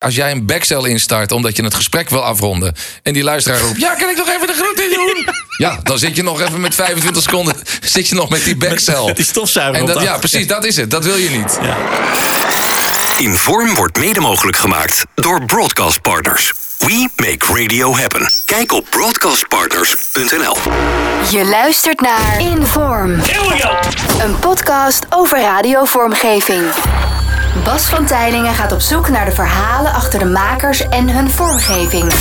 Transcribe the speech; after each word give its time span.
Als 0.00 0.14
jij 0.14 0.30
een 0.30 0.46
backcel 0.46 0.84
instart 0.84 1.32
omdat 1.32 1.56
je 1.56 1.62
het 1.64 1.74
gesprek 1.74 2.10
wil 2.10 2.24
afronden. 2.24 2.74
en 3.02 3.12
die 3.12 3.22
luisteraar 3.22 3.60
roept: 3.60 3.80
Ja, 3.80 3.94
kan 3.94 4.08
ik 4.08 4.16
nog 4.16 4.28
even 4.28 4.46
de 4.46 4.52
groeten 4.52 4.90
doen? 4.90 5.34
ja, 5.66 5.80
dan 5.82 5.98
zit 5.98 6.16
je 6.16 6.22
nog 6.22 6.40
even 6.40 6.60
met 6.60 6.74
25 6.74 7.22
seconden. 7.22 7.54
zit 7.80 8.08
je 8.08 8.14
nog 8.14 8.28
met 8.28 8.44
die 8.44 8.56
backcel. 8.56 9.14
Die 9.14 9.24
stofzuiger. 9.24 9.80
En 9.80 9.86
dat, 9.86 10.02
ja, 10.02 10.18
precies, 10.18 10.46
dat 10.46 10.64
is 10.64 10.76
het. 10.76 10.90
Dat 10.90 11.04
wil 11.04 11.16
je 11.16 11.30
niet. 11.30 11.58
Inform 13.18 13.74
wordt 13.74 13.98
mede 13.98 14.20
mogelijk 14.20 14.56
gemaakt 14.56 15.04
door 15.14 15.44
Broadcast 15.44 16.00
Partners. 16.00 16.52
We 16.78 17.08
make 17.16 17.62
radio 17.62 17.96
happen. 17.96 18.30
Kijk 18.44 18.72
op 18.72 18.86
broadcastpartners.nl. 18.90 20.56
Je 21.30 21.44
luistert 21.44 22.00
naar 22.00 22.40
Inform. 22.40 23.20
Een 24.20 24.38
podcast 24.38 25.06
over 25.08 25.40
radiovormgeving. 25.40 26.62
Bas 27.64 27.82
van 27.82 28.06
Tijlingen 28.06 28.54
gaat 28.54 28.72
op 28.72 28.80
zoek 28.80 29.08
naar 29.08 29.24
de 29.24 29.32
verhalen 29.32 29.92
achter 29.92 30.18
de 30.18 30.24
makers 30.24 30.80
en 30.88 31.08
hun 31.08 31.30
vormgeving. 31.30 32.12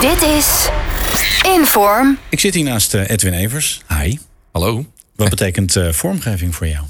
Dit 0.00 0.22
is 0.22 0.68
Inform. 1.42 2.18
Ik 2.28 2.40
zit 2.40 2.54
hier 2.54 2.64
naast 2.64 2.94
eh, 2.94 3.10
Edwin 3.10 3.32
Evers. 3.32 3.80
Hi. 3.88 4.18
Hallo. 4.52 4.84
Wat 5.16 5.28
betekent 5.28 5.76
eh, 5.76 5.92
vormgeving 5.92 6.54
voor 6.54 6.66
jou? 6.66 6.84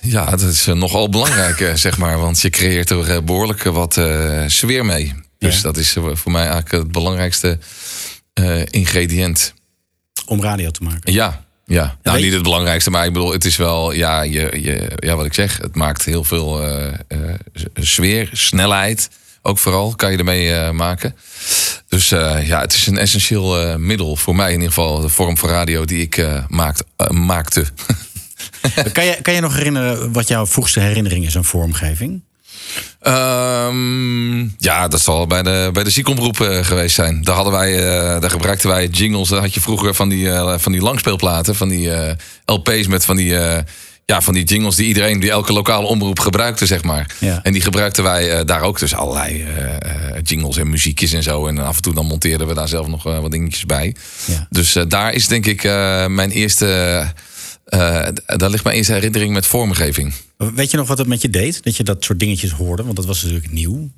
Ja, 0.00 0.24
dat 0.30 0.40
is 0.40 0.66
eh, 0.66 0.74
nogal 0.74 1.08
belangrijk, 1.08 1.72
zeg 1.74 1.98
maar. 1.98 2.18
Want 2.18 2.40
je 2.40 2.50
creëert 2.50 2.90
er 2.90 3.10
eh, 3.10 3.22
behoorlijk 3.22 3.62
wat 3.62 3.96
eh, 3.96 4.42
sfeer 4.46 4.84
mee. 4.84 5.14
Dus 5.38 5.56
Ja. 5.56 5.62
dat 5.62 5.76
is 5.76 5.92
voor 6.12 6.30
mij 6.32 6.40
eigenlijk 6.42 6.70
het 6.72 6.92
belangrijkste 6.92 7.58
eh, 8.32 8.60
ingrediënt. 8.70 9.54
Om 10.26 10.42
radio 10.42 10.70
te 10.70 10.82
maken. 10.82 11.12
Ja, 11.12 11.43
ja. 11.66 11.96
Nou, 12.02 12.20
niet 12.20 12.32
het 12.32 12.42
belangrijkste, 12.42 12.90
maar 12.90 13.06
ik 13.06 13.12
bedoel, 13.12 13.32
het 13.32 13.44
is 13.44 13.56
wel, 13.56 13.92
ja, 13.92 14.22
je, 14.22 14.60
je, 14.62 14.90
ja 14.96 15.16
wat 15.16 15.26
ik 15.26 15.34
zeg, 15.34 15.56
het 15.56 15.74
maakt 15.74 16.04
heel 16.04 16.24
veel 16.24 16.62
eh, 16.62 16.86
eh, 17.08 17.18
sfeer, 17.74 18.30
snelheid. 18.32 19.10
Ook 19.42 19.58
vooral 19.58 19.94
kan 19.94 20.12
je 20.12 20.18
ermee 20.18 20.52
eh, 20.52 20.70
maken. 20.70 21.16
Dus 21.88 22.08
ja, 22.08 22.60
het 22.60 22.72
is 22.72 22.86
een 22.86 22.98
essentieel 22.98 23.78
middel 23.78 24.16
voor 24.16 24.36
mij 24.36 24.48
in 24.48 24.52
ieder 24.52 24.68
geval. 24.68 25.00
De 25.00 25.08
vorm 25.08 25.36
van 25.36 25.48
radio 25.48 25.84
die 25.84 26.02
ik 26.02 26.26
maakt, 26.48 26.84
maakte. 27.08 27.64
Kan 28.92 29.04
je, 29.04 29.18
kan 29.22 29.34
je 29.34 29.40
nog 29.40 29.54
herinneren 29.54 30.12
wat 30.12 30.28
jouw 30.28 30.46
vroegste 30.46 30.80
herinnering 30.80 31.26
is 31.26 31.36
aan 31.36 31.44
vormgeving? 31.44 32.22
Ehm, 33.04 34.38
ja, 34.58 34.88
dat 34.88 35.00
zal 35.00 35.26
bij 35.26 35.42
de, 35.42 35.70
bij 35.72 35.84
de 35.84 35.90
ziekomroep 35.90 36.40
eh, 36.40 36.64
geweest 36.64 36.94
zijn. 36.94 37.22
Daar, 37.22 37.34
hadden 37.34 37.52
wij, 37.52 37.78
eh, 37.78 38.20
daar 38.20 38.30
gebruikten 38.30 38.68
wij 38.68 38.86
jingles. 38.86 39.28
Daar 39.28 39.40
had 39.40 39.54
je 39.54 39.60
vroeger 39.60 39.94
van 39.94 40.08
die, 40.08 40.30
eh, 40.30 40.54
van 40.58 40.72
die 40.72 40.80
langspeelplaten, 40.80 41.54
van 41.54 41.68
die 41.68 41.90
LP's 42.44 42.86
met 42.86 43.04
van 43.04 43.16
die, 43.16 43.34
ja, 44.06 44.20
van 44.20 44.34
die 44.34 44.44
jingles 44.44 44.76
die 44.76 44.86
iedereen, 44.86 45.20
die 45.20 45.30
elke 45.30 45.52
lokale 45.52 45.86
omroep 45.86 46.18
gebruikte, 46.18 46.66
zeg 46.66 46.82
maar. 46.82 47.14
Ja. 47.18 47.40
En 47.42 47.52
die 47.52 47.62
gebruikten 47.62 48.04
wij 48.04 48.44
daar 48.44 48.60
ook. 48.60 48.78
Dus 48.78 48.94
allerlei 48.94 49.46
jingles 50.22 50.56
en 50.56 50.70
muziekjes 50.70 51.12
en 51.12 51.22
zo. 51.22 51.46
En 51.46 51.58
af 51.58 51.76
en 51.76 51.82
toe 51.82 51.94
dan 51.94 52.06
monteerden 52.06 52.46
we 52.46 52.54
daar 52.54 52.68
zelf 52.68 52.86
nog 52.86 53.02
wat 53.02 53.30
dingetjes 53.30 53.66
bij. 53.66 53.94
Ja. 54.24 54.46
Dus 54.50 54.76
daar 54.88 55.12
is 55.12 55.26
denk 55.26 55.46
ik 55.46 55.62
mijn 56.08 56.30
eerste. 56.30 56.66
Eh, 57.64 58.06
daar 58.26 58.50
ligt 58.50 58.64
mijn 58.64 58.76
eerste 58.76 58.92
herinnering 58.92 59.32
met 59.32 59.46
vormgeving. 59.46 60.12
Weet 60.36 60.70
je 60.70 60.76
nog 60.76 60.88
wat 60.88 60.98
het 60.98 61.06
met 61.06 61.22
je 61.22 61.30
deed? 61.30 61.62
Dat 61.62 61.76
je 61.76 61.82
dat 61.82 62.04
soort 62.04 62.18
dingetjes 62.20 62.50
hoorde? 62.50 62.82
Want 62.84 62.96
dat 62.96 63.04
was 63.04 63.22
natuurlijk 63.22 63.52
nieuw. 63.52 63.90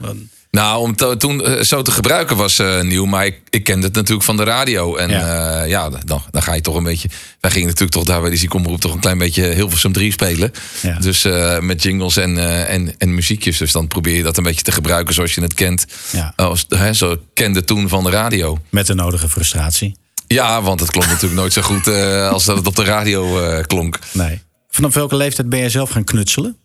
Nou, 0.50 0.81
om 0.81 0.97
to- 0.97 1.17
toen 1.17 1.45
eh, 1.45 1.62
zo 1.62 1.83
te 1.83 1.91
gebruiken 1.91 2.37
was 2.37 2.59
eh, 2.59 2.81
nieuw, 2.83 3.05
maar 3.05 3.27
ik, 3.27 3.41
ik 3.50 3.64
kende 3.64 3.87
het 3.87 3.94
natuurlijk 3.94 4.25
van 4.27 4.37
de 4.37 4.42
radio. 4.44 4.97
En 4.97 5.11
Ja. 5.11 5.19
ja, 5.19 5.62
ja 5.64 5.89
dan, 6.05 6.22
dan 6.31 6.42
ga 6.42 6.55
je 6.55 6.61
toch 6.61 6.75
een 6.75 6.83
beetje. 6.83 7.09
Wij 7.41 7.50
gingen 7.50 7.67
natuurlijk 7.67 7.92
toch 7.97 8.05
daar 8.05 8.20
bij 8.20 8.31
die 8.31 8.39
ziekomroep 8.39 8.81
toch 8.81 8.92
een 8.94 9.00
klein 9.00 9.19
beetje 9.19 9.44
Hilversum 9.47 9.92
3 9.92 10.12
spelen. 10.12 10.53
Ja. 10.83 10.98
Dus 10.98 11.27
met 11.61 11.83
jingles 11.83 12.17
en, 12.17 12.67
en, 12.67 12.94
en 12.98 13.14
muziekjes. 13.14 13.59
Dus 13.59 13.72
dan 13.72 13.87
probeer 13.87 14.17
je 14.17 14.22
dat 14.22 14.37
een 14.37 14.42
beetje 14.44 14.62
te 14.62 14.72
gebruiken 14.72 15.14
zoals 15.14 15.34
je 15.34 15.41
het 15.41 15.55
kent. 15.55 15.87
Ja. 16.12 16.33
Als, 16.37 16.67
hè, 16.69 16.92
zo 16.92 17.17
kende 17.34 17.64
toen 17.64 17.89
van 17.89 18.05
de 18.05 18.11
radio. 18.11 18.59
Met 18.70 18.87
de 18.87 18.94
nodige 18.94 19.28
frustratie. 19.28 19.97
Ja, 20.27 20.63
want 20.63 20.81
het 20.81 20.91
klonk 20.91 21.07
natuurlijk 21.07 21.41
nooit 21.41 21.53
zo 21.53 21.63
goed 21.63 21.87
eh, 21.87 22.31
als 22.31 22.45
dat 22.45 22.56
het 22.56 22.67
op 22.67 22.77
de 22.77 22.84
radio 22.84 23.41
eh, 23.41 23.65
klonk. 23.67 23.99
Nee. 24.12 24.43
Vanaf 24.71 24.95
welke 24.95 25.17
leeftijd 25.17 25.49
ben 25.49 25.59
je 25.61 25.69
zelf 25.69 25.91
gaan 25.91 26.05
knutselen? 26.05 26.56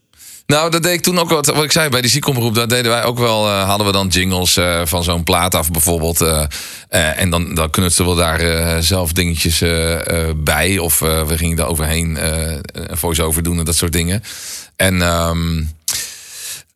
Nou, 0.46 0.72
dat 0.72 0.84
deed 0.84 0.94
ik 0.94 1.02
toen 1.02 1.20
ook 1.20 1.30
wat. 1.30 1.46
Wat 1.46 1.64
ik 1.64 1.72
zei 1.72 1.90
bij 1.90 2.02
die 2.02 2.10
ziekomroep, 2.10 2.56
daar 2.56 2.68
deden 2.68 2.92
wij 2.92 3.04
ook 3.04 3.18
wel. 3.20 3.48
eh, 3.48 3.68
hadden 3.68 3.88
we 3.88 3.94
dan 3.94 4.08
jingles 4.08 4.60
van 4.84 5.04
zo'n 5.04 5.24
plaat 5.24 5.56
af, 5.56 5.72
bijvoorbeeld. 5.72 6.22
en 6.90 7.30
dan, 7.30 7.56
dan 7.56 7.70
knutselden 7.70 8.16
we 8.16 8.22
daar 8.22 8.84
zelf 8.84 9.12
dingetjes 9.14 9.64
bij. 10.36 10.78
Of 10.78 11.00
we 11.00 11.38
gingen 11.38 11.56
daar 11.58 11.68
overheen 11.68 12.18
een 12.74 12.98
voice-over 12.98 13.44
doen 13.44 13.60
en 13.60 13.66
dat 13.66 13.76
soort 13.76 13.92
dingen. 13.92 14.24
En 14.76 15.02
ehm, 15.02 15.64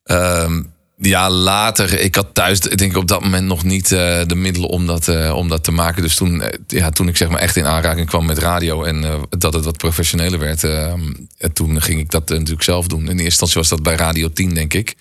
ehm, 0.03 0.61
ja, 0.97 1.29
later, 1.29 1.99
ik 1.99 2.15
had 2.15 2.27
thuis, 2.33 2.59
ik 2.59 2.77
denk 2.77 2.97
op 2.97 3.07
dat 3.07 3.21
moment 3.21 3.47
nog 3.47 3.63
niet 3.63 3.91
eh, 3.91 4.21
de 4.25 4.35
middelen 4.35 4.69
om 4.69 4.85
dat, 4.85 5.07
eh, 5.07 5.35
om 5.35 5.49
dat 5.49 5.63
te 5.63 5.71
maken. 5.71 6.01
Dus 6.01 6.15
toen, 6.15 6.41
eh, 6.41 6.59
ja, 6.67 6.89
toen 6.89 7.07
ik 7.07 7.17
zeg 7.17 7.29
maar 7.29 7.39
echt 7.39 7.55
in 7.55 7.65
aanraking 7.65 8.07
kwam 8.07 8.25
met 8.25 8.37
radio 8.37 8.83
en 8.83 9.27
dat 9.29 9.53
het 9.53 9.65
wat 9.65 9.77
professioneler 9.77 10.39
werd, 10.39 10.63
eh, 10.63 10.91
en 11.37 11.53
toen 11.53 11.81
ging 11.81 11.99
ik 11.99 12.11
dat 12.11 12.29
natuurlijk 12.29 12.63
zelf 12.63 12.87
doen. 12.87 13.01
In 13.01 13.07
eerste 13.07 13.23
instantie 13.23 13.59
was 13.59 13.69
dat 13.69 13.83
bij 13.83 13.95
Radio 13.95 14.29
10, 14.29 14.53
denk 14.53 14.73
ik. 14.73 14.95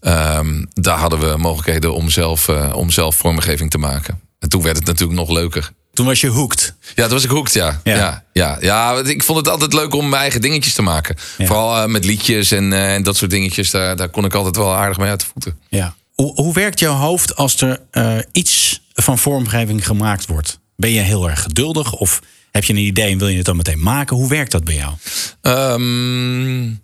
Ehm, 0.00 0.64
daar 0.72 0.98
hadden 0.98 1.18
we 1.18 1.36
mogelijkheden 1.36 1.94
om 1.94 2.10
zelf, 2.10 2.48
om 2.74 2.90
zelf 2.90 3.16
vormgeving 3.16 3.70
te 3.70 3.78
maken. 3.78 4.20
En 4.38 4.48
toen 4.48 4.62
werd 4.62 4.76
het 4.76 4.86
natuurlijk 4.86 5.18
nog 5.18 5.30
leuker. 5.30 5.72
Toen 5.92 6.06
was 6.06 6.20
je 6.20 6.28
hooked. 6.28 6.74
Ja, 6.80 7.02
dat 7.02 7.10
was 7.10 7.24
ik 7.24 7.30
hooked, 7.30 7.52
ja. 7.52 7.80
Ja. 7.84 8.24
Ja. 8.32 8.56
Ja, 8.60 8.98
ik 8.98 9.22
vond 9.22 9.38
het 9.38 9.48
altijd 9.48 9.72
leuk 9.72 9.94
om 9.94 10.08
mijn 10.08 10.22
eigen 10.22 10.40
dingetjes 10.40 10.74
te 10.74 10.82
maken. 10.82 11.16
Ja. 11.38 11.46
Vooral 11.46 11.82
eh, 11.82 11.88
met 11.88 12.04
liedjes 12.04 12.50
en, 12.50 12.72
eh, 12.72 12.94
en 12.94 13.02
dat 13.02 13.16
soort 13.16 13.30
dingetjes. 13.30 13.70
Daar, 13.70 13.96
daar 13.96 14.08
kon 14.08 14.24
ik 14.24 14.34
altijd 14.34 14.56
wel 14.56 14.74
aardig 14.74 14.98
mee 14.98 15.10
uit 15.10 15.20
de 15.20 15.26
voeten. 15.32 15.58
Ja. 15.68 15.94
Hoe, 16.14 16.34
hoe 16.34 16.54
werkt 16.54 16.78
jouw 16.78 16.94
hoofd 16.94 17.36
als 17.36 17.60
er 17.60 17.80
eh, 17.90 18.18
iets 18.32 18.82
van 18.92 19.18
vormgeving 19.18 19.86
gemaakt 19.86 20.26
wordt? 20.26 20.58
Ben 20.76 20.90
je 20.90 21.00
heel 21.00 21.30
erg 21.30 21.42
geduldig 21.42 21.92
of 21.92 22.20
heb 22.50 22.64
je 22.64 22.72
een 22.72 22.78
idee 22.78 23.12
en 23.12 23.18
wil 23.18 23.28
je 23.28 23.36
het 23.36 23.46
dan 23.46 23.56
meteen 23.56 23.82
maken? 23.82 24.16
Hoe 24.16 24.28
werkt 24.28 24.50
dat 24.50 24.64
bij 24.64 24.74
jou? 24.74 24.92
Ehm, 25.40 26.74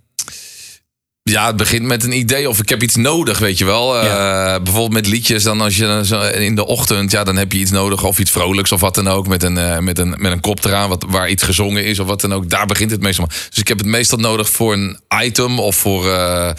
ja, 1.30 1.46
het 1.46 1.56
begint 1.56 1.82
met 1.82 2.04
een 2.04 2.12
idee 2.18 2.48
of 2.48 2.58
ik 2.58 2.68
heb 2.68 2.82
iets 2.82 2.96
nodig, 2.96 3.38
weet 3.38 3.58
je 3.58 3.64
wel. 3.64 4.04
Ja. 4.04 4.54
Eh, 4.54 4.62
bijvoorbeeld 4.62 4.92
met 4.92 5.06
liedjes, 5.06 5.42
dan 5.42 5.60
als 5.60 5.76
je 5.76 6.00
zo 6.04 6.20
in 6.20 6.54
de 6.54 6.66
ochtend, 6.66 7.10
ja, 7.10 7.24
dan 7.24 7.36
heb 7.36 7.52
je 7.52 7.58
iets 7.58 7.70
nodig 7.70 8.04
of 8.04 8.18
iets 8.18 8.30
vrolijks 8.30 8.72
of 8.72 8.80
wat 8.80 8.94
dan 8.94 9.08
ook. 9.08 9.26
Met 9.28 9.42
een, 9.42 9.58
eh, 9.58 9.78
met 9.78 9.98
een, 9.98 10.14
met 10.18 10.32
een 10.32 10.40
kop 10.40 10.64
eraan 10.64 10.88
wat, 10.88 11.04
waar 11.08 11.28
iets 11.28 11.42
gezongen 11.42 11.84
is 11.84 11.98
of 11.98 12.06
wat 12.06 12.20
dan 12.20 12.34
ook. 12.34 12.50
Daar 12.50 12.66
begint 12.66 12.90
het 12.90 13.00
meestal. 13.00 13.26
mee. 13.28 13.38
Dus 13.48 13.58
ik 13.58 13.68
heb 13.68 13.78
het 13.78 13.86
meestal 13.86 14.18
nodig 14.18 14.50
voor 14.50 14.72
een 14.72 14.98
item 15.22 15.58
of 15.58 15.76
voor, 15.76 16.10
eh, 16.12 16.50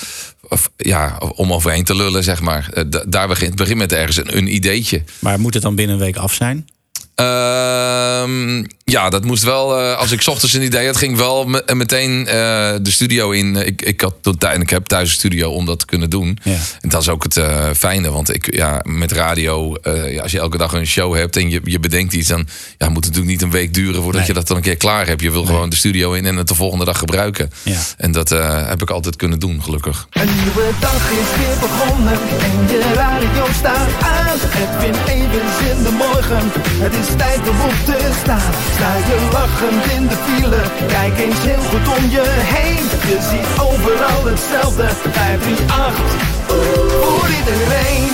of, 0.50 0.70
ja, 0.78 1.18
om 1.36 1.54
overheen 1.54 1.84
te 1.84 1.96
lullen, 1.96 2.24
zeg 2.24 2.42
maar. 2.42 2.70
Eh, 2.74 2.84
da- 2.88 3.04
daar 3.08 3.28
begint, 3.28 3.50
het 3.50 3.58
begint 3.60 3.78
met 3.78 3.92
ergens 3.94 4.18
een, 4.18 4.38
een 4.38 4.54
ideetje. 4.56 5.04
Maar 5.20 5.40
moet 5.40 5.54
het 5.54 5.64
dan 5.64 5.76
binnen 5.76 5.96
een 5.96 6.02
week 6.02 6.16
af 6.18 6.34
zijn? 6.34 6.68
Ehm, 7.20 8.64
ja, 8.84 9.10
dat 9.10 9.24
moest 9.26 9.44
wel. 9.44 9.80
eh, 9.80 9.98
als 9.98 10.12
ik 10.12 10.22
's 10.22 10.28
ochtends 10.28 10.54
een 10.54 10.62
idee 10.62 10.86
had, 10.86 10.98
ging 10.98 11.12
ik 11.12 11.18
wel 11.18 11.46
me- 11.46 11.64
meteen 11.74 12.28
eh, 12.28 12.34
de 12.82 12.92
studio 12.92 13.32
in. 13.32 13.56
Ik, 13.56 13.82
ik, 13.82 14.02
had 14.02 14.14
ik 14.60 14.70
heb 14.70 14.86
thuis 14.86 15.10
een 15.10 15.16
studio 15.16 15.50
om 15.52 15.66
dat 15.66 15.80
te 15.80 15.86
kunnen 15.86 16.10
doen. 16.10 16.38
Ja. 16.44 16.58
En 16.82 16.90
dat 16.90 17.02
is 17.02 17.10
ook 17.10 17.24
het 17.24 17.38
eh, 17.38 17.66
fijne. 17.78 18.12
Want 18.12 18.34
ik, 18.34 18.56
ja, 18.56 18.80
met 18.84 19.12
radio, 19.12 19.76
eh, 19.76 20.14
ja, 20.14 20.22
als 20.22 20.32
je 20.32 20.40
elke 20.40 20.58
dag 20.58 20.74
een 20.74 20.88
show 20.88 21.16
hebt 21.16 21.36
en 21.38 21.50
je, 21.50 21.62
je 21.64 21.80
bedenkt 21.80 22.14
iets, 22.14 22.28
dan 22.28 22.48
ja, 22.78 22.88
moet 22.90 23.06
het 23.06 23.14
natuurlijk 23.14 23.32
niet 23.32 23.42
een 23.42 23.52
week 23.60 23.74
duren 23.74 23.96
voordat 24.02 24.14
Nee. 24.22 24.28
je 24.28 24.34
dat 24.34 24.48
dan 24.48 24.58
een 24.58 24.64
keer 24.64 24.78
klaar 24.78 25.08
hebt. 25.08 25.22
Je 25.22 25.32
wil 25.32 25.46
gewoon 25.46 25.70
de 25.70 25.76
studio 25.76 26.14
in 26.14 26.26
en 26.26 26.36
het 26.36 26.48
de 26.48 26.56
volgende 26.56 26.86
dag 26.86 26.98
gebruiken. 26.98 27.50
Ja. 27.64 27.80
En 27.98 28.12
dat 28.12 28.32
eh, 28.32 28.68
heb 28.68 28.82
ik 28.82 28.90
altijd 28.90 29.16
kunnen 29.16 29.40
doen, 29.40 29.64
gelukkig. 29.64 30.08
Een 30.12 30.30
nieuwe 30.44 30.70
dag 30.80 31.12
is 31.12 31.38
weer 31.38 31.58
begonnen 31.60 32.14
en 32.40 32.68
je 32.68 32.92
radio 32.96 33.46
staat 33.58 33.90
aan. 34.02 34.28
Edwin 34.40 34.96
Evers 35.08 35.70
in 35.78 35.84
de 35.84 35.92
morgen, 35.92 36.52
het 36.84 36.94
is 36.94 37.09
tijd 37.16 37.50
om 37.50 37.62
op 37.62 37.78
te 37.86 38.10
staan. 38.22 38.54
Sta 38.76 38.96
je 38.96 39.28
lachend 39.32 39.92
in 39.92 40.08
de 40.08 40.16
file, 40.26 40.62
kijk 40.88 41.20
eens 41.20 41.40
heel 41.40 41.64
goed 41.70 41.98
om 41.98 42.10
je 42.10 42.26
heen. 42.28 42.84
Je 43.12 43.20
ziet 43.30 43.60
overal 43.60 44.26
hetzelfde, 44.26 44.88
538, 45.12 46.28
voor 47.02 47.28
iedereen. 47.40 48.10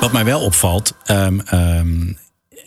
Wat 0.00 0.12
mij 0.12 0.24
wel 0.24 0.40
opvalt, 0.40 0.94
ehm, 1.04 1.38
ehm, 1.40 2.12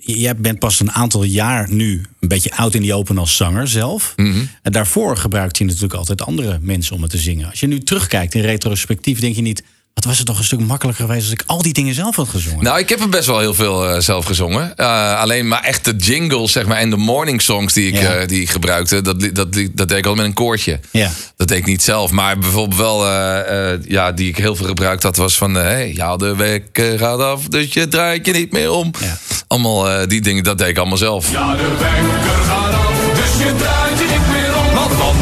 jij 0.06 0.36
bent 0.36 0.60
pas 0.60 0.80
een 0.80 0.92
aantal 0.92 1.24
jaar 1.24 1.72
nu 1.72 2.02
een 2.20 2.28
beetje 2.28 2.56
oud 2.56 2.74
in 2.74 2.82
die 2.82 2.94
open 2.94 3.18
als 3.18 3.36
zanger 3.36 3.68
zelf. 3.68 4.14
En 4.62 4.72
daarvoor 4.72 5.18
gebruikte 5.18 5.64
je 5.64 5.70
natuurlijk 5.70 5.94
altijd 5.94 6.22
andere 6.22 6.58
mensen 6.62 6.96
om 6.96 7.02
het 7.02 7.12
te 7.12 7.18
zingen. 7.18 7.50
Als 7.50 7.60
je 7.60 7.68
nu 7.68 7.80
terugkijkt 7.80 8.34
in 8.34 8.42
retrospectief, 8.42 9.20
denk 9.20 9.36
je 9.36 9.42
niet, 9.42 9.64
Wat 9.96 10.04
was 10.04 10.18
het 10.18 10.26
toch 10.28 10.38
een 10.38 10.44
stuk 10.44 10.60
makkelijker 10.60 11.06
geweest 11.06 11.24
als 11.24 11.32
ik 11.34 11.44
al 11.46 11.62
die 11.62 11.74
dingen 11.74 11.94
zelf 11.94 12.16
had 12.16 12.30
gezongen? 12.30 12.64
Nou, 12.64 12.80
ik 12.80 12.90
heb 12.90 13.00
er 13.00 13.10
best 13.10 13.26
wel 13.28 13.40
heel 13.40 13.54
veel 13.54 13.90
eh, 13.90 14.00
zelf 14.00 14.26
gezongen. 14.26 14.78
Eh, 14.78 15.20
alleen 15.20 15.48
maar 15.48 15.64
echt 15.64 15.86
de 15.86 15.96
jingles, 15.96 16.52
zeg 16.52 16.66
maar, 16.66 16.78
en 16.78 16.90
de 16.90 16.98
morning 16.98 17.42
songs 17.42 17.74
die 17.74 17.88
ik, 17.88 18.02
Ja. 18.02 18.14
eh, 18.16 18.28
die 18.28 18.42
ik 18.42 18.50
gebruikte, 18.50 19.02
dat, 19.02 19.20
dat, 19.34 19.54
dat 19.74 19.88
deed 19.88 19.98
ik 19.98 20.06
al 20.06 20.16
met 20.16 20.26
een 20.26 20.34
koortje. 20.34 20.80
Ja. 20.92 21.10
Dat 21.36 21.48
deed 21.48 21.58
ik 21.58 21.66
niet 21.66 21.84
zelf. 21.84 22.12
Maar 22.12 22.38
bijvoorbeeld 22.38 22.80
wel, 22.82 23.06
eh, 23.08 23.72
eh, 23.74 23.80
ja, 23.88 24.12
die 24.12 24.28
ik 24.30 24.38
heel 24.38 24.56
veel 24.56 24.66
gebruikt 24.66 25.04
had, 25.04 25.16
was 25.18 25.38
van, 25.38 25.54
hey, 25.54 25.94
ja, 25.94 26.16
de 26.18 26.36
wekker 26.36 27.00
gaat 27.00 27.20
af, 27.20 27.44
dus 27.48 27.74
je 27.74 27.88
draait 27.88 28.26
je 28.26 28.32
niet 28.34 28.52
meer 28.52 28.72
om. 28.72 28.92
Ja. 29.00 29.18
Allemaal 29.48 29.90
eh, 29.90 30.08
die 30.08 30.22
dingen, 30.22 30.44
dat 30.44 30.58
deed 30.58 30.68
ik 30.68 30.78
allemaal 30.78 30.98
zelf. 30.98 31.32
Ja, 31.32 31.56
de 31.56 31.68
wekker 31.80 32.44
gaat 32.48 32.74
af, 32.74 33.00
dus 33.14 33.44
je 33.46 33.54
draait 33.58 34.00
je 34.00 34.06
niet 34.12 34.28
meer 34.28 34.58
om. 34.58 34.74
Want 34.76 34.92
van 34.94 35.16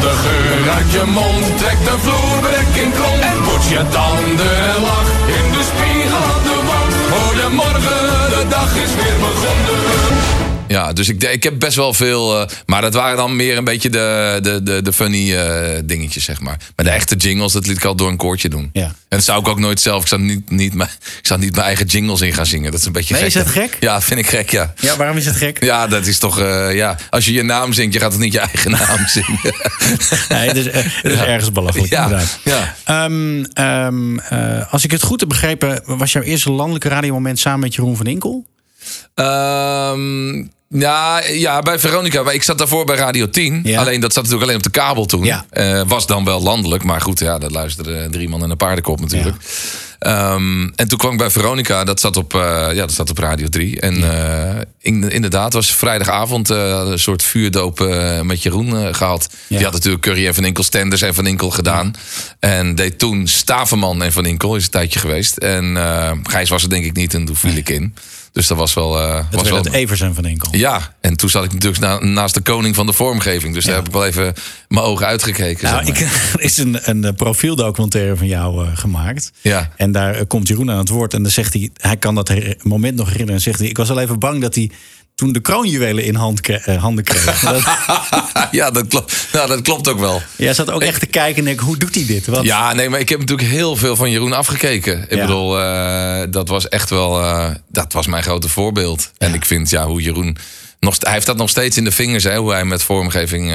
uit 0.68 0.92
je 0.92 1.04
mond 1.06 1.58
trekt 1.58 1.84
de 1.84 1.96
vloerbedekking 1.98 2.92
krom. 2.94 3.20
En 3.20 3.38
poets 3.46 3.68
je 3.68 3.82
tanden 3.88 4.56
en 4.70 4.80
lach 4.82 5.10
in 5.38 5.46
de 5.54 5.62
spiegel 5.70 6.22
aan 6.32 6.42
de 6.48 6.58
wand. 6.68 6.92
Goedemorgen, 7.12 8.02
de 8.34 8.44
dag 8.48 8.70
is 8.84 8.94
weer 8.94 9.18
begonnen. 9.18 9.43
Ja, 10.68 10.92
dus 10.92 11.08
ik, 11.08 11.22
ik 11.22 11.42
heb 11.42 11.58
best 11.58 11.76
wel 11.76 11.94
veel. 11.94 12.40
eh, 12.40 12.46
maar 12.66 12.80
dat 12.82 12.94
waren 12.94 13.16
dan 13.16 13.36
meer 13.36 13.56
een 13.56 13.64
beetje 13.64 13.90
de, 13.90 14.38
de, 14.42 14.62
de, 14.62 14.82
de 14.82 14.92
funny 14.92 15.34
eh, 15.34 15.78
dingetjes, 15.84 16.24
zeg 16.24 16.40
maar. 16.40 16.56
Maar 16.76 16.84
de 16.84 16.90
echte 16.90 17.16
jingles, 17.16 17.52
dat 17.52 17.66
liet 17.66 17.76
ik 17.76 17.84
al 17.84 17.94
door 17.96 18.08
een 18.08 18.16
koortje 18.16 18.48
doen. 18.48 18.70
Ja. 18.72 18.82
En 18.84 18.92
dat 19.08 19.24
zou 19.24 19.40
ik 19.40 19.48
ook 19.48 19.58
nooit 19.58 19.80
zelf. 19.80 20.02
Ik 20.02 20.08
zou 20.08 20.20
niet, 20.22 20.50
niet, 20.50 20.74
mijn- 20.74 20.88
ik 21.18 21.26
zou 21.26 21.40
niet 21.40 21.52
mijn 21.54 21.66
eigen 21.66 21.86
jingles 21.86 22.20
in 22.20 22.32
gaan 22.32 22.46
zingen. 22.46 22.70
Dat 22.70 22.80
is 22.80 22.86
een 22.86 22.92
beetje 22.92 23.14
Nee, 23.14 23.22
gek. 23.22 23.32
is 23.34 23.42
dat 23.44 23.52
gek? 23.52 23.76
Ja, 23.80 24.00
vind 24.00 24.20
ik 24.20 24.26
gek, 24.26 24.50
ja. 24.50 24.72
Ja, 24.80 24.96
waarom 24.96 25.16
is 25.16 25.26
het 25.26 25.36
gek? 25.36 25.64
Ja, 25.64 25.86
dat 25.86 26.06
is 26.06 26.18
toch. 26.18 26.38
eh, 26.40 26.74
ja. 26.74 26.96
Als 27.10 27.24
je 27.24 27.32
je 27.32 27.42
naam 27.42 27.72
zingt, 27.72 27.94
je 27.94 28.00
gaat 28.00 28.10
toch 28.10 28.20
niet 28.20 28.32
je 28.32 28.38
eigen 28.40 28.70
naam 28.80 29.06
zingen? 29.06 29.38
Nee, 30.28 30.48
het 30.48 30.56
is, 30.56 30.64
het 30.64 30.84
is 31.02 31.12
Ja. 31.18 31.26
ergens 31.26 31.52
belachelijk, 31.52 31.92
Ja, 31.92 32.02
inderdaad. 32.02 32.38
ja. 32.44 32.74
Ehm, 32.84 33.44
ehm, 33.52 34.18
eh, 34.18 34.72
als 34.72 34.84
ik 34.84 34.90
het 34.90 35.02
goed 35.02 35.20
heb 35.20 35.28
begrepen, 35.28 35.82
was 35.84 36.12
jouw 36.12 36.22
eerste 36.22 36.50
landelijke 36.50 36.88
radiomoment 36.88 37.38
samen 37.38 37.60
met 37.60 37.74
Jeroen 37.74 37.96
van 37.96 38.06
Inkel? 38.06 38.46
Ehm, 39.14 40.44
ja, 40.80 41.22
ja, 41.24 41.60
bij 41.60 41.78
Veronica. 41.78 42.22
Maar 42.22 42.34
Ik 42.34 42.42
zat 42.42 42.58
daarvoor 42.58 42.84
bij 42.84 42.96
Radio 42.96 43.30
10. 43.30 43.60
Ja. 43.64 43.80
Alleen 43.80 44.00
dat 44.00 44.12
zat 44.12 44.22
natuurlijk 44.22 44.50
alleen 44.50 44.64
op 44.64 44.72
de 44.72 44.80
kabel 44.80 45.06
toen. 45.06 45.24
Ja. 45.24 45.44
Eh, 45.50 45.82
was 45.86 46.06
dan 46.06 46.24
wel 46.24 46.42
landelijk. 46.42 46.84
Maar 46.84 47.00
goed, 47.00 47.18
ja, 47.18 47.38
dat 47.38 47.50
luisterden 47.50 48.10
drie 48.10 48.28
man 48.28 48.42
en 48.42 48.50
een 48.50 48.56
paardenkop 48.56 49.00
natuurlijk. 49.00 49.36
Ehm, 49.98 50.68
en 50.74 50.88
toen 50.88 50.98
kwam 50.98 51.12
ik 51.12 51.18
bij 51.18 51.30
Veronica. 51.30 51.84
Dat 51.84 52.00
zat 52.00 52.16
op, 52.16 52.34
eh, 52.34 52.40
ja, 52.72 52.80
dat 52.80 52.92
zat 52.92 53.10
op 53.10 53.18
Radio 53.18 53.48
3. 53.48 53.80
En 53.80 54.04
in, 54.80 55.10
inderdaad, 55.10 55.52
was 55.52 55.74
vrijdagavond 55.74 56.48
een 56.48 56.98
soort 56.98 57.22
vuurdoop 57.22 57.78
met 58.22 58.42
Jeroen 58.42 58.76
eh, 58.76 58.94
gehad. 58.94 59.28
Die 59.48 59.64
had 59.64 59.72
natuurlijk 59.72 60.02
Curry 60.02 60.26
en 60.26 60.34
Van 60.34 60.44
Inkel, 60.44 60.64
Stenders 60.64 61.02
en 61.02 61.14
Van 61.14 61.26
Inkel 61.26 61.50
gedaan. 61.50 61.94
En 62.38 62.74
deed 62.74 62.98
toen 62.98 63.26
Staverman 63.26 64.02
en 64.02 64.12
Van 64.12 64.26
Inkel. 64.26 64.56
Is 64.56 64.64
een 64.64 64.70
tijdje 64.70 64.98
geweest. 64.98 65.36
En 65.36 65.76
Gijs 66.22 66.48
was 66.48 66.62
er 66.62 66.68
denk 66.70 66.84
ik 66.84 66.96
niet. 66.96 67.14
En 67.14 67.24
toen 67.24 67.36
viel 67.36 67.56
ik 67.56 67.68
in. 67.68 67.94
Dus 68.34 68.46
dat 68.46 68.58
was 68.58 68.74
wel... 68.74 68.98
eh, 69.00 69.14
Het 69.30 69.40
was 69.40 69.48
wel 69.48 69.58
het 69.64 69.72
Evers 69.72 70.00
en 70.00 70.14
van 70.14 70.24
Inkel. 70.24 70.54
ja, 70.56 70.94
en 71.00 71.16
toen 71.16 71.28
zat 71.30 71.44
ik 71.44 71.52
natuurlijk 71.52 71.82
na- 71.82 71.98
naast 72.04 72.34
de 72.34 72.40
koning 72.40 72.74
van 72.74 72.86
de 72.86 72.92
vormgeving. 72.92 73.54
Dus 73.54 73.64
daar 73.64 73.74
heb 73.74 73.86
ik 73.86 73.92
wel 73.92 74.06
even 74.06 74.34
mijn 74.68 74.84
ogen 74.86 75.06
uitgekeken. 75.06 75.64
Nou, 75.64 75.84
zeg 75.84 76.00
maar. 76.00 76.02
ik, 76.02 76.08
er 76.34 76.40
is 76.40 76.58
een, 76.58 76.78
een 76.82 77.04
eh, 77.04 77.12
profieldocumentaire 77.14 78.16
van 78.16 78.26
jou 78.26 78.66
eh, 78.66 78.76
gemaakt. 78.76 79.32
Ja. 79.40 79.70
En 79.76 79.92
daar 79.92 80.26
komt 80.26 80.48
Jeroen 80.48 80.70
aan 80.70 80.78
het 80.78 80.88
woord. 80.88 81.14
En 81.14 81.22
dan 81.22 81.32
zegt 81.32 81.52
hij, 81.52 81.70
hij 81.76 81.96
kan 81.96 82.14
dat 82.14 82.32
moment 82.62 82.96
nog 82.96 83.06
herinneren. 83.06 83.34
En 83.34 83.40
zegt 83.40 83.58
hij, 83.58 83.68
ik 83.68 83.76
was 83.76 83.90
al 83.90 84.00
even 84.00 84.18
bang 84.18 84.40
dat 84.40 84.54
hij 84.54 84.70
toen 85.14 85.32
de 85.32 85.40
kroonjuwelen 85.40 86.04
in 86.04 86.14
hand 86.14 86.40
eh, 86.48 86.82
handen 86.82 87.04
kreeg. 87.04 87.40
Dat- 87.40 87.62
ja, 88.50 88.70
dat 88.70 88.86
klopt. 88.86 89.28
Nou, 89.32 89.48
dat 89.48 89.62
klopt 89.62 89.88
ook 89.88 89.98
wel. 89.98 90.22
Jij 90.36 90.54
zat 90.54 90.70
ook 90.70 90.82
echt 90.82 91.00
te 91.00 91.06
kijken 91.06 91.38
en 91.38 91.44
denk, 91.44 91.60
hoe 91.60 91.76
doet 91.76 91.94
hij 91.94 92.04
dit? 92.06 92.26
Wat? 92.26 92.44
Ja, 92.44 92.72
nee, 92.72 92.88
maar 92.88 93.00
ik 93.00 93.08
heb 93.08 93.18
natuurlijk 93.18 93.48
heel 93.48 93.76
veel 93.76 93.96
van 93.96 94.10
Jeroen 94.10 94.32
afgekeken. 94.32 95.02
Ik 95.08 95.14
Ja. 95.14 95.20
bedoel, 95.26 95.60
eh, 95.60 96.22
dat 96.30 96.48
was 96.48 96.68
echt 96.68 96.90
wel... 96.90 97.20
eh, 97.22 97.50
dat 97.68 97.92
was 97.92 98.06
mijn 98.06 98.22
grote 98.22 98.48
voorbeeld. 98.48 99.10
En 99.18 99.34
ik 99.34 99.44
vind, 99.44 99.70
ja, 99.70 99.86
hoe 99.86 100.02
Jeroen... 100.02 100.36
Nog, 100.80 100.96
hij 101.00 101.12
heeft 101.12 101.26
dat 101.26 101.36
nog 101.36 101.48
steeds 101.50 101.76
in 101.76 101.84
de 101.84 101.90
vingers, 101.92 102.24
hè, 102.24 102.36
hoe 102.36 102.52
hij 102.52 102.64
met 102.64 102.82
vormgeving 102.82 103.52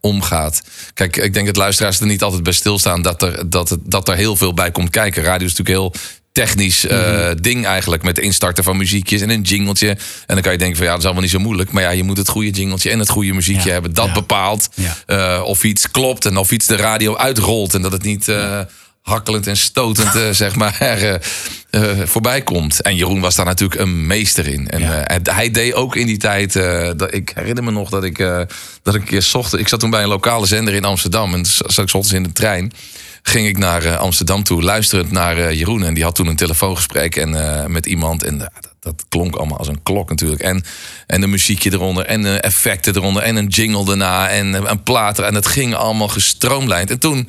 omgaat. 0.00 0.62
Kijk, 0.94 1.16
ik 1.16 1.34
denk 1.34 1.46
dat 1.46 1.56
luisteraars 1.56 2.00
er 2.00 2.06
niet 2.06 2.22
altijd 2.22 2.42
bij 2.42 2.52
stilstaan... 2.52 3.02
dat 3.02 3.22
er, 3.22 3.50
dat, 3.50 3.76
dat 3.80 4.08
er 4.08 4.16
heel 4.16 4.36
veel 4.36 4.54
bij 4.54 4.70
komt 4.70 4.90
kijken. 4.90 5.22
Radio 5.22 5.46
is 5.46 5.56
natuurlijk 5.56 5.78
heel 5.94 5.94
technisch 6.32 6.86
eh, 6.86 7.28
ding 7.40 7.66
eigenlijk... 7.66 8.02
met 8.02 8.18
instarten 8.18 8.64
van 8.64 8.76
muziekjes 8.76 9.20
en 9.20 9.30
een 9.30 9.42
jingeltje. 9.42 9.88
En 9.88 9.98
dan 10.26 10.40
kan 10.40 10.52
je 10.52 10.58
denken 10.58 10.76
van, 10.76 10.84
ja, 10.86 10.90
dat 10.90 10.98
is 11.00 11.04
allemaal 11.04 11.22
niet 11.24 11.32
zo 11.32 11.38
moeilijk. 11.38 11.72
Maar 11.72 11.82
ja, 11.82 11.90
je 11.90 12.02
moet 12.02 12.16
het 12.16 12.28
goede 12.28 12.50
jingeltje 12.50 12.90
en 12.90 12.98
het 12.98 13.08
goede 13.08 13.32
muziekje 13.32 13.66
Ja. 13.66 13.72
hebben. 13.72 13.94
Dat 13.94 14.06
Ja. 14.06 14.12
bepaalt 14.12 14.68
Ja. 14.74 14.96
eh, 15.06 15.42
of 15.44 15.64
iets 15.64 15.90
klopt 15.90 16.24
en 16.26 16.36
of 16.36 16.50
iets 16.50 16.66
de 16.66 16.76
radio 16.76 17.16
uitrolt. 17.16 17.74
En 17.74 17.82
dat 17.82 17.92
het 17.92 18.02
niet 18.02 18.28
eh, 18.28 18.60
hakkelend 19.02 19.46
en 19.46 19.56
stotend 19.56 20.36
zeg 20.36 20.56
maar, 20.56 20.78
voorbij 22.04 22.42
komt. 22.42 22.82
En 22.82 22.96
Jeroen 22.96 23.20
was 23.20 23.34
daar 23.34 23.44
natuurlijk 23.46 23.80
een 23.80 24.06
meester 24.06 24.46
in. 24.48 24.68
En 24.68 24.82
hij- 25.34 25.50
deed 25.50 25.74
ook 25.74 25.96
in 25.96 26.06
die 26.06 26.16
tijd... 26.16 26.52
dat, 26.96 27.14
ik 27.14 27.32
herinner 27.34 27.64
me 27.64 27.70
nog 27.70 27.90
dat 27.90 28.04
ik, 28.04 28.18
dat 28.82 28.94
ik 28.94 29.00
een 29.00 29.04
keer 29.06 29.22
zocht... 29.22 29.58
Ik 29.58 29.68
zat 29.68 29.80
toen 29.80 29.90
bij 29.90 30.02
een 30.02 30.08
lokale 30.08 30.46
zender 30.46 30.74
in 30.74 30.84
Amsterdam. 30.84 31.34
En 31.34 31.44
zat 31.46 31.78
ik 31.78 31.94
ochtends 31.94 32.12
in 32.12 32.22
de 32.22 32.32
trein 32.32 32.72
ging 33.22 33.46
ik 33.46 33.58
naar 33.58 33.84
eh, 33.84 33.96
Amsterdam 33.96 34.42
toe, 34.42 34.62
luisterend 34.62 35.10
naar 35.10 35.38
eh, 35.38 35.58
Jeroen. 35.58 35.84
En 35.84 35.94
die 35.94 36.04
had 36.04 36.14
toen 36.14 36.26
een 36.26 36.36
telefoongesprek 36.36 37.16
en, 37.16 37.58
eh, 37.60 37.66
met 37.66 37.86
iemand. 37.86 38.22
En 38.24 38.38
dat, 38.38 38.50
dat 38.80 39.04
klonk 39.08 39.36
allemaal 39.36 39.58
als 39.58 39.68
een 39.68 39.82
klok 39.82 40.08
natuurlijk. 40.08 40.42
En, 40.42 40.64
en 41.06 41.22
een 41.22 41.30
muziekje 41.30 41.72
eronder 41.72 42.06
en 42.06 42.42
effecten 42.42 42.96
eronder 42.96 43.22
en 43.22 43.36
een 43.36 43.46
jingle 43.46 43.84
daarna 43.84 44.28
en 44.28 44.70
een 44.70 44.82
plaat. 44.82 45.18
er- 45.18 45.24
En 45.24 45.34
het 45.34 45.46
ging 45.46 45.74
allemaal 45.74 46.08
gestroomlijnd. 46.08 46.90
En 46.90 46.98
toen, 46.98 47.28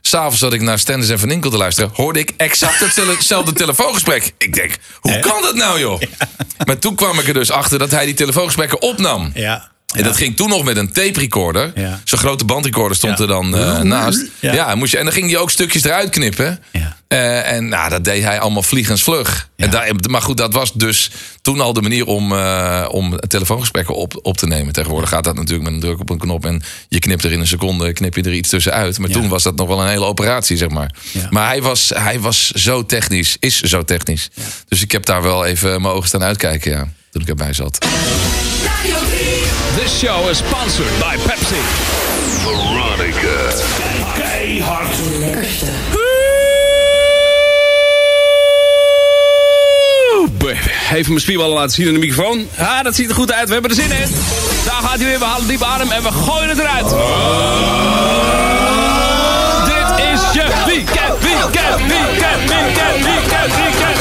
s'avonds 0.00 0.38
zat 0.38 0.52
ik 0.52 0.60
naar 0.62 0.78
Stenders 0.78 1.10
en 1.10 1.18
Van 1.18 1.30
Inkel 1.30 1.50
te 1.50 1.56
luisteren... 1.56 1.90
hoorde 1.94 2.18
ik 2.18 2.32
exact 2.36 2.80
hetzelfde 2.80 3.52
telefoongesprek. 3.64 4.32
Ik 4.38 4.54
denk, 4.54 4.76
hoe 5.00 5.18
kan 5.20 5.42
dat 5.42 5.54
nou 5.54 5.78
joh? 5.80 6.00
Maar 6.66 6.78
toen 6.78 6.94
kwam 6.94 7.18
ik 7.18 7.28
er 7.28 7.34
dus 7.34 7.50
achter 7.50 7.78
dat 7.78 7.90
hij 7.90 8.04
die 8.04 8.14
telefoongesprekken 8.14 8.82
opnam. 8.82 9.30
Ja. 9.34 9.70
En 9.96 10.04
dat 10.04 10.16
ging 10.16 10.36
toen 10.36 10.48
nog 10.48 10.64
met 10.64 10.76
een 10.76 10.92
tape 10.92 11.18
recorder. 11.18 11.72
Zo'n 12.04 12.18
grote 12.18 12.44
bandrecorder 12.44 12.96
stond 12.96 13.18
er 13.18 13.26
dan 13.26 13.56
eh, 13.56 13.80
naast. 13.80 14.24
Ja. 14.40 14.74
Moest 14.74 14.92
je, 14.92 14.98
en 14.98 15.04
dan 15.04 15.12
ging 15.12 15.30
hij 15.30 15.38
ook 15.38 15.50
stukjes 15.50 15.84
eruit 15.84 16.10
knippen. 16.10 16.60
Eh, 17.08 17.52
en 17.52 17.68
nou, 17.68 17.90
dat 17.90 18.04
deed 18.04 18.22
hij 18.22 18.40
allemaal 18.40 18.62
vliegensvlug. 18.62 19.48
En 19.56 19.70
daar, 19.70 19.90
maar 20.10 20.22
goed, 20.22 20.36
dat 20.36 20.52
was 20.52 20.72
dus 20.72 21.10
toen 21.42 21.60
al 21.60 21.72
de 21.72 21.82
manier 21.82 22.06
om, 22.06 22.32
eh, 22.32 22.88
om 22.90 23.18
telefoongesprekken 23.18 23.94
op, 23.94 24.18
op 24.22 24.36
te 24.36 24.46
nemen. 24.46 24.72
Tegenwoordig 24.72 25.08
gaat 25.08 25.24
dat 25.24 25.34
natuurlijk 25.34 25.64
met 25.64 25.72
een 25.72 25.80
druk 25.80 26.00
op 26.00 26.10
een 26.10 26.18
knop. 26.18 26.46
En 26.46 26.62
je 26.88 26.98
knipt 26.98 27.24
er 27.24 27.32
in 27.32 27.40
een 27.40 27.46
seconde, 27.46 27.92
knip 27.92 28.14
je 28.14 28.22
er 28.22 28.32
iets 28.32 28.48
tussenuit. 28.48 28.98
Maar 28.98 29.10
toen 29.10 29.28
was 29.28 29.42
dat 29.42 29.56
nog 29.56 29.68
wel 29.68 29.80
een 29.80 29.88
hele 29.88 30.04
operatie, 30.04 30.56
zeg 30.56 30.68
maar. 30.68 30.94
Maar 31.30 31.46
hij 31.46 31.62
was, 31.62 31.92
hij 31.94 32.20
was 32.20 32.50
zo 32.50 32.86
technisch, 32.86 33.36
is 33.40 33.60
zo 33.60 33.84
technisch. 33.84 34.28
Dus 34.68 34.82
ik 34.82 34.92
heb 34.92 35.04
daar 35.04 35.22
wel 35.22 35.44
even 35.44 35.82
mijn 35.82 35.94
ogen 35.94 36.08
staan 36.08 36.22
uitkijken, 36.22 36.70
ja. 36.70 36.88
Toen 37.18 37.26
ik 37.26 37.38
erbij 37.38 37.52
zat. 37.52 37.78
This 39.76 39.98
show 39.98 40.28
is 40.30 40.38
sponsored 40.38 40.98
by 40.98 41.16
Pepsi. 41.26 41.60
Veronica. 42.42 43.52
Keihard. 44.14 44.94
Even 50.92 51.08
mijn 51.08 51.20
spierballen 51.20 51.54
laten 51.54 51.70
zien 51.70 51.86
in 51.86 51.92
de 51.92 51.98
microfoon. 51.98 52.48
Ah, 52.58 52.82
dat 52.82 52.94
ziet 52.94 53.08
er 53.08 53.14
goed 53.14 53.32
uit. 53.32 53.46
We 53.46 53.52
hebben 53.52 53.70
er 53.70 53.76
zin 53.76 53.90
in. 53.90 54.10
Daar 54.64 54.82
gaat 54.82 54.96
hij 54.96 55.06
weer. 55.06 55.18
We 55.18 55.24
halen 55.24 55.48
diep 55.48 55.62
adem 55.62 55.90
en 55.90 56.02
we 56.02 56.12
gooien 56.12 56.48
het 56.48 56.58
eruit. 56.58 56.88
Dit 59.64 60.06
is 60.12 60.32
je 60.32 60.64
weekend, 60.66 61.22
weekend, 61.22 61.80
weekend, 61.86 62.50
weekend, 62.50 63.04
weekend, 63.04 63.54
weekend. 63.56 63.97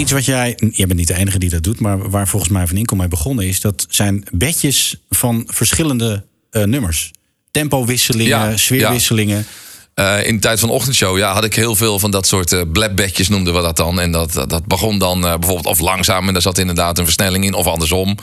Iets 0.00 0.12
wat 0.12 0.24
jij, 0.24 0.58
je 0.72 0.86
bent 0.86 0.98
niet 0.98 1.06
de 1.08 1.14
enige 1.16 1.38
die 1.38 1.50
dat 1.50 1.62
doet, 1.62 1.80
maar 1.80 2.10
waar 2.10 2.28
volgens 2.28 2.52
mij 2.52 2.66
Van 2.66 2.76
Inkel 2.76 2.96
mee 2.96 3.08
begonnen 3.08 3.46
is, 3.46 3.60
dat 3.60 3.86
zijn 3.88 4.24
bedjes 4.30 4.96
van 5.10 5.44
verschillende 5.46 6.24
eh, 6.50 6.62
nummers. 6.64 7.10
Tempowisselingen, 7.50 8.50
Ja, 8.50 8.56
sfeerwisselingen. 8.56 9.46
Eh, 9.94 10.26
in 10.26 10.34
de 10.34 10.40
tijd 10.40 10.60
van 10.60 10.68
de 10.68 10.74
ochtendshow 10.74 11.18
ja, 11.18 11.32
had 11.32 11.44
ik 11.44 11.54
heel 11.54 11.76
veel 11.76 11.98
van 11.98 12.10
dat 12.10 12.26
soort 12.26 12.52
uh, 12.52 12.60
blabbedjes 12.72 13.28
noemden 13.28 13.54
we 13.54 13.60
dat 13.62 13.76
dan. 13.76 14.00
En 14.00 14.12
dat, 14.12 14.32
dat, 14.32 14.50
dat 14.50 14.66
begon 14.66 14.98
dan 14.98 15.26
eh, 15.26 15.36
bijvoorbeeld 15.38 15.66
of 15.66 15.78
langzaam 15.78 16.26
en 16.26 16.32
daar 16.32 16.42
zat 16.42 16.58
inderdaad 16.58 16.98
een 16.98 17.04
versnelling 17.04 17.44
in 17.44 17.54
of 17.54 17.66
andersom. 17.66 18.16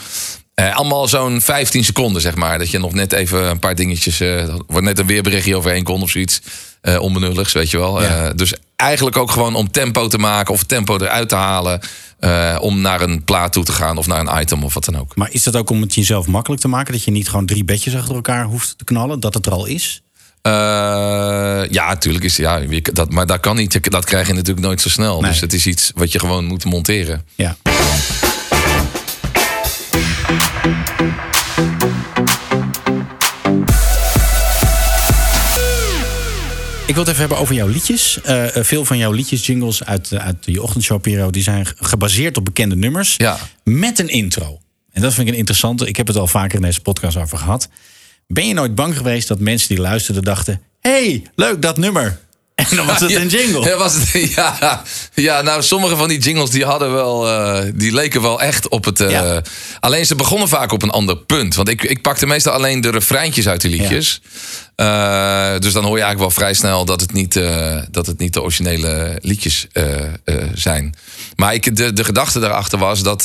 Eh, 0.54 0.76
allemaal 0.76 1.08
zo'n 1.08 1.42
15 1.42 1.84
seconden, 1.84 2.22
zeg 2.22 2.36
maar. 2.36 2.60
Dat 2.60 2.72
je 2.72 2.78
nog 2.80 2.94
net 2.94 3.14
even 3.14 3.50
een 3.50 3.60
paar 3.60 3.76
dingetjes... 3.76 4.20
eh, 4.20 4.56
wordt 4.68 4.86
net 4.86 5.00
een 5.00 5.06
weerberichtje 5.06 5.56
overheen 5.56 5.84
kon 5.84 6.02
of 6.02 6.10
zoiets. 6.10 6.42
eh 6.82 7.02
onbenulligs, 7.02 7.54
weet 7.54 7.70
je 7.70 7.78
wel. 7.78 8.02
Ja. 8.02 8.26
Eh, 8.28 8.32
dus 8.36 8.54
eigenlijk 8.78 9.18
ook 9.18 9.32
gewoon 9.32 9.56
om 9.56 9.72
tempo 9.72 10.08
te 10.08 10.18
maken... 10.18 10.54
of 10.54 10.64
tempo 10.64 10.98
eruit 10.98 11.30
te 11.30 11.36
halen... 11.36 11.80
eh, 12.20 12.58
om 12.60 12.82
naar 12.82 13.02
een 13.02 13.24
plaat 13.24 13.54
toe 13.54 13.64
te 13.64 13.72
gaan 13.72 13.98
of 13.98 14.08
naar 14.08 14.20
een 14.20 14.42
item 14.42 14.64
of 14.64 14.74
wat 14.74 14.86
dan 14.86 14.98
ook. 14.98 15.16
Maar 15.16 15.32
is 15.32 15.44
dat 15.44 15.56
ook 15.56 15.70
om 15.70 15.82
het 15.82 15.96
jezelf 15.96 16.28
makkelijk 16.28 16.62
te 16.62 16.68
maken? 16.68 16.94
Dat 16.94 17.04
je 17.04 17.12
niet 17.12 17.30
gewoon 17.30 17.46
drie 17.46 17.64
bedjes 17.64 17.96
achter 17.96 18.16
elkaar 18.16 18.44
hoeft 18.44 18.78
te 18.78 18.84
knallen? 18.84 19.20
Dat 19.20 19.34
het 19.34 19.46
er 19.46 19.52
al 19.52 19.66
is? 19.66 20.02
Eh, 20.42 20.52
ja, 21.70 21.88
natuurlijk 21.88 22.26
is 22.26 22.36
ja, 22.36 22.62
dat, 22.82 23.12
maar 23.12 23.26
dat 23.26 23.40
kan 23.40 23.56
niet. 23.56 23.92
Dat 23.92 24.06
krijg 24.06 24.28
je 24.28 24.34
natuurlijk 24.34 24.66
nooit 24.66 24.82
zo 24.82 24.90
snel. 24.90 25.22
Nee. 25.22 25.32
Dus 25.32 25.42
het 25.42 25.54
is 25.54 25.68
iets 25.68 25.92
wat 25.96 26.12
je 26.12 26.20
gewoon 26.20 26.46
moet 26.46 26.66
monteren. 26.66 27.26
Ja. 27.36 27.58
Ik 36.88 36.94
wil 36.94 37.04
het 37.04 37.08
even 37.08 37.20
hebben 37.20 37.38
over 37.38 37.56
jouw 37.56 37.68
liedjes. 37.68 38.22
Eh, 38.22 38.56
eh, 38.56 38.64
veel 38.64 38.86
van 38.86 38.98
jouw 38.98 39.12
liedjes, 39.12 39.46
jingles 39.46 39.84
uit, 39.84 40.12
eh, 40.12 40.26
uit 40.26 40.38
je 40.40 40.62
ochtendshowperiode... 40.62 41.32
die 41.32 41.44
zijn 41.44 41.66
gebaseerd 41.76 42.38
op 42.38 42.46
bekende 42.46 42.76
nummers. 42.76 43.16
Ja. 43.18 43.38
Met 43.64 44.00
een 44.00 44.08
intro. 44.08 44.60
En 44.92 45.02
dat 45.02 45.14
vind 45.14 45.28
ik 45.28 45.34
een 45.34 45.40
interessante. 45.40 45.88
Ik 45.88 45.96
heb 45.96 46.08
het 46.08 46.16
al 46.16 46.28
vaker 46.28 46.56
in 46.56 46.62
deze 46.62 46.82
podcast 46.82 47.18
over 47.18 47.38
gehad. 47.38 47.70
Ben 48.28 48.48
je 48.48 48.54
nooit 48.54 48.76
bang 48.76 48.98
geweest 48.98 49.28
dat 49.28 49.40
mensen 49.40 49.68
die 49.68 49.80
luisterden 49.80 50.24
dachten... 50.24 50.62
hey, 50.82 51.24
leuk 51.36 51.62
dat 51.62 51.78
nummer. 51.78 52.20
En 52.58 52.76
dan 52.76 52.86
was 52.86 53.00
het 53.00 53.16
een 53.22 53.28
jingle. 53.28 53.66
Ja, 53.70 53.78
was 53.78 53.94
het, 53.94 54.10
ja, 54.36 54.84
ja, 55.14 55.42
nou, 55.42 55.64
sommige 55.64 55.96
van 55.96 56.08
die 56.08 56.20
jingles 56.20 56.50
die 56.50 56.66
hadden 56.66 56.94
wel, 56.94 57.28
eh, 57.30 57.72
die 57.74 57.94
leken 57.94 58.22
wel 58.22 58.42
echt 58.42 58.68
op 58.70 58.86
het. 58.86 59.00
eh, 59.00 59.10
Ja. 59.10 59.42
Alleen 59.80 60.06
ze 60.06 60.16
begonnen 60.16 60.48
vaak 60.48 60.72
op 60.72 60.84
een 60.84 60.90
ander 60.90 61.18
punt. 61.18 61.56
Want 61.56 61.70
ik, 61.70 61.84
ik 61.84 62.02
pakte 62.02 62.26
meestal 62.26 62.54
alleen 62.54 62.82
de 62.82 62.90
refreintjes 62.90 63.48
uit 63.48 63.62
de 63.62 63.70
liedjes. 63.70 64.22
Eh, 64.76 65.52
dus 65.60 65.74
dan 65.74 65.84
hoor 65.84 65.98
je 65.98 66.04
eigenlijk 66.04 66.20
wel 66.20 66.30
vrij 66.30 66.54
snel 66.54 66.86
dat 66.86 67.02
het 67.02 67.14
niet, 67.14 67.40
dat 67.92 68.06
het 68.06 68.18
niet 68.20 68.34
de 68.34 68.42
originele 68.42 69.18
liedjes 69.22 69.68
zijn. 70.54 70.96
Maar 71.36 71.54
ik, 71.54 71.76
de, 71.76 71.94
de 71.94 72.04
gedachte 72.04 72.40
daarachter 72.40 72.80
was 72.80 73.04
dat, 73.04 73.22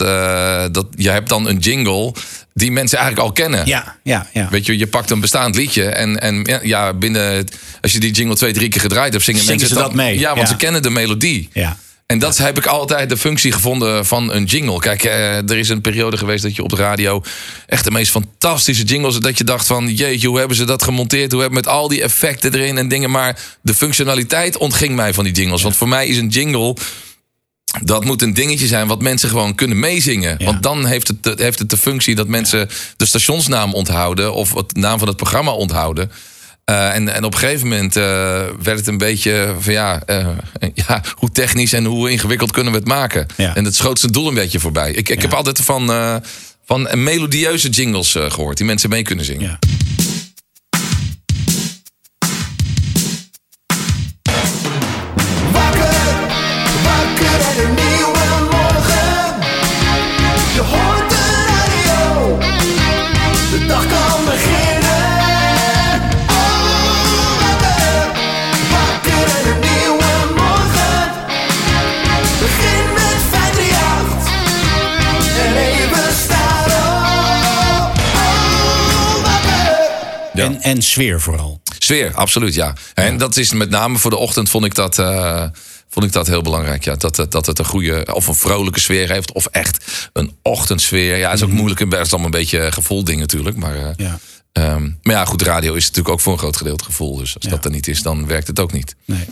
dat 0.72 0.86
je 0.96 1.10
hebt 1.10 1.28
dan 1.28 1.48
een 1.48 1.58
jingle 1.58 2.14
die 2.54 2.72
mensen 2.72 2.98
eigenlijk 2.98 3.28
al 3.28 3.32
kennen. 3.34 3.66
Ja, 3.66 3.96
ja, 4.02 4.26
ja. 4.32 4.48
Weet 4.50 4.66
je, 4.66 4.78
je 4.78 4.86
pakt 4.86 5.10
een 5.10 5.20
bestaand 5.20 5.54
liedje 5.56 5.84
en, 5.84 6.20
en 6.20 6.60
ja, 6.62 6.92
binnen, 6.94 7.48
als 7.80 7.92
je 7.92 7.98
die 8.00 8.12
jingle 8.12 8.36
twee, 8.36 8.52
drie 8.52 8.68
keer 8.68 8.80
gedraaid 8.80 9.12
hebt, 9.12 9.24
zingen, 9.24 9.40
Zingen 9.40 9.58
mensen 9.58 9.76
ze 9.76 9.82
dat 9.82 9.92
dan- 9.92 10.04
mee? 10.04 10.18
Ja, 10.18 10.28
want 10.28 10.40
Ja. 10.40 10.46
ze 10.46 10.56
kennen 10.56 10.82
de 10.82 10.90
melodie. 10.90 11.48
ja. 11.52 11.76
En 12.06 12.18
dat 12.18 12.36
heb 12.38 12.58
ik 12.58 12.66
altijd 12.66 13.08
de 13.08 13.16
functie 13.16 13.52
gevonden 13.52 14.06
van 14.06 14.32
een 14.32 14.44
jingle. 14.44 14.78
Kijk, 14.78 15.04
eh, 15.04 15.36
er 15.36 15.56
is 15.58 15.68
een 15.68 15.80
periode 15.80 16.16
geweest 16.16 16.42
dat 16.42 16.56
je 16.56 16.62
op 16.62 16.68
de 16.68 16.76
radio 16.76 17.22
echt 17.66 17.84
de 17.84 17.90
meest 17.90 18.10
fantastische 18.10 18.84
jingles. 18.84 19.18
Dat 19.18 19.38
je 19.38 19.44
dacht 19.44 19.66
van, 19.66 19.94
jeetje, 19.94 20.28
hoe 20.28 20.38
hebben 20.38 20.56
ze 20.56 20.64
dat 20.64 20.82
gemonteerd? 20.82 21.32
Hoe 21.32 21.40
hebben 21.40 21.58
met 21.64 21.68
al 21.72 21.88
die 21.88 22.02
effecten 22.02 22.54
erin 22.54 22.78
en 22.78 22.88
dingen. 22.88 23.10
Maar 23.10 23.38
de 23.62 23.74
functionaliteit 23.74 24.56
ontging 24.56 24.94
mij 24.96 25.14
van 25.14 25.24
die 25.24 25.32
jingles. 25.32 25.62
Want 25.62 25.76
voor 25.76 25.88
mij 25.88 26.06
is 26.06 26.16
een 26.16 26.28
jingle. 26.28 26.76
Dat 27.80 28.04
moet 28.04 28.22
een 28.22 28.34
dingetje 28.34 28.66
zijn 28.66 28.86
wat 28.86 29.02
mensen 29.02 29.28
gewoon 29.28 29.54
kunnen 29.54 29.78
meezingen. 29.78 30.34
Ja. 30.38 30.44
Want 30.44 30.62
dan 30.62 30.86
heeft 30.86 31.08
het, 31.08 31.38
heeft 31.38 31.58
het 31.58 31.70
de 31.70 31.76
functie 31.76 32.14
dat 32.14 32.28
mensen 32.28 32.68
de 32.96 33.06
stationsnaam 33.06 33.74
onthouden. 33.74 34.34
of 34.34 34.54
het 34.54 34.76
naam 34.76 34.98
van 34.98 35.08
het 35.08 35.16
programma 35.16 35.50
onthouden. 35.52 36.10
Eh, 36.64 36.94
en, 36.94 37.14
en 37.14 37.24
op 37.24 37.32
een 37.32 37.38
gegeven 37.38 37.68
moment 37.68 37.96
eh, 37.96 38.02
werd 38.62 38.78
het 38.78 38.86
een 38.86 38.98
beetje 38.98 39.54
van 39.58 39.72
ja, 39.72 40.02
eh, 40.06 40.26
ja, 40.86 41.02
hoe 41.14 41.30
technisch 41.30 41.72
en 41.72 41.84
hoe 41.84 42.10
ingewikkeld 42.10 42.50
kunnen 42.52 42.72
we 42.72 42.78
het 42.78 42.88
maken. 42.88 43.26
Ja. 43.36 43.54
En 43.56 43.64
het 43.64 43.74
schoot 43.74 43.98
zijn 43.98 44.12
doel 44.12 44.28
een 44.28 44.34
beetje 44.34 44.60
voorbij. 44.60 44.92
Ik, 44.92 45.08
ik 45.08 45.22
heb 45.22 45.32
altijd 45.32 45.60
van, 45.60 45.90
van 46.64 46.88
melodieuze 47.02 47.68
jingles 47.68 48.14
eh, 48.14 48.30
gehoord 48.30 48.56
die 48.56 48.66
mensen 48.66 48.90
mee 48.90 49.02
kunnen 49.02 49.24
zingen. 49.24 49.58
En, 80.62 80.82
sfeer 80.82 81.20
vooral. 81.20 81.60
Sfeer, 81.78 82.14
absoluut, 82.14 82.54
ja. 82.54 82.74
En 82.94 83.18
dat 83.18 83.36
is 83.36 83.52
met 83.52 83.70
name 83.70 83.98
voor 83.98 84.10
de 84.10 84.16
ochtend 84.16 84.50
vond 84.50 84.64
ik 84.64 84.74
dat, 84.74 84.98
eh, 84.98 85.44
vond 85.88 86.06
ik 86.06 86.12
dat 86.12 86.26
heel 86.26 86.42
belangrijk. 86.42 86.84
Ja. 86.84 86.94
Dat, 86.96 87.16
het- 87.16 87.32
dat 87.32 87.46
het 87.46 87.58
een 87.58 87.64
goede 87.64 88.06
of 88.14 88.26
een 88.26 88.34
vrolijke 88.34 88.80
sfeer 88.80 89.10
heeft. 89.12 89.32
Of 89.32 89.46
echt 89.46 89.84
een 90.12 90.36
ochtendsfeer. 90.42 91.16
Ja, 91.16 91.28
het 91.30 91.38
is 91.38 91.44
ook 91.44 91.50
moeilijk. 91.52 91.80
Het 91.80 91.92
is 91.92 91.98
allemaal 92.12 92.24
een 92.24 92.30
beetje 92.40 92.60
een 92.60 92.72
gevoelding 92.72 93.20
natuurlijk. 93.20 93.56
Maar, 93.56 93.74
eh, 93.76 93.86
Ja. 93.96 94.18
ehm, 94.52 94.82
maar 95.02 95.14
ja, 95.14 95.24
goed, 95.24 95.42
radio 95.42 95.74
is 95.74 95.82
natuurlijk 95.86 96.14
ook 96.14 96.20
voor 96.20 96.32
een 96.32 96.38
groot 96.38 96.56
gedeelte 96.56 96.84
gevoel. 96.84 97.16
Dus 97.16 97.34
als 97.34 97.44
Ja. 97.44 97.50
dat 97.50 97.64
er 97.64 97.70
niet 97.70 97.88
is, 97.88 98.02
dan 98.02 98.26
werkt 98.26 98.46
het 98.46 98.60
ook 98.60 98.72
niet. 98.72 98.94
Nee. 99.04 99.28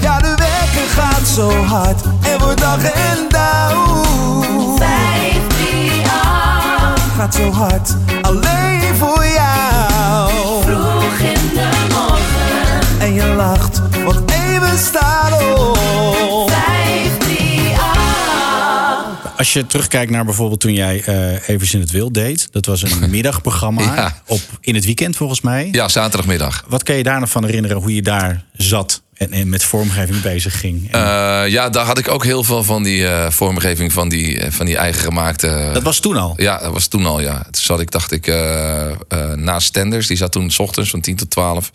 Ja, 0.00 0.18
de 0.20 0.34
werken 0.36 0.88
gaat 0.94 1.28
zo 1.28 1.50
hard 1.64 2.02
en 2.22 2.38
wordt 2.38 2.60
dag 2.60 2.84
en 2.84 3.26
dauw. 3.28 4.04
538, 4.76 7.14
Gaat 7.16 7.34
zo 7.34 7.50
hard, 7.52 7.90
alleen 8.22 8.94
voor 8.98 9.26
jou. 9.26 9.35
Je 13.16 13.26
lacht, 13.36 13.80
want 14.04 14.30
even 14.30 14.78
staat 14.78 15.42
op. 15.58 15.76
538, 16.50 19.36
Als 19.36 19.52
je 19.52 19.66
terugkijkt 19.66 20.10
naar 20.10 20.24
bijvoorbeeld 20.24 20.60
toen 20.60 20.72
jij 20.74 21.02
eh 21.04 21.48
Even 21.48 21.72
in 21.72 21.80
het 21.80 21.90
Wild 21.90 22.14
deed. 22.14 22.48
Dat 22.50 22.66
was 22.66 22.82
een 22.82 23.10
middagprogramma 23.16 23.82
Ja. 23.82 24.22
op, 24.26 24.40
in 24.60 24.74
het 24.74 24.84
weekend 24.84 25.16
volgens 25.16 25.40
mij. 25.40 25.68
Ja, 25.72 25.88
zaterdagmiddag. 25.88 26.64
Wat 26.68 26.82
kan 26.82 26.96
je 26.96 27.02
daar 27.02 27.20
nog 27.20 27.30
van 27.30 27.44
herinneren 27.44 27.76
hoe 27.76 27.94
je 27.94 28.02
daar 28.02 28.44
zat 28.52 29.02
en, 29.14 29.32
en 29.32 29.48
met 29.48 29.64
vormgeving 29.64 30.20
bezig 30.22 30.60
ging? 30.60 30.92
En 30.92 31.00
Eh, 31.00 31.42
ja, 31.48 31.68
daar 31.68 31.86
had 31.86 31.98
ik 31.98 32.08
ook 32.08 32.24
heel 32.24 32.44
veel 32.44 32.64
van 32.64 32.82
die 32.82 33.06
eh, 33.08 33.30
vormgeving 33.30 33.92
van 33.92 34.08
die, 34.08 34.42
van 34.50 34.66
die 34.66 34.76
eigen 34.76 35.02
gemaakte. 35.02 35.70
dat 35.72 35.82
was 35.82 35.98
toen 36.00 36.16
al. 36.16 36.34
Ja, 36.36 36.58
dat 36.58 36.72
was 36.72 36.86
toen 36.86 37.06
al, 37.06 37.20
ja. 37.20 37.42
Toen 37.42 37.54
zat 37.62 37.80
ik, 37.80 37.90
dacht 37.90 38.12
ik, 38.12 38.26
eh, 38.26 38.90
eh, 38.90 38.96
naast 39.34 39.66
Stenders. 39.66 40.06
Die 40.06 40.16
zat 40.16 40.32
toen 40.32 40.50
s 40.50 40.58
ochtends 40.58 40.90
van 40.90 41.00
10 41.00 41.16
tot 41.16 41.30
12. 41.30 41.70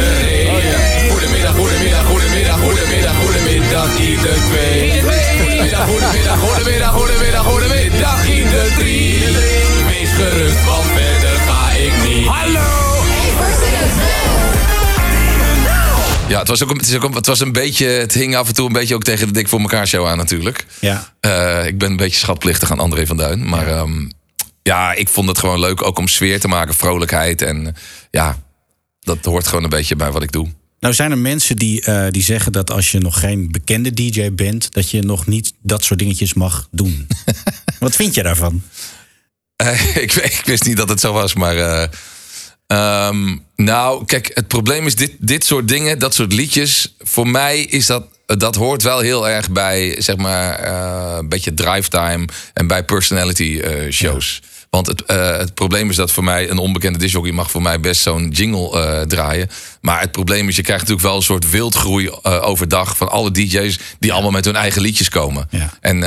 Iedereen. 0.00 1.10
Goedemiddag, 1.10 1.54
goedemiddag, 1.54 2.04
goedemiddag, 2.06 2.58
goedemiddag, 2.60 3.16
goedemiddag 3.24 3.98
ieder 4.00 4.34
twee. 4.50 5.00
Goedemiddag, 5.02 5.86
goedemiddag, 5.88 6.38
goedemiddag, 6.38 6.92
goedemiddag, 6.94 7.44
goedemiddag 7.44 8.28
ieder 8.28 8.72
drie. 8.78 9.18
Wees 9.88 10.10
gerust, 10.10 10.64
want 10.64 10.84
verder 10.84 11.36
ga 11.48 11.70
ik 11.70 11.92
niet. 12.08 12.26
Hallo! 12.26 12.80
Ja, 16.28 16.38
het 16.38 16.48
was 16.48 16.62
ook, 16.62 16.70
een- 16.70 16.76
het, 16.76 17.04
ook 17.04 17.14
het 17.14 17.26
was 17.26 17.40
een 17.40 17.52
beetje, 17.52 17.86
het 17.86 18.14
hing 18.14 18.36
af 18.36 18.48
en 18.48 18.54
toe 18.54 18.66
een 18.66 18.72
beetje 18.72 18.94
ook 18.94 19.02
tegen 19.02 19.26
de 19.26 19.32
Dik 19.32 19.48
voor 19.48 19.60
elkaar 19.60 19.86
show 19.86 20.06
aan 20.06 20.16
natuurlijk. 20.16 20.64
Ja. 20.80 21.12
Eh, 21.20 21.66
ik 21.66 21.78
ben 21.78 21.90
een 21.90 21.96
beetje 21.96 22.18
schatplichtig 22.18 22.70
aan 22.70 22.80
André 22.80 23.06
van 23.06 23.16
Duin. 23.16 23.48
Maar 23.48 23.68
ja. 23.68 23.86
ja, 24.62 24.92
ik 24.92 25.08
vond 25.08 25.28
het 25.28 25.38
gewoon 25.38 25.60
leuk 25.60 25.82
ook 25.82 25.98
om 25.98 26.08
sfeer 26.08 26.40
te 26.40 26.48
maken, 26.48 26.74
vrolijkheid. 26.74 27.42
En 27.42 27.76
ja, 28.10 28.38
dat 29.02 29.24
hoort 29.24 29.46
gewoon 29.46 29.64
een 29.64 29.70
beetje 29.70 29.96
bij 29.96 30.10
wat 30.10 30.22
ik 30.22 30.32
doe. 30.32 30.48
Nou 30.80 30.94
zijn 30.94 31.10
er 31.10 31.18
mensen 31.18 31.56
die, 31.56 31.82
eh, 31.82 32.06
die 32.10 32.22
zeggen 32.22 32.52
dat 32.52 32.70
als 32.70 32.90
je 32.90 32.98
nog 32.98 33.20
geen 33.20 33.50
bekende 33.50 33.92
DJ 33.92 34.32
bent, 34.32 34.72
dat 34.72 34.90
je 34.90 35.02
nog 35.02 35.26
niet 35.26 35.52
dat 35.60 35.84
soort 35.84 35.98
dingetjes 35.98 36.34
mag 36.34 36.68
doen. 36.70 37.06
Wat 37.78 37.96
vind 37.96 38.14
je 38.14 38.22
daarvan? 38.22 38.62
Eh, 39.56 39.96
ik, 40.04 40.12
ik 40.12 40.42
wist 40.44 40.64
niet 40.64 40.76
dat 40.76 40.88
het 40.88 41.00
zo 41.00 41.12
was, 41.12 41.34
maar. 41.34 41.56
eh, 41.56 41.88
ehm, 42.66 43.36
nou, 43.56 44.04
kijk, 44.04 44.30
het 44.34 44.48
probleem 44.48 44.86
is 44.86 44.94
dit, 44.94 45.12
dit 45.18 45.44
soort 45.44 45.68
dingen, 45.68 45.98
dat 45.98 46.14
soort 46.14 46.32
liedjes. 46.32 46.94
Voor 46.98 47.28
mij 47.28 47.60
is 47.60 47.86
dat 47.86 48.04
dat 48.26 48.54
hoort 48.54 48.82
wel 48.82 48.98
heel 48.98 49.28
erg 49.28 49.50
bij, 49.50 49.96
zeg 50.02 50.16
maar, 50.16 50.68
een 51.18 51.28
beetje 51.28 51.54
drive 51.54 51.88
time 51.88 52.24
en 52.52 52.66
bij 52.66 52.84
personality 52.84 53.60
shows. 53.90 54.42
Want 54.72 54.86
het, 54.86 55.04
eh, 55.04 55.36
het 55.36 55.54
probleem 55.54 55.90
is 55.90 55.96
dat 55.96 56.12
voor 56.12 56.24
mij 56.24 56.50
een 56.50 56.58
onbekende 56.58 56.98
discjockey 56.98 57.32
mag 57.32 57.50
voor 57.50 57.62
mij 57.62 57.80
best 57.80 58.02
zo'n 58.02 58.28
jingle 58.28 58.80
eh, 58.80 59.00
draaien. 59.00 59.50
Maar 59.80 60.00
het 60.00 60.12
probleem 60.12 60.48
is, 60.48 60.56
je 60.56 60.62
krijgt 60.62 60.82
natuurlijk 60.82 61.08
wel 61.08 61.16
een 61.16 61.22
soort 61.22 61.50
wildgroei 61.50 62.10
eh, 62.22 62.46
overdag 62.48 62.96
van 62.96 63.10
alle 63.10 63.30
DJ's 63.30 63.78
die 63.98 64.12
allemaal 64.12 64.30
met 64.30 64.44
hun 64.44 64.56
eigen 64.56 64.82
liedjes 64.82 65.08
komen. 65.08 65.48
Ja. 65.50 65.70
En 65.80 66.00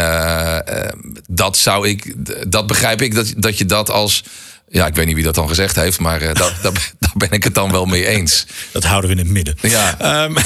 dat 1.27 1.57
zou 1.57 1.88
ik, 1.88 2.13
dat 2.51 2.67
begrijp 2.67 3.01
ik 3.01 3.15
dat, 3.15 3.34
dat 3.38 3.57
je 3.57 3.65
dat 3.65 3.89
als. 3.89 4.24
Ja, 4.67 4.88
ik 4.88 4.95
weet 4.95 5.05
niet 5.05 5.15
wie 5.15 5.24
dat 5.24 5.36
dan 5.36 5.48
gezegd 5.48 5.75
heeft, 5.75 6.00
maar 6.00 6.22
eh, 6.22 6.34
dat, 6.34 6.53
dat, 6.62 6.74
daar 7.00 7.12
ben 7.13 7.31
ik 7.31 7.43
het 7.43 7.55
dan 7.55 7.72
wel 7.72 7.86
mee 7.86 8.05
eens. 8.07 8.45
Dat 8.72 8.84
houden 8.84 9.10
we 9.10 9.15
in 9.15 9.22
het 9.22 9.31
midden. 9.31 9.55
Ja. 9.62 10.00
Ehm, 10.00 10.36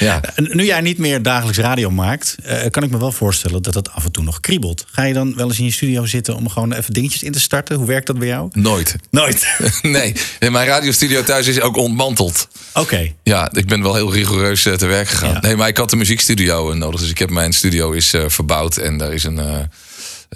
Ja. 0.00 0.20
nu 0.36 0.64
jij 0.64 0.80
niet 0.80 0.98
meer 0.98 1.22
dagelijks 1.22 1.58
radio 1.58 1.90
maakt, 1.90 2.36
eh, 2.42 2.70
kan 2.70 2.82
ik 2.82 2.90
me 2.90 2.98
wel 2.98 3.12
voorstellen 3.12 3.62
dat 3.62 3.74
het 3.74 3.90
af 3.90 4.04
en 4.04 4.12
toe 4.12 4.24
nog 4.24 4.40
kriebelt. 4.40 4.86
Ga 4.90 5.02
je 5.02 5.14
dan 5.14 5.36
wel 5.36 5.48
eens 5.48 5.58
in 5.58 5.64
je 5.64 5.70
studio 5.72 6.06
zitten 6.06 6.36
om 6.36 6.48
gewoon 6.48 6.72
even 6.72 6.92
dingetjes 6.92 7.22
in 7.22 7.32
te 7.32 7.40
starten? 7.40 7.76
Hoe 7.76 7.86
werkt 7.86 8.06
dat 8.06 8.18
bij 8.18 8.28
jou? 8.28 8.48
Nooit. 8.52 8.94
Nooit. 9.10 9.46
Nee, 9.82 10.14
in 10.38 10.52
mijn 10.52 10.66
radiostudio 10.66 11.22
thuis 11.22 11.46
is 11.46 11.60
ook 11.60 11.76
ontmanteld. 11.76 12.48
Oké. 12.74 13.12
Ja, 13.22 13.48
ik 13.52 13.66
ben 13.66 13.82
wel 13.82 13.94
heel 13.94 14.12
rigoureus 14.12 14.66
eh, 14.66 14.72
te 14.72 14.86
werk 14.86 15.08
gegaan. 15.08 15.30
Ja. 15.32 15.40
Nee, 15.40 15.56
maar 15.56 15.68
ik 15.68 15.76
had 15.76 15.92
een 15.92 15.98
muziekstudio 15.98 16.74
nodig. 16.74 17.00
Dus 17.00 17.10
ik 17.10 17.18
heb 17.18 17.30
mijn 17.30 17.52
studio 17.52 17.92
is 17.92 18.14
verbouwd. 18.26 18.76
En 18.76 18.98
daar 18.98 19.12
is 19.12 19.24
een. 19.24 19.68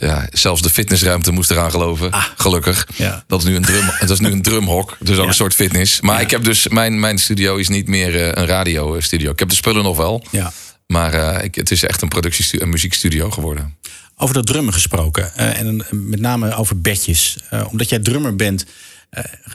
Ja, 0.00 0.26
zelfs 0.32 0.62
de 0.62 0.70
fitnessruimte 0.70 1.30
moest 1.30 1.50
eraan 1.50 1.70
geloven. 1.70 2.10
Gelukkig. 2.36 2.88
Ja. 2.96 3.24
Dat 3.26 3.40
is 3.40 3.46
nu 3.48 3.56
een 3.56 3.62
drum. 3.62 3.84
dat 4.00 4.10
is 4.10 4.18
nu 4.20 4.30
een 4.30 4.42
drumhok. 4.42 4.96
Dus 5.00 5.16
ook 5.16 5.22
Ja. 5.22 5.28
een 5.28 5.34
soort 5.34 5.54
fitness. 5.54 6.00
Maar 6.00 6.20
ik 6.20 6.30
heb 6.30 6.44
dus 6.44 6.68
mijn, 6.68 7.00
mijn 7.00 7.18
studio 7.18 7.56
is 7.56 7.68
niet 7.68 7.88
meer 7.88 8.14
eh, 8.22 8.26
een 8.42 8.46
radiostudio. 8.46 9.30
Ik 9.30 9.38
heb 9.38 9.48
de 9.48 9.54
spullen 9.54 9.82
nog 9.82 9.96
wel. 9.96 10.24
Ja. 10.30 10.52
Maar 10.86 11.12
eh, 11.14 11.44
ik, 11.44 11.54
het 11.54 11.70
is 11.70 11.82
echt 11.84 12.02
een 12.02 12.08
productiestudio, 12.08 12.64
een 12.66 12.72
muziekstudio 12.72 13.30
geworden. 13.30 13.76
Over 14.16 14.34
dat 14.34 14.46
drummen 14.46 14.72
gesproken. 14.72 15.34
eh, 15.34 15.58
en 15.60 15.84
met 15.90 16.20
name 16.20 16.54
over 16.54 16.80
bedjes. 16.80 17.36
Omdat 17.70 17.88
jij 17.88 17.98
drummer 17.98 18.36
bent, 18.36 18.64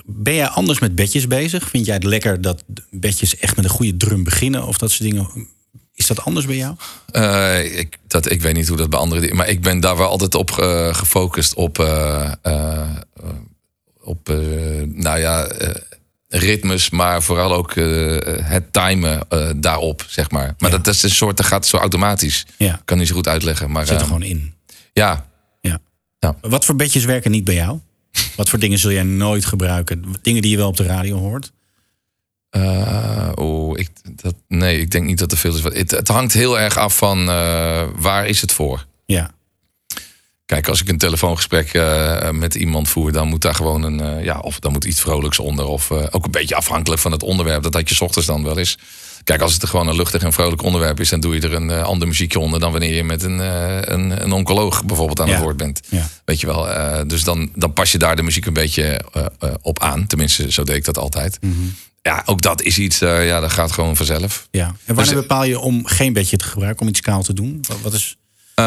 ben 0.05 0.33
jij 0.35 0.47
anders 0.47 0.79
met 0.79 0.95
bedjes 0.95 1.27
bezig? 1.27 1.69
Vind 1.69 1.85
jij 1.85 1.95
het 1.95 2.03
lekker 2.03 2.41
dat 2.41 2.63
bedjes 2.89 3.37
echt 3.37 3.55
met 3.55 3.65
een 3.65 3.71
goede 3.71 3.97
drum 3.97 4.23
beginnen? 4.23 4.67
Of 4.67 4.77
dat 4.77 4.91
soort 4.91 5.09
dingen? 5.09 5.47
Is 5.95 6.07
dat 6.07 6.21
anders 6.25 6.45
bij 6.45 6.55
jou? 6.55 6.75
Eh, 7.11 7.77
ik, 7.79 7.97
dat, 8.07 8.31
ik 8.31 8.41
weet 8.41 8.53
niet 8.55 8.67
hoe 8.67 8.77
dat 8.77 8.89
bij 8.89 8.99
anderen... 8.99 9.35
Maar 9.35 9.49
ik 9.49 9.61
ben 9.61 9.79
daar 9.79 9.97
wel 9.97 10.07
altijd 10.07 10.35
op 10.35 10.51
eh, 10.51 10.93
gefocust 10.93 11.53
op... 11.53 11.79
eh, 11.79 12.31
op, 14.05 14.27
nou 14.85 15.19
ja, 15.19 15.47
ritmes, 16.27 16.89
maar 16.89 17.23
vooral 17.23 17.53
ook 17.53 17.73
het 18.41 18.73
timen 18.73 19.19
daarop, 19.55 20.05
zeg 20.07 20.31
maar. 20.31 20.55
Maar 20.57 20.69
Ja. 20.69 20.75
dat, 20.75 20.85
dat 20.85 20.93
is 20.93 21.03
een 21.03 21.09
soort, 21.09 21.37
dat 21.37 21.45
gaat 21.45 21.65
zo 21.65 21.77
automatisch. 21.77 22.45
Ja. 22.57 22.81
Kan 22.85 22.97
niet 22.97 23.07
zo 23.07 23.15
goed 23.15 23.27
uitleggen, 23.27 23.71
maar... 23.71 23.85
Zit 23.87 23.99
er 23.99 24.05
gewoon 24.05 24.23
in. 24.23 24.53
Ja, 24.93 25.25
Ja. 25.61 25.79
Ja. 26.19 26.35
Wat 26.41 26.65
voor 26.65 26.75
bedjes 26.75 27.05
werken 27.05 27.31
niet 27.31 27.43
bij 27.43 27.55
jou? 27.55 27.79
Wat 28.35 28.49
voor 28.49 28.59
dingen 28.59 28.79
zul 28.79 28.91
jij 28.91 29.03
nooit 29.03 29.45
gebruiken? 29.45 30.03
Dingen 30.21 30.41
die 30.41 30.51
je 30.51 30.57
wel 30.57 30.67
op 30.67 30.77
de 30.77 30.83
radio 30.83 31.17
hoort? 31.17 31.51
Eh, 32.53 33.29
oh, 33.35 33.77
ik, 33.79 33.89
dat, 34.21 34.35
nee, 34.47 34.79
ik 34.79 34.91
denk 34.91 35.05
niet 35.05 35.17
dat 35.17 35.31
er 35.31 35.37
veel 35.37 35.55
is. 35.55 35.63
Het, 35.63 35.91
het 35.91 36.07
hangt 36.07 36.33
heel 36.33 36.59
erg 36.59 36.77
af 36.77 36.97
van 36.97 37.29
eh, 37.29 37.83
waar 37.95 38.27
is 38.27 38.41
het 38.41 38.51
voor. 38.51 38.85
Ja. 39.05 39.31
Kijk, 40.45 40.67
als 40.67 40.81
ik 40.81 40.89
een 40.89 40.97
telefoongesprek 40.97 41.73
eh, 41.73 42.29
met 42.29 42.55
iemand 42.55 42.89
voer, 42.89 43.11
dan 43.11 43.27
moet 43.27 43.41
daar 43.41 43.55
gewoon 43.55 43.83
een, 43.83 44.23
ja, 44.23 44.39
of 44.39 44.59
dan 44.59 44.71
moet 44.71 44.85
iets 44.85 45.01
vrolijks 45.01 45.39
onder, 45.39 45.65
of 45.65 45.91
ook 45.91 46.25
een 46.25 46.31
beetje 46.31 46.55
afhankelijk 46.55 47.01
van 47.01 47.11
het 47.11 47.23
onderwerp. 47.23 47.63
Dat 47.63 47.73
had 47.73 47.89
je 47.89 47.95
's 47.95 48.01
ochtends 48.01 48.27
dan 48.27 48.43
wel 48.43 48.57
eens. 48.57 48.77
Kijk, 49.23 49.41
als 49.41 49.53
het 49.53 49.61
er 49.61 49.67
gewoon 49.67 49.87
een 49.87 49.95
luchtig 49.95 50.23
en 50.23 50.33
vrolijk 50.33 50.61
onderwerp 50.61 50.99
is, 50.99 51.09
dan 51.09 51.19
doe 51.19 51.35
je 51.35 51.41
er 51.41 51.53
een 51.53 51.71
ander 51.71 52.07
muziekje 52.07 52.39
onder 52.39 52.59
dan 52.59 52.71
wanneer 52.71 52.95
je 52.95 53.03
met 53.03 53.23
een, 53.23 53.39
een, 53.93 54.23
een 54.23 54.31
oncoloog 54.31 54.85
bijvoorbeeld 54.85 55.19
aan 55.19 55.27
Ja. 55.27 55.33
het 55.33 55.43
woord 55.43 55.57
bent. 55.57 55.79
Ja. 55.89 56.07
Weet 56.25 56.39
je 56.39 56.47
wel, 56.47 56.67
dus 57.07 57.23
dan, 57.23 57.49
dan 57.55 57.73
pas 57.73 57.91
je 57.91 57.97
daar 57.97 58.15
de 58.15 58.23
muziek 58.23 58.45
een 58.45 58.53
beetje 58.53 59.01
op 59.61 59.79
aan. 59.79 60.07
Tenminste, 60.07 60.51
zo 60.51 60.63
deed 60.63 60.75
ik 60.75 60.85
dat 60.85 60.97
altijd. 60.97 61.37
Mhm. 61.41 61.53
Ja, 62.03 62.21
ook 62.25 62.41
dat 62.41 62.61
is 62.61 62.77
iets, 62.77 63.01
eh, 63.01 63.27
ja, 63.27 63.39
dat 63.39 63.51
gaat 63.51 63.71
gewoon 63.71 63.95
vanzelf. 63.95 64.47
ja. 64.51 64.65
En 64.85 64.95
wanneer 64.95 65.13
Dus- 65.13 65.21
bepaal 65.21 65.43
je 65.43 65.59
om 65.59 65.85
geen 65.85 66.13
bedje 66.13 66.37
te 66.37 66.45
gebruiken, 66.45 66.81
om 66.81 66.87
iets 66.87 67.01
kaal 67.01 67.23
te 67.23 67.33
doen? 67.33 67.63
Wat, 67.67 67.77
wat 67.81 67.93
is... 67.93 68.15
Eh, 68.55 68.63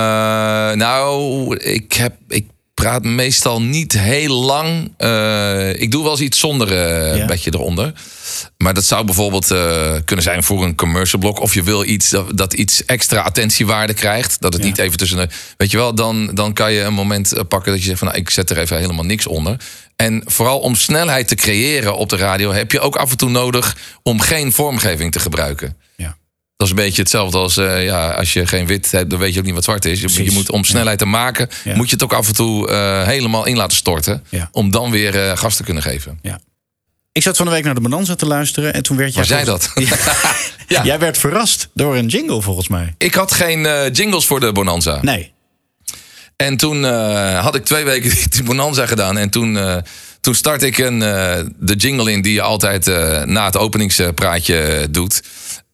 nou, 0.72 1.56
ik, 1.56 1.92
heb, 1.92 2.14
ik 2.28 2.46
praat 2.74 3.02
meestal 3.04 3.62
niet 3.62 3.92
heel 3.92 4.34
lang. 4.44 4.92
Eh, 4.96 5.80
ik 5.80 5.90
doe 5.90 6.02
wel 6.02 6.12
eens 6.12 6.20
iets 6.20 6.38
zonder 6.38 6.74
Ja. 7.16 7.24
bedje 7.26 7.50
eronder. 7.54 7.92
Maar 8.58 8.74
dat 8.74 8.84
zou 8.84 9.04
bijvoorbeeld 9.04 9.46
kunnen 10.04 10.22
zijn 10.24 10.42
voor 10.42 10.64
een 10.64 10.74
commercial 10.74 11.20
blok. 11.20 11.40
Of 11.40 11.54
je 11.54 11.62
wil 11.62 11.84
iets 11.84 12.10
dat, 12.10 12.36
dat 12.36 12.52
iets 12.54 12.84
extra 12.84 13.20
attentiewaarde 13.20 13.94
krijgt. 13.94 14.40
Dat 14.40 14.52
het 14.52 14.62
Ja. 14.62 14.68
niet 14.68 14.78
even 14.78 14.96
tussen 14.98 15.16
de. 15.18 15.28
Weet 15.56 15.70
je 15.70 15.76
wel, 15.76 15.94
dan, 15.94 16.30
dan 16.34 16.52
kan 16.52 16.72
je 16.72 16.80
een 16.80 16.94
moment 16.94 17.32
pakken 17.48 17.72
dat 17.72 17.80
je 17.80 17.86
zegt 17.86 17.98
van 17.98 18.08
nou, 18.08 18.20
ik 18.20 18.30
zet 18.30 18.50
er 18.50 18.58
even 18.58 18.76
helemaal 18.78 19.04
niks 19.04 19.26
onder. 19.26 19.56
En 19.96 20.22
vooral 20.26 20.58
om 20.58 20.74
snelheid 20.74 21.28
te 21.28 21.34
creëren 21.34 21.96
op 21.96 22.08
de 22.08 22.16
radio 22.16 22.52
heb 22.52 22.72
je 22.72 22.80
ook 22.80 22.96
af 22.96 23.10
en 23.10 23.16
toe 23.16 23.30
nodig 23.30 23.76
om 24.02 24.20
geen 24.20 24.52
vormgeving 24.52 25.12
te 25.12 25.18
gebruiken. 25.18 25.76
Ja. 25.96 26.16
Dat 26.56 26.66
is 26.66 26.72
een 26.72 26.84
beetje 26.84 27.02
hetzelfde 27.02 27.38
als 27.38 27.56
eh, 27.56 27.84
ja, 27.84 28.10
als 28.10 28.32
je 28.32 28.46
geen 28.46 28.66
wit 28.66 28.90
hebt, 28.90 29.10
dan 29.10 29.18
weet 29.18 29.32
je 29.34 29.38
ook 29.40 29.44
niet 29.46 29.54
wat 29.54 29.64
zwart 29.64 29.84
is. 29.84 30.00
Je, 30.00 30.30
moet 30.32 30.50
om 30.50 30.64
snelheid 30.64 30.98
te 30.98 31.04
maken, 31.04 31.48
Ja. 31.64 31.76
moet 31.76 31.86
je 31.88 31.94
het 31.94 32.02
ook 32.04 32.12
af 32.12 32.26
en 32.26 32.34
toe 32.34 32.68
eh, 32.68 33.06
helemaal 33.06 33.46
in 33.46 33.56
laten 33.56 33.76
storten. 33.76 34.24
Ja. 34.28 34.48
Om 34.52 34.70
dan 34.70 34.90
weer 34.90 35.28
eh, 35.28 35.36
gas 35.36 35.56
te 35.56 35.62
kunnen 35.62 35.82
geven. 35.82 36.18
ja. 36.22 36.40
Ik 37.12 37.22
zat 37.22 37.36
van 37.36 37.46
de 37.46 37.52
week 37.52 37.64
naar 37.64 37.74
de 37.74 37.80
Bonanza 37.80 38.14
te 38.14 38.26
luisteren 38.26 38.74
en 38.74 38.82
toen 38.82 38.96
werd 38.96 39.14
jij... 39.14 39.24
Jij 39.24 39.44
dat? 39.44 39.72
Ja. 40.68 40.84
Jij 40.84 40.98
werd 40.98 41.18
verrast 41.18 41.68
door 41.74 41.96
een 41.96 42.06
jingle 42.06 42.42
volgens 42.42 42.68
mij. 42.68 42.94
Ik 42.98 43.14
had 43.14 43.32
geen 43.32 43.90
jingles 43.92 44.26
voor 44.26 44.40
de 44.40 44.52
Bonanza. 44.52 44.98
Nee. 45.02 45.32
En 46.36 46.56
toen 46.56 46.84
eh, 46.84 47.38
had 47.42 47.54
ik 47.54 47.64
twee 47.64 47.84
weken 47.84 48.12
die 48.30 48.42
Bonanza 48.42 48.86
gedaan. 48.86 49.18
En 49.18 49.30
toen, 49.30 49.58
eh 49.58 49.76
toen 50.20 50.34
start 50.34 50.62
ik 50.62 50.78
een, 50.78 51.02
eh, 51.02 51.34
de 51.56 51.74
jingle 51.74 52.12
in 52.12 52.22
die 52.22 52.32
je 52.32 52.42
altijd 52.42 52.86
na 53.26 53.44
het 53.44 53.56
openingspraatje 53.56 54.88
doet. 54.90 55.22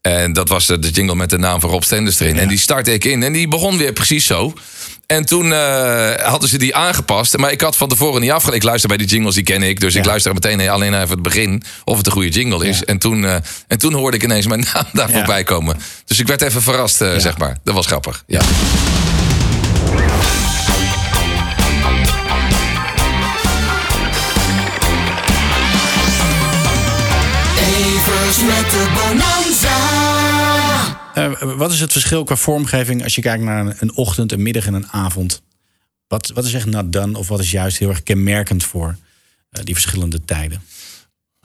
En 0.00 0.32
dat 0.32 0.48
was 0.48 0.66
de, 0.66 0.78
de 0.78 0.90
jingle 0.90 1.14
met 1.14 1.30
de 1.30 1.38
naam 1.38 1.60
van 1.60 1.70
Rob 1.70 1.82
Stenders 1.82 2.20
erin. 2.20 2.38
En 2.38 2.48
die 2.48 2.58
startte 2.58 2.92
ik 2.92 3.04
in. 3.04 3.22
En 3.22 3.32
die 3.32 3.48
begon 3.48 3.78
weer 3.78 3.92
precies 3.92 4.26
zo. 4.26 4.52
En 5.06 5.24
toen 5.24 5.52
hadden 6.22 6.48
ze 6.48 6.58
die 6.58 6.74
aangepast. 6.74 7.36
Maar 7.36 7.52
ik 7.52 7.60
had 7.60 7.76
van 7.76 7.88
tevoren 7.88 8.20
niet 8.20 8.30
afgelegd. 8.30 8.62
Ik 8.62 8.68
luister 8.68 8.88
bij 8.88 8.98
die 8.98 9.06
jingles, 9.06 9.34
die 9.34 9.44
ken 9.44 9.62
ik. 9.62 9.80
Dus 9.80 9.94
ik 9.94 10.04
luister 10.04 10.32
meteen 10.34 10.68
alleen 10.68 10.90
naar 10.90 11.02
even 11.02 11.14
het 11.14 11.22
begin. 11.22 11.62
Of 11.84 11.96
het 11.96 12.06
een 12.06 12.12
goede 12.12 12.28
jingle 12.28 12.66
is. 12.66 12.78
Ja. 12.78 12.84
En, 12.84 12.98
toen, 12.98 13.24
eh, 13.24 13.36
en 13.68 13.78
toen 13.78 13.92
hoorde 13.92 14.16
ik 14.16 14.22
ineens 14.22 14.46
mijn 14.46 14.64
naam 14.74 14.86
daar 14.92 15.10
voorbij 15.10 15.42
komen. 15.42 15.76
Dus 16.04 16.18
ik 16.18 16.26
werd 16.26 16.42
even 16.42 16.62
verrast, 16.62 16.96
zeg 16.96 17.38
maar. 17.38 17.56
Dat 17.64 17.74
was 17.74 17.86
grappig. 17.86 18.24
Ja. 18.26 18.40
Evers 27.56 28.42
met 28.42 28.70
de 28.70 28.90
Bonanza. 28.94 29.80
Eh, 31.14 31.56
wat 31.56 31.72
is 31.72 31.80
het 31.80 31.92
verschil 31.92 32.24
qua 32.24 32.36
vormgeving 32.36 33.02
als 33.02 33.14
je 33.14 33.20
kijkt 33.20 33.42
naar 33.42 33.66
een, 33.66 33.74
een 33.78 33.96
ochtend, 33.96 34.32
een 34.32 34.42
middag 34.42 34.66
en 34.66 34.74
een 34.74 34.88
avond? 34.88 35.42
Wat, 36.08 36.30
wat 36.34 36.44
is 36.44 36.54
echt 36.54 36.66
not 36.66 36.92
done 36.92 37.18
of 37.18 37.28
wat 37.28 37.40
is 37.40 37.50
juist 37.50 37.78
heel 37.78 37.88
erg 37.88 38.02
kenmerkend 38.02 38.64
voor 38.64 38.96
eh, 39.50 39.64
die 39.64 39.74
verschillende 39.74 40.24
tijden? 40.24 40.62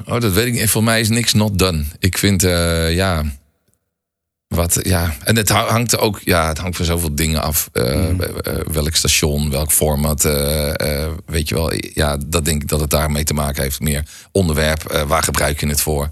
Oh, 0.05 0.19
dat 0.19 0.33
weet 0.33 0.47
ik 0.47 0.53
niet. 0.53 0.69
Voor 0.69 0.83
mij 0.83 0.99
is 0.99 1.10
niks 1.10 1.33
not 1.33 1.60
done. 1.60 1.86
Ik 1.99 2.17
vind, 2.17 2.43
eh, 2.43 2.95
ja. 2.95 3.23
Wat, 4.47 4.79
ja. 4.83 5.15
En 5.23 5.36
het 5.36 5.49
ha- 5.49 5.67
hangt 5.67 5.97
ook, 5.97 6.19
ja, 6.23 6.47
het 6.47 6.57
hangt 6.57 6.77
van 6.77 6.86
zoveel 6.86 7.15
dingen 7.15 7.41
af. 7.41 7.69
Eh, 7.73 8.10
eh, 8.10 8.17
welk 8.71 8.95
station, 8.95 9.51
welk 9.51 9.71
format. 9.71 10.25
eh, 10.25 11.03
eh, 11.03 11.12
weet 11.25 11.49
je 11.49 11.55
wel, 11.55 11.71
ja, 11.93 12.17
dat 12.27 12.45
denk 12.45 12.62
ik 12.62 12.67
dat 12.67 12.79
het 12.79 12.89
daarmee 12.89 13.23
te 13.23 13.33
maken 13.33 13.63
heeft. 13.63 13.79
Meer 13.79 14.03
onderwerp, 14.31 14.83
eh, 14.86 15.01
waar 15.01 15.23
gebruik 15.23 15.60
je 15.60 15.67
het 15.67 15.81
voor? 15.81 16.10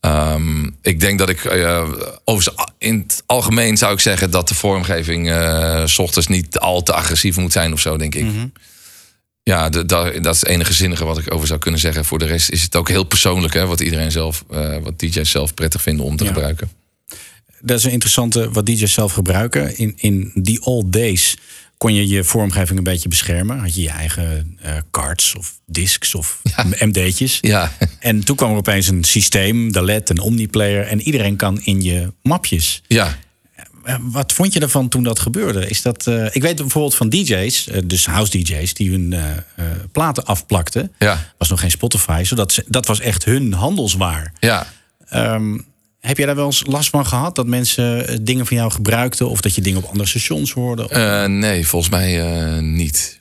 Ehm, 0.00 0.64
ik 0.82 1.00
denk 1.00 1.18
dat 1.18 1.28
ik, 1.28 1.44
eh, 1.44 1.88
over 2.24 2.52
in 2.78 2.98
het 3.06 3.22
algemeen 3.26 3.76
zou 3.76 3.92
ik 3.92 4.00
zeggen 4.00 4.30
dat 4.30 4.48
de 4.48 4.54
vormgeving 4.54 5.30
eh, 5.30 5.82
s 5.86 5.98
ochtends 5.98 6.28
niet 6.28 6.58
al 6.58 6.82
te 6.82 6.92
agressief 6.92 7.36
moet 7.36 7.52
zijn 7.52 7.72
of 7.72 7.80
zo, 7.80 7.96
denk 7.96 8.14
ik. 8.14 8.26
Ja, 9.42 9.68
de, 9.68 9.84
da- 9.86 10.10
dat 10.10 10.34
is 10.34 10.40
het 10.40 10.48
enige 10.50 10.72
zinnige 10.72 11.04
wat 11.04 11.18
ik 11.18 11.34
over 11.34 11.46
zou 11.46 11.58
kunnen 11.60 11.80
zeggen. 11.80 12.04
Voor 12.04 12.18
de 12.18 12.26
rest 12.26 12.50
is 12.50 12.62
het 12.62 12.76
ook 12.76 12.88
heel 12.88 13.04
persoonlijk, 13.04 13.54
hè, 13.54 13.66
wat 13.66 13.80
iedereen 13.80 14.10
zelf, 14.12 14.44
eh, 14.50 14.76
wat 14.82 14.98
DJ's 14.98 15.30
zelf 15.30 15.54
prettig 15.54 15.82
vinden 15.82 16.04
om 16.04 16.16
te 16.16 16.24
Ja. 16.24 16.32
gebruiken. 16.32 16.70
Dat 17.60 17.78
is 17.78 17.84
een 17.84 17.90
interessante 17.90 18.50
wat 18.50 18.66
DJ's 18.66 18.92
zelf 18.92 19.12
gebruiken. 19.12 19.76
In, 19.78 19.92
in 19.96 20.30
die 20.34 20.62
old 20.64 20.92
days 20.92 21.36
kon 21.78 21.94
je 21.94 22.08
je 22.08 22.24
vormgeving 22.24 22.78
een 22.78 22.84
beetje 22.84 23.08
beschermen. 23.08 23.58
Had 23.58 23.74
je 23.74 23.82
je 23.82 23.90
eigen 23.90 24.58
eh, 24.62 24.72
cards 24.90 25.34
of 25.34 25.60
discs 25.66 26.14
of 26.14 26.42
MD'tjes. 26.86 27.38
Ja, 27.40 27.72
En 28.00 28.24
toen 28.24 28.36
kwam 28.36 28.50
er 28.50 28.56
opeens 28.56 28.88
een 28.88 29.04
systeem, 29.04 29.72
de 29.72 29.82
LED, 29.84 30.10
een 30.10 30.20
omniplayer. 30.20 30.86
En 30.86 31.00
iedereen 31.00 31.36
kan 31.36 31.60
in 31.62 31.82
je 31.82 32.12
mapjes. 32.22 32.82
ja. 32.86 33.16
Eh, 33.84 33.96
Wat 34.00 34.32
vond 34.32 34.52
je 34.52 34.60
ervan 34.60 34.88
toen 34.88 35.02
dat 35.02 35.18
gebeurde? 35.18 35.68
Is 35.68 35.82
dat, 35.82 36.06
eh, 36.06 36.24
ik 36.34 36.42
weet 36.42 36.56
bijvoorbeeld 36.56 36.94
van 36.94 37.08
DJ's, 37.08 37.68
eh, 37.68 37.80
dus 37.84 38.06
house 38.06 38.38
DJ's, 38.38 38.74
die 38.74 38.90
hun 38.90 39.12
eh, 39.12 39.30
eh, 39.30 39.64
platen 39.92 40.24
afplakten. 40.24 40.92
Ja. 40.98 41.32
Was 41.38 41.48
nog 41.48 41.60
geen 41.60 41.70
Spotify, 41.70 42.22
zodat 42.24 42.52
ze, 42.52 42.64
dat 42.68 42.86
was 42.86 43.00
echt 43.00 43.24
hun 43.24 43.52
handelswaar. 43.52 44.32
ja. 44.40 44.66
Ehm, 45.08 45.58
heb 46.00 46.16
jij 46.16 46.26
daar 46.26 46.34
wel 46.36 46.46
eens 46.46 46.62
last 46.66 46.90
van 46.90 47.06
gehad? 47.06 47.34
Dat 47.34 47.46
mensen 47.46 48.08
eh, 48.08 48.16
dingen 48.22 48.46
van 48.46 48.56
jou 48.56 48.70
gebruikten? 48.70 49.28
Of 49.28 49.40
dat 49.40 49.54
je 49.54 49.60
dingen 49.60 49.82
op 49.82 49.88
andere 49.88 50.08
stations 50.08 50.52
hoorde? 50.52 50.88
Eh, 50.88 51.24
nee, 51.24 51.66
volgens 51.66 51.90
mij 51.90 52.20
eh, 52.20 52.58
niet. 52.62 53.20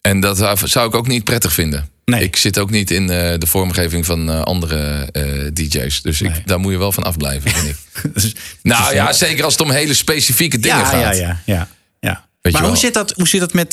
En 0.00 0.20
dat 0.20 0.36
zou- 0.64 0.86
ik 0.88 0.94
ook 0.94 1.06
niet 1.06 1.24
prettig 1.24 1.52
vinden. 1.52 1.88
Nee. 2.04 2.22
Ik 2.22 2.36
zit 2.36 2.58
ook 2.58 2.70
niet 2.70 2.90
in 2.90 3.06
de 3.06 3.46
vormgeving 3.46 4.06
van 4.06 4.44
andere 4.44 5.08
DJ's. 5.52 6.02
Dus 6.02 6.20
Nee. 6.20 6.32
ik, 6.32 6.46
daar 6.46 6.60
moet 6.60 6.72
je 6.72 6.78
wel 6.78 6.92
van 6.92 7.02
afblijven, 7.02 7.50
vind 7.50 7.68
ik. 7.68 7.76
Dus- 8.14 8.34
nou 8.62 8.94
ja, 8.94 9.12
zeker 9.12 9.44
als 9.44 9.52
het 9.52 9.62
om 9.62 9.70
hele 9.70 9.94
specifieke 9.94 10.58
dingen 10.58 10.78
ja, 10.78 10.84
gaat. 10.84 11.00
ja, 11.16 11.22
ja, 11.22 11.40
ja, 11.44 11.68
ja. 12.00 12.24
Weet 12.40 12.52
maar 12.52 12.64
hoe 12.64 12.76
zit, 12.76 12.94
dat, 12.94 13.10
hoe 13.16 13.28
zit 13.28 13.40
dat 13.40 13.52
met... 13.52 13.72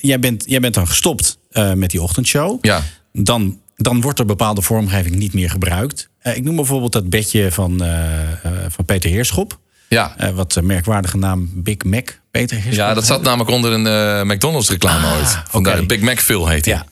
jij, 0.00 0.18
bent, 0.20 0.44
jij 0.46 0.60
bent 0.60 0.74
dan 0.74 0.86
gestopt 0.88 1.38
met 1.74 1.90
die 1.90 2.02
ochtendshow. 2.02 2.58
Ja. 2.64 2.82
Dan, 3.12 3.60
dan 3.76 4.00
wordt 4.00 4.18
er 4.18 4.24
bepaalde 4.24 4.62
vormgeving 4.62 5.14
niet 5.14 5.34
meer 5.34 5.50
gebruikt. 5.50 6.08
Eh, 6.18 6.36
ik 6.36 6.42
noem 6.42 6.56
bijvoorbeeld 6.56 6.92
dat 6.92 7.10
bedje 7.10 7.52
van, 7.52 7.82
eh, 7.82 8.22
eh, 8.32 8.52
van 8.68 8.84
Peter 8.84 9.10
Heerschop. 9.10 9.58
Ja. 9.88 10.16
Wat 10.34 10.60
merkwaardige 10.62 11.16
naam 11.16 11.50
Big 11.54 11.84
Mac 11.84 12.20
Peter 12.30 12.56
Heerschop. 12.56 12.86
ja, 12.86 12.94
dat 12.94 13.06
zat 13.06 13.22
namelijk 13.22 13.50
onder 13.50 13.72
een 13.72 14.26
McDonald's 14.26 14.70
reclame 14.70 15.06
Ah, 15.06 15.16
ooit. 15.16 15.38
Vandaar 15.48 15.76
de 15.76 15.86
Big 15.86 16.00
Mac 16.00 16.18
Phil 16.18 16.48
heet 16.48 16.64
hij. 16.64 16.74
Ja. 16.74 16.84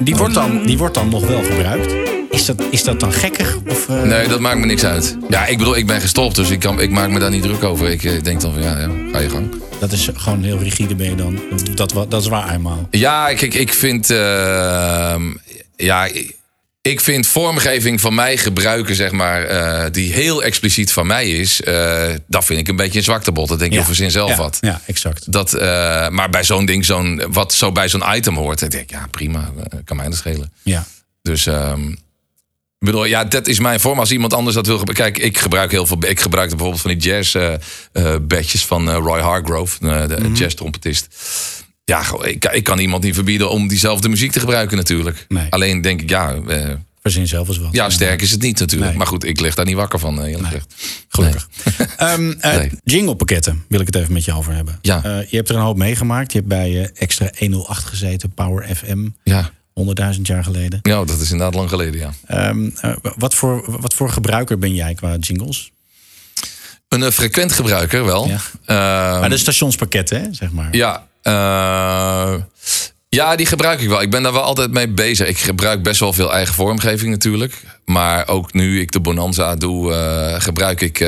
Die, 0.00 0.16
wordt 0.16 0.34
dan, 0.34 0.62
die 0.66 0.78
wordt 0.78 0.94
dan 0.94 1.08
nog 1.08 1.26
wel 1.26 1.42
gebruikt. 1.42 2.17
Is 2.38 2.44
dat, 2.46 2.62
is 2.70 2.84
dat 2.84 3.00
dan 3.00 3.12
gekkig? 3.12 3.58
Of, 3.68 3.88
eh, 3.88 4.02
Nee, 4.02 4.28
dat 4.28 4.40
maakt 4.40 4.58
me 4.58 4.66
niks 4.66 4.84
uit. 4.84 5.16
Ja, 5.28 5.46
ik 5.46 5.58
bedoel, 5.58 5.76
ik 5.76 5.86
ben 5.86 6.00
gestopt, 6.00 6.36
dus 6.36 6.50
ik, 6.50 6.58
kan, 6.60 6.80
ik 6.80 6.90
maak 6.90 7.08
me 7.10 7.18
daar 7.18 7.30
niet 7.30 7.42
druk 7.42 7.62
over. 7.64 7.88
Ik 7.90 8.04
eh, 8.04 8.22
denk 8.22 8.40
dan 8.40 8.52
van, 8.52 8.62
ja, 8.62 8.78
ja, 8.80 8.88
ga 9.12 9.18
je 9.18 9.30
gang. 9.30 9.54
Dat 9.80 9.92
is 9.92 10.08
gewoon 10.14 10.42
heel 10.42 10.58
rigide 10.58 10.94
ben 10.94 11.08
je 11.10 11.14
dan. 11.14 11.38
Dat, 11.74 11.94
dat 12.08 12.22
is 12.22 12.28
waar 12.28 12.54
eenmaal. 12.54 12.88
Ja, 12.90 13.34
kijk, 13.34 13.54
ik 13.54 13.72
vind. 13.72 14.10
eh, 14.10 15.16
ja, 15.76 16.04
ik- 16.04 16.36
ik 16.82 17.00
vind 17.00 17.26
vormgeving 17.26 18.00
van 18.00 18.14
mij 18.14 18.36
gebruiken, 18.36 18.94
zeg 18.94 19.10
maar, 19.12 19.42
eh, 19.44 19.90
die 19.92 20.12
heel 20.12 20.42
expliciet 20.42 20.92
van 20.92 21.06
mij 21.06 21.28
is. 21.30 21.60
dat 22.26 22.44
vind 22.44 22.60
ik 22.60 22.68
een 22.68 22.76
beetje 22.76 22.98
een 22.98 23.04
zwaktebot. 23.04 23.48
Dat 23.48 23.58
denk 23.58 23.70
je 23.70 23.76
Ja. 23.76 23.82
over 23.82 23.94
zin 23.94 24.10
zelf 24.10 24.30
ja, 24.30 24.36
wat. 24.36 24.58
Ja, 24.60 24.80
exact. 24.86 25.32
Dat, 25.32 25.52
maar 26.10 26.28
bij 26.30 26.44
zo'n 26.44 26.64
ding, 26.66 26.84
zo'n, 26.84 27.22
wat 27.30 27.54
zo 27.54 27.72
bij 27.72 27.88
zo'n 27.88 28.02
item 28.14 28.36
hoort, 28.36 28.58
dan 28.60 28.68
denk 28.68 28.82
ik, 28.82 28.90
ja, 28.90 29.06
prima, 29.10 29.50
kan 29.84 29.96
mij 29.96 30.08
dat 30.08 30.16
schelen. 30.18 30.52
Ja. 30.62 30.84
Dus. 31.22 31.46
ehm, 31.46 31.80
ik 32.78 32.86
bedoel, 32.86 33.04
ja, 33.04 33.24
dat 33.24 33.46
is 33.46 33.58
mijn 33.58 33.80
vorm. 33.80 33.98
Als 33.98 34.10
iemand 34.12 34.34
anders 34.34 34.54
dat 34.54 34.66
wil 34.66 34.78
gebruiken. 34.78 35.12
Kijk, 35.12 35.26
ik 35.26 35.38
gebruik 35.38 35.70
heel 35.70 35.86
veel. 35.86 35.98
Ik 36.06 36.20
gebruik 36.20 36.48
bijvoorbeeld 36.48 36.80
van 36.80 36.90
die 36.90 37.00
jazz 37.00 37.34
eh 37.34 37.54
eh, 37.92 38.14
badges 38.22 38.64
van 38.66 38.90
eh, 38.90 38.94
Roy 38.96 39.20
Hargrove, 39.20 39.78
de 40.06 40.30
jazz 40.34 40.54
trompetist. 40.54 41.08
Ja, 41.84 42.02
ik, 42.22 42.44
ik 42.44 42.64
kan 42.64 42.78
iemand 42.78 43.02
niet 43.02 43.14
verbieden 43.14 43.50
om 43.50 43.68
diezelfde 43.68 44.08
muziek 44.08 44.32
te 44.32 44.40
gebruiken 44.40 44.76
natuurlijk. 44.76 45.26
Nee. 45.28 45.46
Alleen 45.50 45.80
denk 45.80 46.00
ik, 46.00 46.08
ja, 46.08 46.36
Verzin 47.02 47.28
zelf 47.28 47.48
eens 47.48 47.58
wat. 47.58 47.68
ja, 47.72 47.90
sterk 47.90 48.22
is 48.22 48.30
het 48.30 48.42
niet 48.42 48.58
natuurlijk. 48.58 48.90
Nee. 48.90 48.98
Maar 48.98 49.06
goed, 49.06 49.24
ik 49.24 49.40
lig 49.40 49.54
daar 49.54 49.64
niet 49.64 49.74
wakker 49.74 49.98
van, 49.98 50.22
eerlijk 50.22 50.44
gezegd. 50.44 50.74
Gelukkig. 51.08 51.48
Nee. 52.40 52.70
Jingle-pakketten 52.84 53.64
wil 53.68 53.80
ik 53.80 53.86
het 53.86 53.96
even 53.96 54.12
met 54.12 54.24
je 54.24 54.32
over 54.32 54.52
hebben. 54.54 54.78
Ja. 54.82 55.00
Je 55.28 55.36
hebt 55.36 55.48
er 55.48 55.54
een 55.54 55.62
hoop 55.62 55.76
meegemaakt. 55.76 56.32
Je 56.32 56.38
hebt 56.38 56.50
bij 56.50 56.90
Extra 56.94 57.30
108 57.38 57.84
gezeten, 57.84 58.30
Power 58.34 58.76
FM, 58.76 59.08
Ja. 59.24 59.50
100.000 60.14 60.20
jaar 60.22 60.44
geleden. 60.44 60.78
ja, 60.82 61.04
dat 61.04 61.20
is 61.20 61.30
inderdaad 61.30 61.54
lang 61.54 61.68
geleden, 61.68 62.00
ja. 62.00 62.12
Ehm, 62.26 62.70
eh, 62.80 62.96
wat, 63.16 63.34
voor, 63.34 63.80
wat 63.80 63.94
voor 63.94 64.10
gebruiker 64.10 64.58
ben 64.58 64.74
jij 64.74 64.94
qua 64.94 65.16
jingles? 65.16 65.70
Een 66.88 67.02
eh, 67.02 67.10
frequent 67.10 67.52
gebruiker 67.52 68.04
wel. 68.04 68.28
Ja. 68.28 68.40
Ehm, 68.64 69.20
maar 69.20 69.28
de 69.28 69.36
stationspakketten, 69.36 70.20
hè, 70.20 70.26
zeg 70.30 70.52
maar. 70.52 70.76
Ja, 70.76 71.06
eh, 71.22 72.34
ja, 73.08 73.36
die 73.36 73.46
gebruik 73.46 73.80
ik 73.80 73.88
wel. 73.88 74.02
Ik 74.02 74.10
ben 74.10 74.22
daar 74.22 74.32
wel 74.32 74.42
altijd 74.42 74.70
mee 74.70 74.88
bezig. 74.88 75.28
Ik 75.28 75.38
gebruik 75.38 75.82
best 75.82 76.00
wel 76.00 76.12
veel 76.12 76.32
eigen 76.32 76.54
vormgeving 76.54 77.10
natuurlijk. 77.10 77.62
Maar 77.84 78.28
ook 78.28 78.52
nu 78.52 78.80
ik 78.80 78.92
de 78.92 79.00
Bonanza 79.00 79.56
doe, 79.56 79.92
gebruik 80.38 80.80
ik 80.80 80.98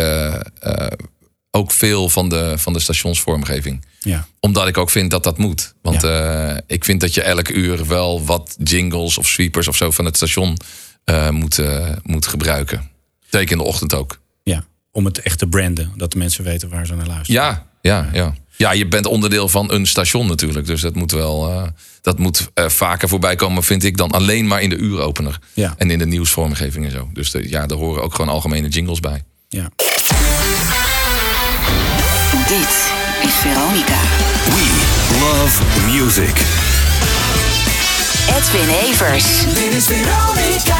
ook 1.50 1.70
veel 1.70 2.08
van 2.08 2.28
de, 2.28 2.54
van 2.58 2.72
de 2.72 2.80
stationsvormgeving. 2.80 3.84
Ja. 3.98 4.26
Omdat 4.40 4.68
ik 4.68 4.78
ook 4.78 4.90
vind 4.90 5.10
dat 5.10 5.24
dat 5.24 5.38
moet. 5.38 5.74
Want 5.82 6.04
eh, 6.04 6.56
ik 6.66 6.84
vind 6.84 7.00
dat 7.00 7.14
je 7.14 7.22
elke 7.22 7.52
uur 7.52 7.86
wel 7.86 8.24
wat 8.24 8.56
jingles 8.62 9.18
of 9.18 9.28
sweepers 9.28 9.68
of 9.68 9.76
zo 9.76 9.90
van 9.90 10.04
het 10.04 10.16
station 10.16 10.56
eh, 11.04 11.30
moet, 11.30 11.58
eh, 11.58 11.88
moet 12.02 12.26
gebruiken. 12.26 12.90
Zeker 13.30 13.52
in 13.52 13.58
de 13.58 13.64
ochtend 13.64 13.94
ook. 13.94 14.20
ja. 14.42 14.68
Om 14.92 15.04
het 15.04 15.18
echt 15.18 15.38
te 15.38 15.46
branden, 15.46 15.92
dat 15.96 16.12
de 16.12 16.18
mensen 16.18 16.44
weten 16.44 16.68
waar 16.68 16.86
ze 16.86 16.94
naar 16.94 17.06
luisteren. 17.06 17.42
Ja, 17.42 17.66
ja, 17.80 18.08
ja. 18.12 18.34
Ja, 18.56 18.72
je 18.72 18.88
bent 18.88 19.06
onderdeel 19.06 19.48
van 19.48 19.72
een 19.72 19.86
station 19.86 20.26
natuurlijk. 20.26 20.66
Dus 20.66 20.80
dat 20.80 20.94
moet 20.94 21.10
wel 21.10 21.68
dat 22.00 22.18
moet 22.18 22.50
vaker 22.54 23.08
voorbij 23.08 23.36
komen, 23.36 23.62
vind 23.62 23.84
ik, 23.84 23.96
dan 23.96 24.10
alleen 24.10 24.46
maar 24.46 24.62
in 24.62 24.68
de 24.68 24.76
uuropener. 24.76 25.38
Ja. 25.54 25.74
En 25.76 25.90
in 25.90 25.98
de 25.98 26.06
nieuwsvormgeving 26.06 26.84
en 26.84 26.90
zo. 26.90 27.10
Dus 27.12 27.30
de, 27.30 27.48
ja, 27.48 27.66
daar 27.66 27.78
horen 27.78 28.02
ook 28.02 28.14
gewoon 28.14 28.30
algemene 28.30 28.68
jingles 28.68 29.00
bij. 29.00 29.22
Ja. 29.48 29.70
Dit 32.50 32.92
is 33.22 33.34
Veronica. 33.34 34.00
We 34.44 34.66
love 35.20 35.62
music. 35.90 36.36
Edwin 38.36 38.68
Evers. 38.68 39.44
Dit 39.54 39.72
is 39.72 39.84
Veronica. 39.84 40.78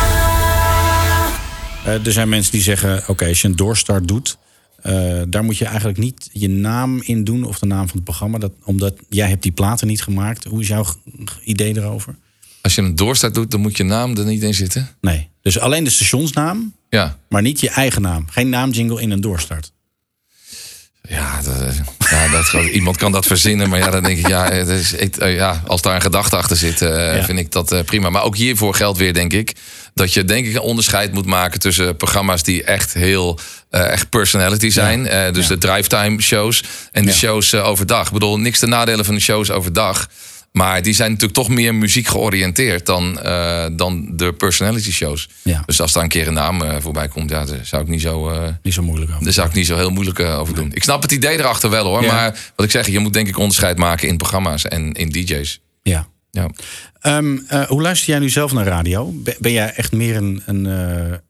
Eh, 1.85 2.07
er 2.07 2.13
zijn 2.13 2.29
mensen 2.29 2.53
die 2.53 2.63
zeggen, 2.63 3.03
oké, 3.07 3.27
als 3.27 3.41
je 3.41 3.49
een 3.49 3.57
doorstart 3.57 4.09
doet... 4.09 4.39
eh, 4.83 5.23
daar 5.29 5.45
moet 5.45 5.57
je 5.57 5.65
eigenlijk 5.65 5.99
niet 5.99 6.29
je 6.33 6.49
naam 6.49 7.03
in 7.03 7.25
doen 7.25 7.45
of 7.45 7.59
de 7.59 7.67
naam 7.67 7.87
van 7.87 7.97
het 7.97 8.05
programma. 8.05 8.39
Dat, 8.39 8.53
omdat 8.65 8.95
jij 9.09 9.29
hebt 9.29 9.43
die 9.43 9.53
platen 9.53 9.87
niet 9.87 10.03
gemaakt. 10.03 10.45
Hoe 10.45 10.61
is 10.61 10.69
jouw 10.69 10.85
idee 11.45 11.77
erover? 11.77 12.17
Als 12.63 12.75
je 12.75 12.83
een 12.83 12.95
doorstart 12.95 13.35
doet, 13.35 13.51
dan 13.51 13.61
moet 13.61 13.77
je 13.77 13.85
naam 13.85 14.17
er 14.17 14.25
niet 14.25 14.43
in 14.43 14.55
zitten. 14.55 14.89
Nee. 15.01 15.29
Dus 15.43 15.59
alleen 15.59 15.85
de 15.85 15.91
stationsnaam, 15.91 16.75
Ja, 16.89 17.19
maar 17.29 17.43
niet 17.43 17.61
je 17.61 17.71
eigen 17.71 18.03
naam. 18.03 18.27
Geen 18.31 18.49
naamjingle 18.49 19.01
in 19.01 19.11
een 19.11 19.21
doorstart. 19.21 19.73
Ja, 21.11 21.41
dat, 21.43 21.75
ja 22.11 22.29
dat, 22.29 22.53
iemand 22.73 22.97
kan 22.97 23.13
dat 23.13 23.27
verzinnen. 23.27 23.69
Maar 23.69 23.79
ja, 23.79 23.91
dan 23.91 24.03
denk 24.03 24.19
ik, 24.19 24.29
ja, 24.29 24.51
het 24.53 24.69
is, 24.69 24.97
eh, 24.97 25.35
ja 25.35 25.63
als 25.67 25.83
daar 25.83 25.95
een 25.95 26.01
gedachte 26.01 26.37
achter 26.37 26.57
zit, 26.57 26.83
eh, 26.83 27.17
Ja. 27.17 27.25
vind 27.25 27.39
ik 27.39 27.53
dat 27.53 27.73
eh, 27.73 27.83
prima. 27.85 28.11
Maar 28.11 28.23
ook 28.23 28.37
hiervoor 28.37 28.75
geldt 28.75 28.99
weer, 28.99 29.15
denk 29.15 29.33
ik, 29.33 29.53
dat 29.95 30.15
je 30.15 30.25
denk 30.25 30.47
ik 30.47 30.55
een 30.55 30.61
onderscheid 30.61 31.13
moet 31.13 31.27
maken 31.27 31.61
tussen 31.61 31.97
programma's 31.97 32.43
die 32.43 32.65
echt 32.65 32.93
heel 32.95 33.39
echt 33.71 34.09
personality 34.09 34.69
zijn. 34.71 35.33
Dus 35.33 35.47
de 35.47 35.59
drivetime 35.59 36.23
shows 36.23 36.63
en 36.93 37.05
de 37.05 37.13
shows 37.13 37.55
overdag. 37.55 38.07
Ik 38.07 38.13
bedoel, 38.13 38.39
niks 38.39 38.59
te 38.59 38.67
nadelen 38.67 39.05
van 39.05 39.15
de 39.15 39.21
shows 39.21 39.51
overdag. 39.51 40.09
Maar 40.53 40.83
die 40.83 40.93
zijn 40.95 41.09
natuurlijk 41.11 41.39
toch 41.39 41.49
meer 41.49 41.75
muziek 41.75 42.07
georiënteerd 42.07 42.87
dan, 42.87 43.21
eh, 43.21 43.67
dan 43.73 44.11
de 44.17 44.33
personality 44.33 44.91
shows. 44.93 45.29
Ja. 45.43 45.63
Dus 45.67 45.81
als 45.81 45.93
daar 45.93 46.03
een 46.03 46.09
keer 46.09 46.27
een 46.29 46.35
naam 46.35 46.63
eh, 46.63 46.77
voorbij 46.81 47.09
komt, 47.09 47.31
ja, 47.31 47.45
daar 47.45 47.59
zou 47.67 47.83
ik 47.83 47.89
niet 47.89 48.01
zo. 48.01 48.31
eh, 48.31 48.49
Niet 48.63 48.75
zo 48.75 48.83
moeilijk 48.83 49.11
over. 49.11 49.25
daar 49.25 49.33
zou 49.33 49.49
ik 49.49 49.55
niet 49.55 49.67
zo 49.67 49.77
heel 49.77 49.91
moeilijk 49.91 50.21
over 50.21 50.55
doen. 50.55 50.71
Ik 50.75 50.83
snap 50.83 51.03
het 51.03 51.13
idee 51.13 51.39
erachter 51.39 51.71
wel 51.71 51.85
hoor. 51.87 52.03
Ja. 52.03 52.13
Maar 52.15 52.53
wat 52.57 52.67
ik 52.67 52.73
zeg, 52.73 52.87
je 52.87 52.99
moet 52.99 53.13
denk 53.13 53.29
ik 53.29 53.39
onderscheid 53.39 53.79
maken 53.79 54.09
in 54.09 54.17
programma's 54.17 54.65
en 54.65 54.93
in 54.93 55.09
DJ's. 55.09 55.61
Ja. 55.83 56.09
Ja. 56.31 56.51
Ehm, 57.01 57.39
eh, 57.49 57.63
hoe 57.63 57.83
luister 57.83 58.09
jij 58.11 58.19
nu 58.19 58.29
zelf 58.29 58.53
naar 58.53 58.67
radio? 58.67 59.13
Ben, 59.41 59.53
jij 59.53 59.73
echt 59.75 59.93
meer 59.93 60.17
een, 60.17 60.43
een, 60.47 60.65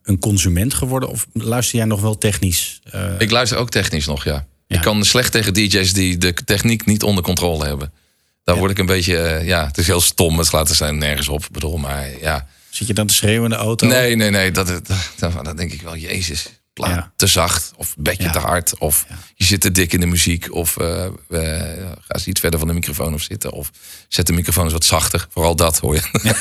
een 0.03 0.19
consument 0.19 0.73
geworden? 0.73 1.09
Of 1.09 1.27
luister 1.33 1.77
jij 1.77 1.85
nog 1.85 2.01
wel 2.01 2.17
technisch? 2.17 2.79
Ik 3.17 3.31
luister 3.31 3.57
ook 3.57 3.69
technisch 3.69 4.05
nog, 4.05 4.23
ja. 4.23 4.45
Ja. 4.67 4.75
Ik 4.77 4.81
kan 4.81 5.03
slecht 5.03 5.31
tegen 5.31 5.53
DJ's 5.53 5.93
die 5.93 6.17
de 6.17 6.33
techniek 6.45 6.85
niet 6.85 7.03
onder 7.03 7.23
controle 7.23 7.65
hebben. 7.65 7.91
Daar 8.43 8.57
word 8.57 8.71
ik 8.71 8.77
een 8.77 8.85
beetje, 8.85 9.17
eh, 9.17 9.45
ja, 9.45 9.65
het 9.65 9.77
is 9.77 9.87
heel 9.87 10.01
stom. 10.01 10.37
Het 10.37 10.47
slaat 10.47 10.69
er 10.69 10.75
zijn 10.75 10.97
nergens 10.97 11.27
op. 11.27 11.43
Ik 11.43 11.51
bedoel, 11.51 11.77
maar 11.77 12.19
ja. 12.19 12.47
Zit 12.69 12.87
je 12.87 12.93
dan 12.93 13.07
te 13.07 13.13
schreeuwen 13.13 13.43
in 13.43 13.57
de 13.57 13.63
auto? 13.63 13.87
Nee, 13.87 14.15
nee, 14.15 14.29
nee. 14.29 14.51
Dat, 14.51 14.67
dat, 14.67 14.87
dat, 15.17 15.45
dat 15.45 15.57
denk 15.57 15.71
ik 15.71 15.81
wel, 15.81 15.95
jezus. 15.95 16.49
Plaat 16.85 16.95
Ja. 16.95 17.11
te 17.15 17.27
zacht 17.27 17.71
of 17.75 17.95
bedje 17.97 18.23
Ja. 18.23 18.31
te 18.31 18.39
hard 18.39 18.77
of 18.77 19.05
Ja. 19.09 19.15
je 19.35 19.45
zit 19.45 19.61
te 19.61 19.71
dik 19.71 19.93
in 19.93 19.99
de 19.99 20.05
muziek 20.05 20.53
of 20.53 20.77
eh, 20.77 21.05
ga 21.29 21.95
eens 22.07 22.27
iets 22.27 22.39
verder 22.39 22.59
van 22.59 22.67
de 22.67 22.73
microfoon 22.73 23.13
of 23.13 23.21
zitten 23.21 23.51
of 23.51 23.71
zet 24.07 24.27
de 24.27 24.33
microfoon 24.33 24.63
eens 24.63 24.73
wat 24.73 24.85
zachter. 24.85 25.27
Vooral 25.31 25.55
dat 25.55 25.79
hoor 25.79 25.95
je. 25.95 26.01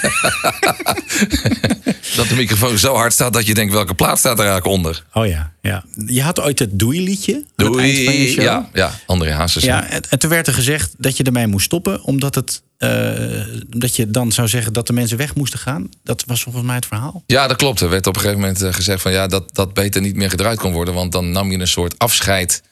dat 2.17 2.29
de 2.29 2.35
microfoon 2.37 2.79
zo 2.79 2.95
hard 2.95 3.13
staat 3.13 3.33
dat 3.33 3.47
je 3.47 3.55
denkt 3.55 3.73
welke 3.73 3.95
plaat 3.95 4.19
staat 4.19 4.39
er 4.39 4.45
eigenlijk 4.47 4.67
onder. 4.77 5.05
Oh 5.13 5.27
ja, 5.27 5.53
ja. 5.63 5.85
Je 6.07 6.23
had 6.23 6.41
ooit 6.41 6.59
het 6.59 6.79
Doei-liedje 6.79 7.45
aan 7.57 7.67
het 7.67 7.77
eind 7.79 8.05
van 8.05 8.15
je 8.15 8.29
show. 8.29 8.43
Ja, 8.45 8.69
ja, 8.73 8.93
André 9.07 9.33
Hazes. 9.33 9.63
Ja, 9.63 9.87
en, 9.89 10.03
en 10.09 10.19
toen 10.19 10.31
werd 10.31 10.47
er 10.47 10.55
gezegd 10.55 10.95
dat 10.99 11.17
je 11.17 11.23
ermee 11.23 11.47
moest 11.47 11.65
stoppen, 11.65 12.03
omdat, 12.03 12.35
het, 12.35 12.63
eh, 12.81 13.45
dat 13.67 13.97
je 13.97 14.11
dan 14.11 14.33
zou 14.33 14.49
zeggen 14.49 14.73
dat 14.73 14.87
de 14.87 14.93
mensen 14.93 15.17
weg 15.17 15.35
moesten 15.35 15.59
gaan. 15.59 15.89
Dat 16.03 16.25
was 16.27 16.43
volgens 16.43 16.65
mij 16.65 16.75
het 16.75 16.87
verhaal. 16.87 17.23
Ja, 17.27 17.47
dat 17.47 17.57
klopt. 17.57 17.81
Er 17.81 17.89
werd 17.89 18.07
op 18.07 18.15
een 18.15 18.21
gegeven 18.21 18.41
moment 18.41 18.63
eh, 18.63 18.73
gezegd 18.73 19.03
van 19.03 19.13
ja, 19.13 19.27
dat, 19.27 19.55
dat 19.55 19.75
beter 19.75 20.01
niet 20.01 20.17
meer 20.17 20.31
gedraaid 20.31 20.59
kon 20.59 20.73
worden. 20.73 20.95
Want 20.95 21.13
dan 21.13 21.31
nam 21.31 21.51
je 21.51 21.59
een 21.59 21.69
soort 21.69 21.99
afscheid 21.99 22.63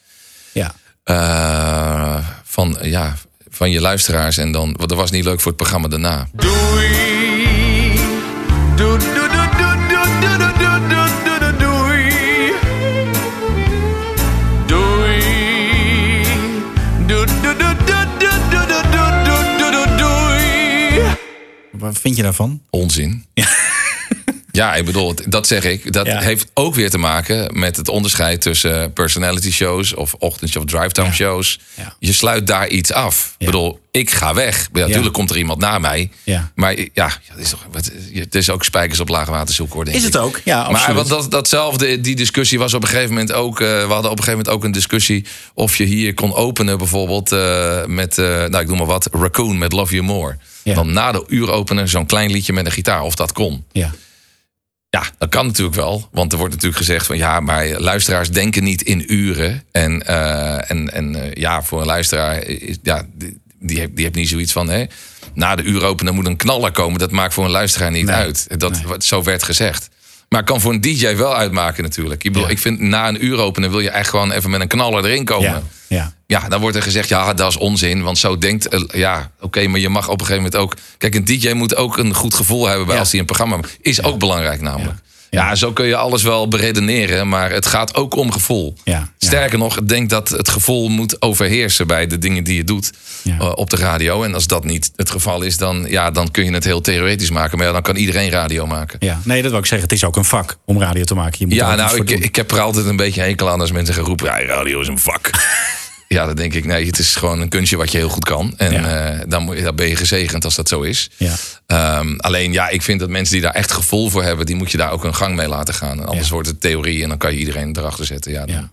ja. 0.53 0.75
Eh, 1.05 2.27
van, 2.44 2.77
ja, 2.83 3.16
van 3.49 3.71
je 3.71 3.81
luisteraars. 3.81 4.37
En 4.37 4.53
dan, 4.53 4.73
dat 4.73 4.92
was 4.92 5.11
niet 5.11 5.25
leuk 5.25 5.40
voor 5.40 5.53
het 5.53 5.61
programma 5.61 5.88
daarna. 5.88 6.29
Doei. 6.33 6.88
Wat 21.88 22.01
vind 22.01 22.16
je 22.16 22.22
daarvan? 22.22 22.62
Onzin. 22.70 23.24
Ja. 23.35 23.46
Ik 24.66 24.85
bedoel, 24.85 25.14
dat 25.27 25.47
zeg 25.47 25.64
ik. 25.64 25.92
Dat 25.92 26.07
Ja. 26.07 26.21
heeft 26.21 26.47
ook 26.55 26.75
weer 26.75 26.90
te 26.90 26.99
maken 26.99 27.59
met 27.59 27.77
het 27.77 27.88
onderscheid 27.88 28.40
tussen 28.40 28.92
personality 28.92 29.51
shows 29.51 29.94
of 29.94 30.14
ochtendshow 30.18 30.62
of 30.62 30.71
drive-time 30.71 31.09
Ja. 31.09 31.14
shows. 31.14 31.59
Ja. 31.75 31.94
Je 31.99 32.12
sluit 32.12 32.47
daar 32.47 32.68
iets 32.68 32.92
af. 32.92 33.35
Ik 33.38 33.47
bedoel, 33.47 33.81
ik 33.90 34.11
ga 34.11 34.35
weg. 34.35 34.68
Ja, 34.73 34.87
natuurlijk 34.87 35.14
komt 35.14 35.31
er 35.31 35.37
iemand 35.37 35.61
na 35.61 35.79
mij. 35.79 36.11
Ja. 36.25 36.51
Maar 36.55 36.79
ja, 36.79 36.87
ja, 36.94 37.11
het, 37.27 37.38
is 37.40 37.51
toch, 37.51 37.66
het 38.12 38.35
is 38.35 38.51
ook 38.51 38.64
spijkers 38.64 39.01
op 39.01 39.09
lage 39.09 39.31
water 39.31 39.55
zoeken, 39.55 39.75
hoor, 39.75 39.85
denk 39.85 39.97
Is 39.97 40.05
ik. 40.05 40.12
het 40.12 40.23
ook? 40.23 40.40
Ja, 40.44 40.57
Maar 40.57 40.66
absoluut. 40.66 40.97
wat 40.97 41.09
dat, 41.09 41.31
datzelfde, 41.31 42.01
die 42.01 42.16
discussie 42.16 42.59
was 42.59 42.75
op 42.75 42.83
een 42.83 42.88
gegeven 42.88 43.09
moment 43.11 43.33
ook. 43.33 43.61
eh, 43.61 43.66
we 43.66 43.73
hadden 43.92 44.11
op 44.11 44.18
een 44.18 44.25
gegeven 44.25 44.31
moment 44.31 44.49
ook 44.49 44.64
een 44.64 44.73
discussie 44.73 45.25
of 45.55 45.77
je 45.77 45.85
hier 45.85 46.14
kon 46.14 46.35
openen, 46.35 46.79
bijvoorbeeld 46.79 47.33
eh, 47.33 47.85
met, 47.87 48.18
eh, 48.18 48.25
nou 48.27 48.59
ik 48.59 48.66
noem 48.68 48.79
maar 48.79 48.87
wat, 48.87 49.09
Raccoon 49.12 49.59
met 49.59 49.73
Love 49.73 49.92
You 49.94 50.05
More. 50.07 50.37
Ja. 50.62 50.75
Dan 50.75 50.92
na 50.92 51.12
de 51.12 51.25
uur 51.29 51.51
openen 51.51 51.88
zo'n 51.88 52.07
klein 52.07 52.31
liedje 52.31 52.53
met 52.53 52.66
een 52.66 52.73
gitaar, 52.73 53.03
of 53.03 53.14
dat 53.14 53.33
kon. 53.33 53.64
Ja. 53.73 53.90
Ja, 54.90 55.03
dat 55.18 55.29
kan 55.29 55.46
natuurlijk 55.46 55.77
wel. 55.77 56.09
Want 56.12 56.33
er 56.33 56.38
wordt 56.38 56.55
natuurlijk 56.55 56.81
gezegd 56.81 57.07
van 57.07 57.16
ja, 57.16 57.40
maar 57.40 57.66
luisteraars 57.81 58.31
denken 58.31 58.64
niet 58.64 58.83
in 58.83 59.12
uren. 59.14 59.62
En, 59.72 60.07
eh, 60.07 60.70
en, 60.70 60.92
en 60.92 61.14
eh, 61.14 61.33
ja, 61.35 61.62
voor 61.62 61.81
een 61.81 61.87
luisteraar, 61.87 62.42
is, 62.42 62.77
ja, 62.83 63.07
die, 63.14 63.40
die, 63.61 63.79
heeft, 63.79 63.94
die 63.94 64.05
heeft 64.05 64.16
niet 64.16 64.29
zoiets 64.29 64.53
van 64.53 64.68
hè, 64.68 64.85
na 65.35 65.57
de 65.57 65.62
uur 65.62 65.85
openen 65.85 66.14
moet 66.14 66.27
een 66.27 66.37
knaller 66.37 66.72
komen. 66.72 66.98
Dat 66.98 67.11
maakt 67.11 67.35
voor 67.35 67.44
een 67.44 67.51
luisteraar 67.51 67.90
niet 67.90 68.07
Nee. 68.07 68.14
uit. 68.14 68.61
Dat, 68.61 68.81
Zo 68.98 69.22
werd 69.22 69.42
gezegd. 69.42 69.88
Maar 70.28 70.44
kan 70.44 70.60
voor 70.60 70.72
een 70.72 70.80
DJ 70.80 71.16
wel 71.16 71.36
uitmaken 71.36 71.82
natuurlijk. 71.82 72.24
Ik, 72.24 72.32
bedoel, 72.32 72.46
Ja. 72.46 72.52
ik 72.54 72.58
vind 72.58 72.80
na 72.80 73.08
een 73.08 73.24
uur 73.24 73.38
openen 73.38 73.70
wil 73.70 73.80
je 73.80 73.90
echt 73.90 74.08
gewoon 74.10 74.30
even 74.32 74.50
met 74.50 74.60
een 74.60 74.68
knaller 74.68 75.04
erin 75.04 75.24
komen. 75.24 75.50
Ja. 75.50 75.62
Ja. 75.86 76.12
Ja, 76.26 76.48
dan 76.48 76.60
wordt 76.60 76.76
er 76.76 76.82
gezegd, 76.82 77.08
ja, 77.08 77.34
dat 77.34 77.50
is 77.50 77.56
onzin. 77.56 78.02
Want 78.02 78.18
zo 78.18 78.38
denkt, 78.38 78.68
eh, 78.68 78.80
ja, 78.92 79.30
oké, 79.40 79.66
maar 79.66 79.80
je 79.80 79.88
mag 79.88 80.08
op 80.08 80.20
een 80.20 80.26
gegeven 80.26 80.42
moment 80.42 80.56
ook... 80.62 80.74
Kijk, 80.98 81.14
een 81.14 81.24
DJ 81.24 81.52
moet 81.52 81.76
ook 81.76 81.96
een 81.98 82.14
goed 82.14 82.34
gevoel 82.34 82.66
hebben 82.66 82.84
bij 82.86 82.94
Ja. 82.94 83.00
als 83.00 83.10
hij 83.10 83.20
een 83.20 83.26
programma. 83.26 83.58
Is 83.80 84.02
ook 84.02 84.18
belangrijk 84.18 84.60
namelijk. 84.60 84.98
Ja. 85.30 85.54
Zo 85.54 85.72
kun 85.72 85.86
je 85.86 85.96
alles 85.96 86.22
wel 86.22 86.48
beredeneren, 86.48 87.28
maar 87.28 87.50
het 87.50 87.66
gaat 87.66 87.94
ook 87.94 88.16
om 88.16 88.32
gevoel. 88.32 88.74
Ja. 88.84 89.12
Sterker 89.18 89.58
nog, 89.58 89.78
ik 89.78 89.88
denk 89.88 90.10
dat 90.10 90.28
het 90.28 90.48
gevoel 90.48 90.88
moet 90.88 91.22
overheersen 91.22 91.86
bij 91.86 92.06
de 92.06 92.18
dingen 92.18 92.44
die 92.44 92.56
je 92.56 92.64
doet 92.64 92.92
eh, 93.24 93.52
op 93.54 93.70
de 93.70 93.76
radio. 93.76 94.22
En 94.22 94.34
als 94.34 94.46
dat 94.46 94.64
niet 94.64 94.90
het 94.96 95.10
geval 95.10 95.42
is, 95.42 95.56
dan, 95.56 95.86
ja, 95.88 96.10
dan 96.10 96.30
kun 96.30 96.44
je 96.44 96.52
het 96.52 96.64
heel 96.64 96.80
theoretisch 96.80 97.30
maken. 97.30 97.58
Maar 97.58 97.66
ja, 97.66 97.72
dan 97.72 97.82
kan 97.82 97.96
iedereen 97.96 98.30
radio 98.30 98.66
maken. 98.66 98.96
Ja, 99.00 99.20
nee, 99.24 99.42
dat 99.42 99.50
wil 99.50 99.60
ik 99.60 99.66
zeggen. 99.66 99.88
Het 99.88 99.96
is 99.96 100.04
ook 100.04 100.16
een 100.16 100.24
vak 100.24 100.58
om 100.64 100.80
radio 100.80 101.04
te 101.04 101.14
maken. 101.14 101.36
Je 101.38 101.46
moet 101.46 101.54
Ja, 101.54 101.74
nou, 101.74 101.96
ik, 101.96 102.10
ik 102.10 102.36
heb 102.36 102.50
er 102.50 102.60
altijd 102.60 102.86
een 102.86 102.96
beetje 102.96 103.20
hekel 103.20 103.50
aan 103.50 103.60
als 103.60 103.72
mensen 103.72 103.94
gaan 103.94 104.04
roepen... 104.04 104.26
Ja, 104.26 104.44
radio 104.46 104.80
is 104.80 104.88
een 104.88 104.98
vak. 104.98 105.30
ja, 106.09 106.27
dan 106.27 106.35
denk 106.37 106.55
ik, 106.55 106.64
nee, 106.64 106.87
het 106.87 106.99
is 106.99 107.16
gewoon 107.16 107.40
een 107.40 107.49
kunstje 107.49 107.77
wat 107.77 107.92
je 107.92 107.99
heel 107.99 108.09
goed 108.09 108.25
kan. 108.25 108.55
En 108.57 108.73
Ja. 108.73 109.11
eh, 109.12 109.21
dan, 109.29 109.42
moet 109.42 109.57
je- 109.57 109.62
dan 109.62 109.77
ben 109.77 109.88
je 109.88 109.97
gezegend 109.97 110.44
als 110.44 110.55
dat 110.55 110.68
zo 110.68 110.81
is. 110.81 111.11
Ja. 111.16 111.35
Ehm, 111.66 112.16
alleen, 112.16 112.53
ja, 112.53 112.68
ik 112.68 112.83
vind 112.83 113.01
dat 113.01 113.09
mensen 113.09 113.33
die 113.35 113.42
daar 113.42 113.55
echt 113.55 113.73
gevoel 113.73 114.11
voor 114.11 114.23
hebben... 114.23 114.47
die 114.47 114.57
moet 114.57 114.71
je 114.71 114.77
daar 114.79 114.90
ook 114.92 115.05
een 115.05 115.14
gang 115.14 115.37
mee 115.37 115.49
laten 115.49 115.75
gaan. 115.75 116.07
Anders 116.07 116.27
Ja. 116.27 116.33
wordt 116.33 116.49
het 116.49 116.61
theorie 116.61 117.03
en 117.03 117.09
dan 117.09 117.18
kan 117.18 117.33
je 117.33 117.38
iedereen 117.38 117.77
erachter 117.79 118.05
zetten. 118.07 118.33
Ja, 118.33 118.47
dan-. 118.47 118.71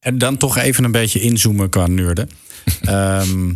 En 0.00 0.18
dan 0.18 0.36
toch 0.36 0.56
even 0.58 0.84
een 0.84 0.92
beetje 0.92 1.20
inzoomen 1.20 1.68
qua 1.68 1.86
nerden. 1.86 2.30
Ehm, 2.82 3.52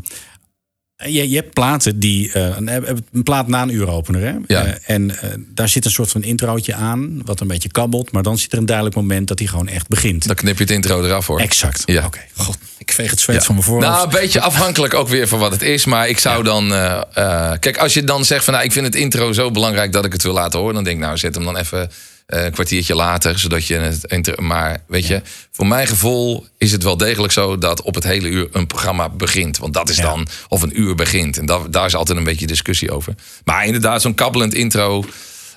je, 0.97 1.31
je 1.31 1.37
hebt 1.37 1.53
platen 1.55 1.99
die. 2.01 2.33
eh, 2.33 2.57
een, 2.57 2.69
een 3.13 3.23
plaat 3.23 3.49
na 3.49 3.63
een 3.63 3.71
uuropener. 3.75 4.21
Hè? 4.21 4.35
Ja. 4.47 4.65
Eh, 4.65 4.73
en 4.95 5.21
eh, 5.21 5.31
daar 5.55 5.69
zit 5.69 5.85
een 5.85 5.91
soort 5.91 6.11
van 6.11 6.23
introotje 6.23 6.75
aan. 6.75 7.23
Wat 7.25 7.41
een 7.41 7.47
beetje 7.47 7.69
kabbelt. 7.69 8.13
Maar 8.13 8.23
dan 8.23 8.39
zit 8.39 8.53
er 8.53 8.59
een 8.59 8.67
duidelijk 8.67 8.97
moment 8.97 9.29
dat 9.29 9.39
hij 9.39 9.49
gewoon 9.49 9.69
echt 9.69 9.89
begint. 9.89 10.27
Dan 10.27 10.37
knip 10.37 10.57
je 10.57 10.63
het 10.63 10.73
intro 10.73 11.05
eraf, 11.05 11.27
hoor. 11.27 11.41
Exact. 11.41 11.83
Ja. 11.87 12.05
Oké. 12.07 12.21
God, 12.37 12.59
ik 12.79 12.93
veeg 12.93 13.11
het 13.11 13.21
zweet 13.21 13.37
Ja. 13.37 13.43
van 13.43 13.55
mijn 13.55 13.67
voorhoofd. 13.67 13.89
Nou, 13.89 14.05
een 14.05 14.21
beetje 14.21 14.41
afhankelijk 14.41 14.95
ook 14.95 15.09
weer 15.09 15.29
van 15.29 15.39
wat 15.39 15.53
het 15.53 15.63
is. 15.63 15.85
Maar 15.85 16.09
ik 16.09 16.19
zou 16.19 16.43
dan. 16.45 16.73
eh, 16.75 17.01
eh, 17.15 17.53
kijk, 17.61 17.77
als 17.79 17.95
je 17.95 18.05
dan 18.05 18.25
zegt 18.25 18.45
van 18.45 18.53
nou, 18.53 18.65
ik 18.65 18.73
vind 18.73 18.87
het 18.87 18.95
intro 18.95 19.33
zo 19.33 19.51
belangrijk 19.51 19.93
dat 19.93 20.05
ik 20.05 20.13
het 20.13 20.23
wil 20.23 20.33
laten 20.33 20.59
horen. 20.59 20.75
Dan 20.75 20.85
denk 20.85 20.97
ik, 20.97 21.03
nou, 21.03 21.17
zet 21.19 21.35
hem 21.35 21.45
dan 21.45 21.57
even 21.57 21.81
eh, 21.83 21.89
een 22.27 22.53
kwartiertje 22.53 22.95
later. 22.95 23.39
Zodat 23.39 23.67
je 23.67 23.75
het. 23.77 24.41
Maar 24.41 24.79
weet 24.87 25.07
je, 25.07 25.23
voor 25.53 25.67
mijn 25.67 25.87
gevoel 25.87 26.47
is 26.59 26.73
het 26.73 26.83
wel 26.83 26.97
degelijk 26.97 27.33
zo 27.33 27.59
dat 27.59 27.83
op 27.83 27.95
het 27.95 28.05
hele 28.05 28.29
uur 28.29 28.49
een 28.53 28.67
programma 28.67 29.09
begint. 29.09 29.59
Want 29.59 29.75
dat 29.75 29.89
is 29.89 29.97
Ja. 29.97 30.03
dan. 30.03 30.27
Of 30.49 30.63
een 30.63 30.81
uur 30.81 30.95
begint. 30.95 31.39
En 31.39 31.47
dat, 31.47 31.73
daar 31.73 31.87
is 31.87 31.95
altijd 31.95 32.19
een 32.19 32.25
beetje 32.25 32.47
discussie 32.47 32.91
over. 32.91 33.15
Maar 33.45 33.67
inderdaad, 33.67 34.03
zo'n 34.03 34.15
kabbelend 34.15 34.55
intro. 34.55 35.05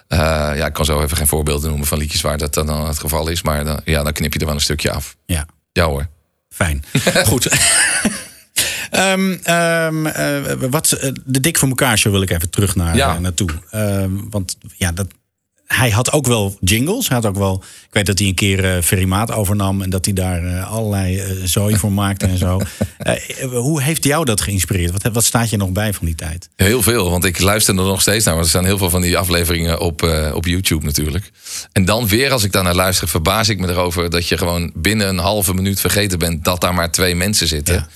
eh, 0.08 0.18
ja, 0.56 0.66
ik 0.66 0.74
kan 0.74 0.86
zo 0.86 1.02
even 1.02 1.18
geen 1.18 1.28
voorbeelden 1.28 1.70
noemen 1.70 1.88
van 1.88 1.98
liedjes 1.98 2.22
waar 2.22 2.38
dat 2.38 2.54
dan 2.54 2.88
het 2.88 3.00
geval 3.00 3.28
is. 3.28 3.42
Maar 3.42 3.66
dan, 3.66 3.82
ja, 3.86 4.04
dan 4.04 4.14
knip 4.14 4.34
je 4.34 4.40
er 4.40 4.46
wel 4.46 4.56
een 4.56 4.62
stukje 4.62 4.92
af. 4.92 5.16
Ja, 5.26 5.46
Ja 5.72 5.86
hoor. 5.86 6.08
fijn. 6.50 6.84
Goed. 7.26 7.48
Ehm, 8.92 9.32
ehm, 9.44 10.06
eh, 10.06 10.54
wat, 10.70 10.92
eh, 10.92 11.12
de 11.26 11.40
Dik 11.40 11.58
voor 11.58 11.68
elkaar 11.68 11.98
show 11.98 12.12
wil 12.12 12.22
ik 12.22 12.30
even 12.30 12.50
terug 12.50 12.76
naar, 12.76 12.96
Ja. 12.96 13.14
eh, 13.16 13.20
naartoe. 13.20 13.50
Ehm, 13.72 14.12
want 14.30 14.58
ja, 14.78 14.92
dat, 14.92 15.08
hij 15.68 15.90
had 15.90 16.12
ook 16.12 16.28
wel 16.28 16.58
jingles. 16.60 17.08
Hij 17.08 17.18
had 17.18 17.26
ook 17.26 17.38
wel, 17.38 17.64
ik 17.64 17.94
weet 17.94 18.06
dat 18.06 18.20
hij 18.20 18.28
een 18.28 18.36
keer 18.36 18.76
eh 18.76 18.82
Ferry 18.82 19.06
Maat 19.06 19.32
overnam... 19.32 19.82
en 19.82 19.90
dat 19.90 20.06
hij 20.06 20.14
daar 20.14 20.44
eh, 20.44 20.72
allerlei 20.72 21.20
eh, 21.20 21.32
zooi 21.44 21.78
voor 21.78 21.92
maakte 22.04 22.26
en 22.26 22.38
zo. 22.38 22.60
Eh, 22.98 23.14
hoe 23.52 23.82
heeft 23.82 24.04
jou 24.04 24.26
dat 24.26 24.42
geïnspireerd? 24.42 24.92
Wat, 24.92 25.14
wat 25.14 25.24
staat 25.24 25.50
je 25.50 25.58
nog 25.58 25.70
bij 25.70 25.94
van 25.94 26.06
die 26.06 26.16
tijd? 26.16 26.50
Heel 26.56 26.82
veel, 26.82 27.10
want 27.10 27.26
ik 27.26 27.40
luister 27.40 27.78
er 27.78 27.84
nog 27.84 28.02
steeds 28.02 28.26
naar. 28.26 28.34
Want 28.34 28.46
er 28.46 28.52
staan 28.52 28.66
heel 28.66 28.78
veel 28.78 28.90
van 28.90 29.02
die 29.02 29.18
afleveringen 29.18 29.80
op, 29.80 30.04
eh, 30.04 30.32
op 30.36 30.46
YouTube 30.46 30.86
natuurlijk. 30.86 31.32
En 31.72 31.86
dan 31.86 32.08
weer, 32.08 32.32
als 32.32 32.44
ik 32.44 32.52
daar 32.52 32.64
naar 32.64 32.76
luister, 32.76 33.08
verbaas 33.08 33.50
ik 33.50 33.60
me 33.60 33.68
erover 33.68 34.10
dat 34.10 34.28
je 34.28 34.38
gewoon 34.38 34.72
binnen 34.76 35.08
een 35.08 35.18
halve 35.18 35.54
minuut 35.54 35.80
vergeten 35.80 36.20
bent 36.20 36.44
dat 36.44 36.62
daar 36.62 36.74
maar 36.74 36.92
twee 36.92 37.16
mensen 37.16 37.48
zitten. 37.48 37.76
Ja. 37.76 37.88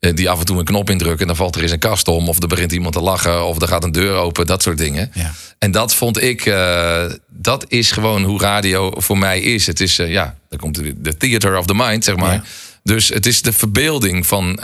Eh, 0.00 0.14
Die 0.14 0.30
af 0.30 0.38
en 0.38 0.44
toe 0.44 0.58
een 0.58 0.64
knop 0.64 0.90
indrukken 0.90 1.20
en 1.20 1.26
dan 1.26 1.36
valt 1.36 1.56
er 1.56 1.62
eens 1.62 1.70
een 1.70 1.78
kast 1.78 2.08
om. 2.08 2.28
Of 2.28 2.42
er 2.42 2.48
begint 2.48 2.72
iemand 2.72 2.94
te 2.94 3.00
lachen. 3.00 3.44
Of 3.44 3.62
er 3.62 3.68
gaat 3.68 3.84
een 3.84 3.92
deur 3.92 4.14
open. 4.14 4.46
Dat 4.46 4.62
soort 4.62 4.78
dingen. 4.78 5.10
Ja. 5.14 5.32
En 5.58 5.70
dat 5.70 5.94
vond 5.94 6.22
ik, 6.22 6.46
eh, 6.46 7.04
dat 7.28 7.64
is 7.68 7.90
gewoon 7.90 8.22
hoe 8.22 8.40
radio 8.40 8.92
voor 8.96 9.18
mij 9.18 9.40
is. 9.40 9.66
Het 9.66 9.80
is, 9.80 9.98
eh, 9.98 10.10
ja, 10.10 10.36
dan 10.48 10.58
komt 10.58 10.74
de, 10.74 10.94
de 10.96 11.16
theater 11.16 11.58
of 11.58 11.66
the 11.66 11.74
mind, 11.74 12.04
zeg 12.04 12.16
maar. 12.16 12.32
Ja. 12.32 12.42
Dus 12.82 13.08
het 13.08 13.26
is 13.26 13.42
de 13.42 13.52
verbeelding 13.52 14.26
van 14.26 14.54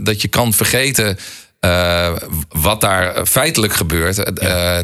dat 0.00 0.22
je 0.22 0.28
kan 0.28 0.52
vergeten 0.52 1.18
wat 2.48 2.80
daar 2.80 3.26
feitelijk 3.26 3.72
gebeurt. 3.72 4.16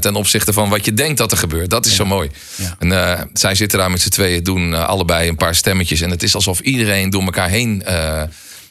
ten 0.02 0.14
opzichte 0.14 0.52
van 0.52 0.68
wat 0.68 0.84
je 0.84 0.94
denkt 0.94 1.18
dat 1.18 1.32
er 1.32 1.38
gebeurt. 1.38 1.70
Dat 1.70 1.86
is 1.86 1.94
zo 1.94 2.04
mooi. 2.04 2.30
Ja. 2.54 2.76
En 2.78 3.30
zij 3.32 3.54
zitten 3.54 3.78
daar 3.78 3.90
met 3.90 4.00
z'n 4.00 4.08
tweeën, 4.08 4.42
doen 4.42 4.86
allebei 4.86 5.28
een 5.28 5.36
paar 5.36 5.54
stemmetjes. 5.54 6.00
En 6.00 6.10
het 6.10 6.22
is 6.22 6.34
alsof 6.34 6.60
iedereen 6.60 7.10
door 7.10 7.22
elkaar 7.22 7.48
heen 7.48 7.82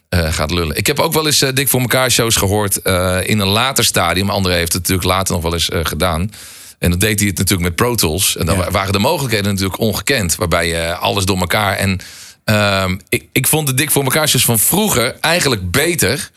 eh, 0.09 0.33
gaat 0.33 0.51
lullen. 0.51 0.75
Ik 0.75 0.87
heb 0.87 0.99
ook 0.99 1.13
wel 1.13 1.25
eens 1.25 1.41
eh, 1.41 1.53
Dik 1.53 1.67
voor 1.69 1.81
elkaar 1.81 2.11
shows 2.11 2.35
gehoord 2.35 2.81
eh, 2.81 3.17
in 3.23 3.39
een 3.39 3.47
later 3.47 3.83
stadium. 3.83 4.29
André 4.29 4.53
heeft 4.53 4.73
het 4.73 4.81
natuurlijk 4.81 5.07
later 5.07 5.33
nog 5.33 5.43
wel 5.43 5.53
eens 5.53 5.69
gedaan. 5.71 6.31
En 6.79 6.89
dan 6.89 6.99
deed 6.99 7.19
hij 7.19 7.27
het 7.27 7.37
natuurlijk 7.37 7.67
met 7.67 7.75
Pro 7.75 7.95
Tools. 7.95 8.37
En 8.37 8.45
dan 8.45 8.57
Ja. 8.57 8.71
waren 8.71 8.93
de 8.93 8.99
mogelijkheden 8.99 9.51
natuurlijk 9.51 9.79
ongekend. 9.79 10.35
Waarbij 10.35 10.67
je 10.67 10.95
alles 10.95 11.25
door 11.25 11.37
elkaar. 11.37 11.75
En 11.75 11.99
ehm, 12.43 12.97
ik, 13.09 13.25
ik 13.31 13.47
vond 13.47 13.67
de 13.67 13.73
Dik 13.73 13.91
voor 13.91 14.03
elkaar 14.03 14.29
shows 14.29 14.45
van 14.45 14.59
vroeger 14.59 15.15
eigenlijk 15.19 15.71
beter 15.71 16.31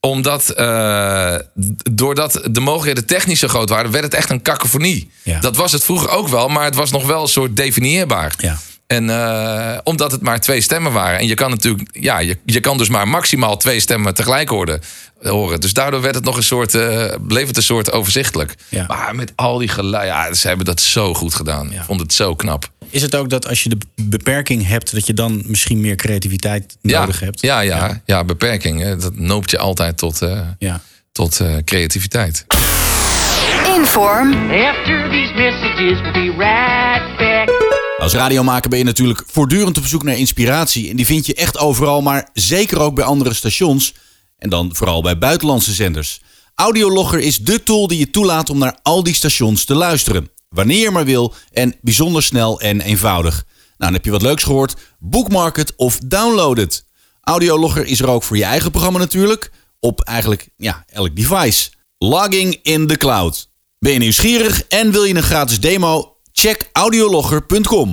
omdat, 0.00 0.46
doordat 1.90 2.40
de 2.50 2.60
mogelijkheden 2.60 3.06
technisch 3.06 3.38
zo 3.38 3.48
groot 3.48 3.68
waren, 3.68 3.90
werd 3.90 4.04
het 4.04 4.14
echt 4.14 4.30
een 4.30 4.42
kakofonie. 4.42 5.10
Ja. 5.22 5.40
Dat 5.40 5.56
was 5.56 5.72
het 5.72 5.84
vroeger 5.84 6.08
ook 6.08 6.28
wel, 6.28 6.48
maar 6.48 6.64
het 6.64 6.74
was 6.74 6.90
nog 6.90 7.06
wel 7.06 7.22
een 7.22 7.28
soort 7.28 7.56
definieerbaar. 7.56 8.34
Ja. 8.38 8.58
En 8.94 9.10
eh, 9.10 9.78
omdat 9.82 10.12
het 10.12 10.22
maar 10.22 10.40
twee 10.40 10.60
stemmen 10.60 10.92
waren. 10.92 11.18
En 11.18 11.26
je 11.26 11.34
kan 11.34 11.50
natuurlijk, 11.50 11.88
ja, 11.92 12.18
je, 12.18 12.38
je 12.44 12.60
kan 12.60 12.78
dus 12.78 12.88
maar 12.88 13.08
maximaal 13.08 13.56
twee 13.56 13.80
stemmen 13.80 14.14
tegelijk 14.14 14.48
horen. 14.48 14.80
horen. 15.22 15.60
Dus 15.60 15.72
daardoor 15.72 16.00
werd 16.00 16.14
het 16.14 16.24
nog 16.24 16.36
een 16.36 16.42
soort, 16.42 16.74
eh, 16.74 17.14
bleef 17.20 17.46
het 17.46 17.56
een 17.56 17.62
soort 17.62 17.92
overzichtelijk. 17.92 18.54
Ja. 18.68 18.84
Maar 18.88 19.14
met 19.14 19.32
al 19.36 19.58
die 19.58 19.68
geluiden, 19.68 20.14
ja, 20.14 20.34
ze 20.34 20.48
hebben 20.48 20.66
dat 20.66 20.80
zo 20.80 21.14
goed 21.14 21.34
gedaan. 21.34 21.68
Ja. 21.70 21.78
Ik 21.78 21.84
vond 21.84 22.00
het 22.00 22.12
zo 22.14 22.34
knap. 22.34 22.70
Is 22.90 23.02
het 23.02 23.14
ook 23.16 23.30
dat 23.30 23.48
als 23.48 23.62
je 23.62 23.68
de 23.68 23.78
beperking 23.96 24.66
hebt... 24.66 24.94
dat 24.94 25.06
je 25.06 25.14
dan 25.14 25.42
misschien 25.46 25.80
meer 25.80 25.96
creativiteit 25.96 26.76
nodig 26.82 27.18
ja, 27.20 27.24
hebt? 27.24 27.40
Ja, 27.40 27.60
ja, 27.60 28.00
ja. 28.04 28.24
beperking. 28.24 28.80
hè, 28.80 28.96
Dat 28.96 29.16
noopt 29.16 29.50
je 29.50 29.58
altijd 29.58 29.98
tot, 29.98 30.22
eh, 30.22 30.40
Ja. 30.58 30.80
tot 31.12 31.40
eh, 31.40 31.56
creativiteit. 31.64 32.46
Inform, 33.76 34.32
After 34.50 35.08
these 35.10 35.32
messages, 35.34 36.00
we'll 36.00 36.12
be 36.12 36.34
right 36.38 37.16
back. 37.18 37.73
Als 38.04 38.12
radiomaker 38.12 38.70
ben 38.70 38.78
je 38.78 38.84
natuurlijk 38.84 39.22
voortdurend 39.26 39.78
op 39.78 39.84
zoek 39.84 40.02
naar 40.02 40.16
inspiratie. 40.16 40.90
En 40.90 40.96
die 40.96 41.06
vind 41.06 41.26
je 41.26 41.34
echt 41.34 41.58
overal, 41.58 42.02
maar 42.02 42.28
zeker 42.32 42.78
ook 42.80 42.94
bij 42.94 43.04
andere 43.04 43.34
stations. 43.34 43.94
En 44.36 44.50
dan 44.50 44.74
vooral 44.74 45.02
bij 45.02 45.18
buitenlandse 45.18 45.72
zenders. 45.72 46.20
Audiologger 46.54 47.18
is 47.18 47.38
dé 47.38 47.58
tool 47.58 47.86
die 47.86 47.98
je 47.98 48.10
toelaat 48.10 48.50
om 48.50 48.58
naar 48.58 48.78
al 48.82 49.02
die 49.02 49.14
stations 49.14 49.64
te 49.64 49.74
luisteren. 49.74 50.30
Wanneer 50.48 50.80
je 50.80 50.90
maar 50.90 51.04
wil 51.04 51.34
en 51.52 51.74
bijzonder 51.80 52.22
snel 52.22 52.60
en 52.60 52.80
eenvoudig. 52.80 53.34
Nou, 53.34 53.44
dan 53.76 53.92
heb 53.92 54.04
je 54.04 54.10
wat 54.10 54.22
leuks 54.22 54.42
gehoord. 54.42 54.74
Bookmark 54.98 55.56
het 55.56 55.72
of 55.76 55.98
download 55.98 56.56
het. 56.56 56.84
Audiologger 57.20 57.86
is 57.86 58.00
er 58.00 58.08
ook 58.08 58.22
voor 58.22 58.36
je 58.36 58.44
eigen 58.44 58.70
programma 58.70 58.98
natuurlijk. 58.98 59.50
Op 59.80 60.00
eigenlijk 60.00 60.48
ja, 60.56 60.84
elk 60.86 61.16
device. 61.16 61.70
Logging 61.98 62.58
in 62.62 62.86
the 62.86 62.96
cloud. 62.96 63.48
Ben 63.78 63.92
je 63.92 63.98
nieuwsgierig 63.98 64.64
en 64.64 64.90
wil 64.90 65.04
je 65.04 65.14
een 65.14 65.22
gratis 65.22 65.60
demo? 65.60 66.13
Check 66.36 66.68
audiologger.com. 66.72 67.90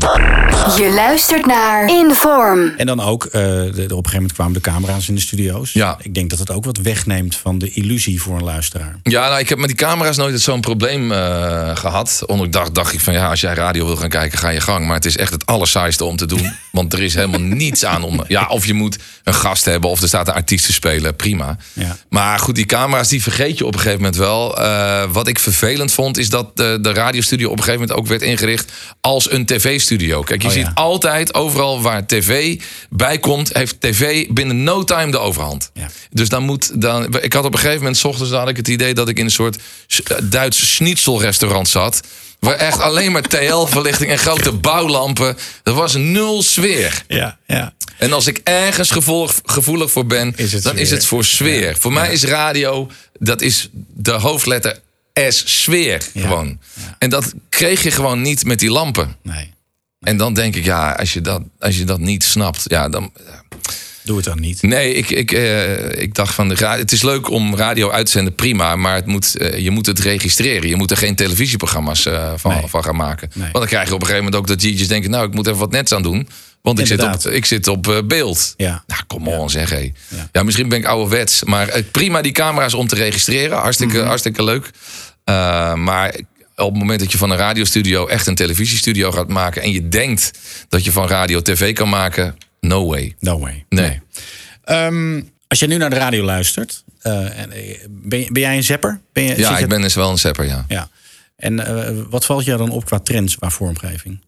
Je 0.77 0.91
luistert 0.95 1.45
naar 1.45 1.89
Inform. 1.89 2.73
En 2.77 2.85
dan 2.85 2.99
ook, 3.01 3.25
eh, 3.25 3.31
de, 3.31 3.71
de- 3.73 3.81
op 3.81 3.81
een 3.81 3.87
gegeven 3.89 4.11
moment 4.13 4.31
kwamen 4.31 4.53
de 4.53 4.59
camera's 4.61 5.07
in 5.09 5.15
de 5.15 5.21
studio's. 5.21 5.73
Ja. 5.73 5.97
Ik 6.01 6.13
denk 6.13 6.29
dat 6.29 6.39
het 6.39 6.51
ook 6.51 6.65
wat 6.65 6.77
wegneemt 6.77 7.35
van 7.35 7.57
de 7.57 7.69
illusie 7.71 8.21
voor 8.21 8.35
een 8.35 8.43
luisteraar. 8.43 8.95
Ja, 9.03 9.27
nou, 9.27 9.39
ik 9.39 9.49
heb 9.49 9.57
met 9.57 9.67
die 9.67 9.77
camera's 9.77 10.17
nooit 10.17 10.41
zo'n 10.41 10.61
probleem 10.61 11.11
eh, 11.11 11.75
gehad. 11.75 12.23
Ondanks 12.25 12.71
dacht 12.71 12.93
ik 12.93 12.99
van 12.99 13.13
ja, 13.13 13.29
als 13.29 13.41
jij 13.41 13.53
radio 13.53 13.85
wil 13.85 13.95
gaan 13.95 14.09
kijken, 14.09 14.37
ga 14.39 14.49
je 14.49 14.59
gang. 14.61 14.85
Maar 14.85 14.95
het 14.95 15.05
is 15.05 15.17
echt 15.17 15.31
het 15.33 15.45
allersaaiste 15.45 16.03
om 16.05 16.15
te 16.15 16.25
doen. 16.25 16.51
Want 16.71 16.93
er 16.93 17.01
is 17.01 17.13
helemaal 17.13 17.41
niets 17.63 17.85
aan 17.85 18.03
om. 18.03 18.23
Ja, 18.27 18.47
of 18.47 18.65
je 18.65 18.73
moet 18.73 18.97
een 19.23 19.33
gast 19.33 19.65
hebben 19.65 19.89
of 19.89 20.01
er 20.01 20.07
staat 20.07 20.27
een 20.27 20.33
artiest 20.33 20.65
te 20.65 20.73
spelen, 20.73 21.15
prima. 21.15 21.57
Ja. 21.73 21.97
Maar 22.09 22.39
goed, 22.39 22.55
die 22.55 22.65
camera's 22.65 23.07
die 23.07 23.21
vergeet 23.21 23.57
je 23.57 23.65
op 23.65 23.73
een 23.73 23.79
gegeven 23.79 23.99
moment 24.01 24.17
wel. 24.19 24.57
Eh, 24.57 25.03
wat 25.11 25.27
ik 25.27 25.39
vervelend 25.39 25.91
vond, 25.93 26.17
is 26.17 26.29
dat 26.29 26.57
de, 26.57 26.77
de 26.81 26.93
radiostudio 26.93 27.49
op 27.49 27.57
een 27.57 27.63
gegeven 27.63 27.79
moment 27.81 27.99
ook 27.99 28.07
werd 28.07 28.21
ingericht 28.21 28.71
als 29.01 29.31
een 29.31 29.45
tv-studio. 29.45 30.21
Kijk, 30.21 30.41
je 30.41 30.47
Oh, 30.47 30.53
ja. 30.53 30.59
ziet 30.65 30.75
altijd 30.75 31.33
overal 31.33 31.81
waar 31.81 32.05
tv 32.07 32.59
bij 32.89 33.17
komt, 33.19 33.53
heeft 33.53 33.81
tv 33.81 34.27
binnen 34.29 34.63
no 34.63 34.83
time 34.83 35.11
de 35.11 35.17
overhand. 35.19 35.69
Ja. 35.73 35.89
Dus 36.11 36.29
dan 36.29 36.43
moet 36.43 36.81
dan. 36.81 37.21
Ik 37.21 37.33
had 37.33 37.45
op 37.45 37.53
een 37.53 37.59
gegeven 37.59 37.79
moment, 37.79 37.97
s 37.97 38.03
ochtends 38.03 38.31
had 38.31 38.49
ik 38.49 38.57
het 38.57 38.67
idee 38.67 38.93
dat 38.93 39.09
ik 39.09 39.17
in 39.19 39.25
een 39.25 39.31
soort 39.31 39.57
Duits 40.23 40.75
schnitzelrestaurant 40.75 41.67
zat. 41.67 42.01
Waar 42.41 42.55
echt 42.55 42.79
alleen 42.79 43.11
maar 43.11 43.21
TL-verlichting 43.21 44.11
en 44.11 44.17
grote 44.17 44.51
bouwlampen. 44.51 45.37
Er 45.63 45.73
was 45.73 45.95
nul 45.95 46.41
sfeer. 46.41 47.03
Ja, 47.07 47.37
ja. 47.47 47.73
En 47.97 48.13
als 48.13 48.27
ik 48.27 48.41
ergens 48.43 48.91
gevolg, 48.91 49.33
gevoelig 49.45 49.91
voor 49.91 50.05
ben, 50.05 50.33
Is 50.35 50.61
dan 50.61 50.77
is 50.77 50.91
het 50.91 51.05
voor 51.05 51.23
sfeer. 51.23 51.77
Voor 51.79 51.93
mij 51.93 52.11
is 52.11 52.23
radio, 52.23 52.89
dat 53.19 53.41
is 53.41 53.69
de 53.93 54.11
hoofdletter 54.11 54.79
S, 55.29 55.61
sfeer 55.61 56.01
gewoon. 56.15 56.59
En 56.97 57.09
dat 57.09 57.33
kreeg 57.49 57.83
je 57.83 57.91
gewoon 57.91 58.21
niet 58.21 58.45
met 58.45 58.59
die 58.59 58.71
lampen. 58.71 59.15
Nee, 59.23 59.53
En 59.99 60.17
dan 60.17 60.33
denk 60.33 60.55
ik, 60.55 60.63
ja, 60.63 60.91
als 60.91 61.13
je 61.13 61.21
dat, 61.21 61.41
als 61.59 61.77
je 61.77 61.83
dat 61.83 61.99
niet 61.99 62.23
snapt, 62.23 62.63
ja, 62.67 62.89
dan. 62.89 63.11
Doe 64.03 64.15
het 64.15 64.25
dan 64.25 64.39
niet. 64.39 64.61
Nee, 64.61 64.93
ik, 64.93 65.09
ik, 65.09 65.31
eh, 65.31 66.01
ik 66.01 66.13
dacht 66.13 66.33
van 66.33 66.49
de 66.49 66.65
het 66.67 66.91
is 66.91 67.01
leuk 67.01 67.29
om 67.29 67.55
radio 67.55 67.89
uit 67.91 68.05
te 68.05 68.11
zenden, 68.11 68.35
prima, 68.35 68.75
maar 68.75 68.95
het 68.95 69.05
moet, 69.05 69.35
eh, 69.37 69.57
je 69.57 69.71
moet 69.71 69.85
het 69.85 69.99
registreren. 69.99 70.69
Je 70.69 70.75
moet 70.75 70.91
er 70.91 70.97
geen 70.97 71.15
televisieprogramma's 71.15 72.05
eh, 72.05 72.31
van, 72.35 72.51
Nee. 72.53 72.63
van 72.67 72.83
gaan 72.83 72.95
maken. 72.95 73.29
Nee. 73.33 73.41
Want 73.43 73.57
dan 73.57 73.65
krijg 73.67 73.87
je 73.87 73.93
op 73.93 73.99
een 74.01 74.07
gegeven 74.07 74.25
moment 74.25 74.41
ook 74.41 74.47
dat 74.47 74.59
DJ's 74.59 74.87
denken, 74.87 75.09
nou, 75.11 75.27
ik 75.27 75.33
moet 75.33 75.47
even 75.47 75.59
wat 75.59 75.71
nets 75.71 75.91
aan 75.91 76.01
doen, 76.01 76.27
want 76.61 76.79
ik 76.79 76.85
zit 76.87 77.03
op, 77.03 77.31
ik 77.31 77.45
zit 77.45 77.67
op 77.67 78.03
beeld. 78.07 78.53
Ja. 78.57 78.83
Nou, 78.87 79.01
kom 79.07 79.27
on, 79.27 79.49
zeg 79.49 79.69
hé. 79.69 79.91
Ja. 80.07 80.29
Ja. 80.31 80.43
misschien 80.43 80.69
ben 80.69 80.77
ik 80.79 80.85
ouderwets, 80.85 81.43
maar 81.43 81.81
prima 81.91 82.21
die 82.21 82.31
camera's 82.31 82.73
om 82.73 82.87
te 82.87 82.95
registreren, 82.95 83.57
hartstikke, 83.57 83.97
Mhm. 83.97 84.07
hartstikke 84.07 84.43
leuk. 84.43 84.69
Maar 85.75 86.15
op 86.55 86.69
het 86.69 86.77
moment 86.79 86.99
dat 86.99 87.11
je 87.11 87.17
van 87.17 87.29
een 87.31 87.37
radiostudio 87.37 88.07
echt 88.07 88.27
een 88.27 88.35
televisiestudio 88.35 89.11
gaat 89.11 89.27
maken 89.27 89.61
en 89.61 89.71
je 89.71 89.87
denkt 89.87 90.31
dat 90.69 90.83
je 90.83 90.91
van 90.91 91.07
radio 91.07 91.41
tv 91.41 91.73
kan 91.73 91.89
maken, 91.89 92.35
no 92.61 92.85
way. 92.85 93.15
No 93.19 93.39
way. 93.39 93.65
Nee. 93.69 93.99
Ehm, 94.63 95.21
als 95.47 95.59
jij 95.59 95.67
nu 95.67 95.77
naar 95.77 95.89
de 95.89 95.95
radio 95.95 96.23
luistert, 96.23 96.83
eh, 97.01 97.43
eh, 97.43 97.49
ben, 97.89 98.19
je- 98.19 98.31
ben 98.31 98.41
jij 98.41 98.55
een 98.57 98.63
zapper? 98.63 99.01
Ben 99.13 99.23
je, 99.23 99.37
Ja, 99.37 99.57
je- 99.57 99.63
ik 99.63 99.69
ben 99.69 99.81
dus 99.81 99.95
wel 99.95 100.09
een 100.09 100.17
sepper, 100.17 100.45
ja. 100.45 100.65
Ja. 100.67 100.89
En 101.35 101.59
eh, 101.87 102.03
wat 102.09 102.25
valt 102.25 102.45
jou 102.45 102.57
dan 102.57 102.69
op 102.69 102.85
qua 102.85 102.99
trends 102.99 103.35
qua 103.37 103.49
vormgeving? 103.49 104.21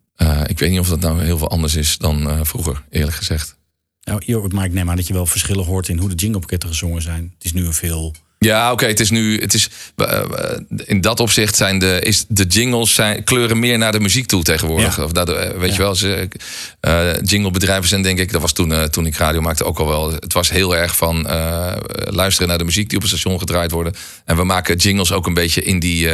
Ik 0.46 0.60
weet 0.60 0.70
niet 0.70 0.80
of 0.80 0.90
dat 0.90 1.00
nou 1.00 1.24
heel 1.24 1.38
veel 1.38 1.50
anders 1.50 1.76
is 1.76 1.98
dan 1.98 2.46
vroeger, 2.46 2.82
eerlijk 2.90 3.16
gezegd. 3.16 3.56
Nou, 4.04 4.48
maar 4.54 4.66
ik 4.66 4.74
neem 4.74 4.90
aan 4.90 4.96
dat 4.96 5.08
je 5.08 5.14
wel 5.14 5.26
verschillen 5.26 5.66
hoort 5.66 5.88
in 5.88 5.98
hoe 5.98 6.10
de 6.10 6.16
jinglepakketten 6.16 6.70
gezongen 6.70 7.02
zijn. 7.02 7.32
Het 7.36 7.44
is 7.46 7.54
nu 7.54 7.66
een 7.66 7.74
veel. 7.74 8.16
Ja, 8.44 8.72
oké, 8.72 8.86
het 8.86 9.00
is 9.00 9.10
nu. 9.10 9.40
Het 9.42 9.54
is, 9.54 9.70
eh, 9.96 10.20
eh, 10.20 10.60
in 10.86 11.02
dat 11.02 11.20
opzicht 11.20 11.56
zijn 11.56 11.80
de, 11.80 12.00
is 12.04 12.26
de 12.28 12.46
jingles 12.46 12.94
zijn, 12.94 13.24
kleuren 13.24 13.60
meer 13.60 13.78
naar 13.78 13.92
de 13.92 14.00
muziek 14.00 14.26
toe 14.26 14.44
tegenwoordig. 14.44 14.98
Ja. 14.98 15.04
Of 15.04 15.12
de, 15.12 15.36
eh, 15.36 15.60
weet 15.60 15.70
Ja. 15.70 15.76
je 15.76 15.82
wel, 15.82 15.96
ze, 15.96 16.28
eh, 16.80 17.14
jinglebedrijven 17.24 17.88
zijn 17.90 18.02
denk 18.02 18.20
ik, 18.20 18.32
dat 18.32 18.42
was 18.42 18.54
toen, 18.54 18.90
toen 18.90 19.06
ik 19.06 19.16
radio 19.16 19.42
maakte 19.42 19.64
ook 19.64 19.80
al 19.80 19.88
wel. 19.88 20.12
Het 20.12 20.34
was 20.34 20.50
heel 20.50 20.76
erg 20.76 20.96
van 20.96 21.22
luisteren 22.10 22.48
naar 22.48 22.58
de 22.58 22.64
muziek 22.64 22.88
die 22.90 22.98
op 22.98 23.04
het 23.04 23.12
station 23.12 23.40
gedraaid 23.40 23.72
worden. 23.72 23.94
En 24.26 24.36
we 24.36 24.44
maken 24.44 24.76
jingles 24.76 25.12
ook 25.12 25.26
een 25.28 25.34
beetje 25.34 25.64
in 25.64 25.80
die, 25.80 26.10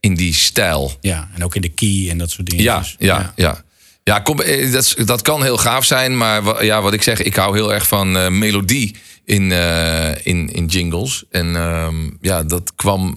in 0.00 0.14
die 0.14 0.34
stijl. 0.34 0.92
Ja, 1.00 1.28
en 1.34 1.44
ook 1.44 1.54
in 1.54 1.60
de 1.62 1.68
key 1.68 2.06
en 2.10 2.18
dat 2.18 2.30
soort 2.30 2.46
dingen. 2.46 2.64
Ja, 2.64 2.78
Dus, 2.78 2.96
ja, 2.98 3.32
ja. 3.36 3.64
Ja, 4.04 4.18
kom, 4.18 4.40
eh, 4.40 4.72
dat, 4.72 4.94
dat 5.04 5.22
kan 5.22 5.42
heel 5.42 5.56
gaaf 5.56 5.84
zijn, 5.84 6.16
maar 6.16 6.64
ja, 6.64 6.82
wat 6.82 6.92
ik 6.92 7.02
zeg, 7.02 7.22
ik 7.22 7.36
hou 7.36 7.56
heel 7.56 7.72
erg 7.72 7.88
van 7.88 8.16
eh, 8.16 8.28
melodie 8.28 8.96
in, 9.24 9.52
eh, 9.52 10.26
in, 10.26 10.48
in 10.52 10.66
jingles. 10.66 11.24
En 11.30 11.56
ehm, 11.56 12.10
ja, 12.20 12.42
dat 12.42 12.72
kwam, 12.74 13.14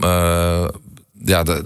ja, 1.26 1.43
dat, 1.43 1.63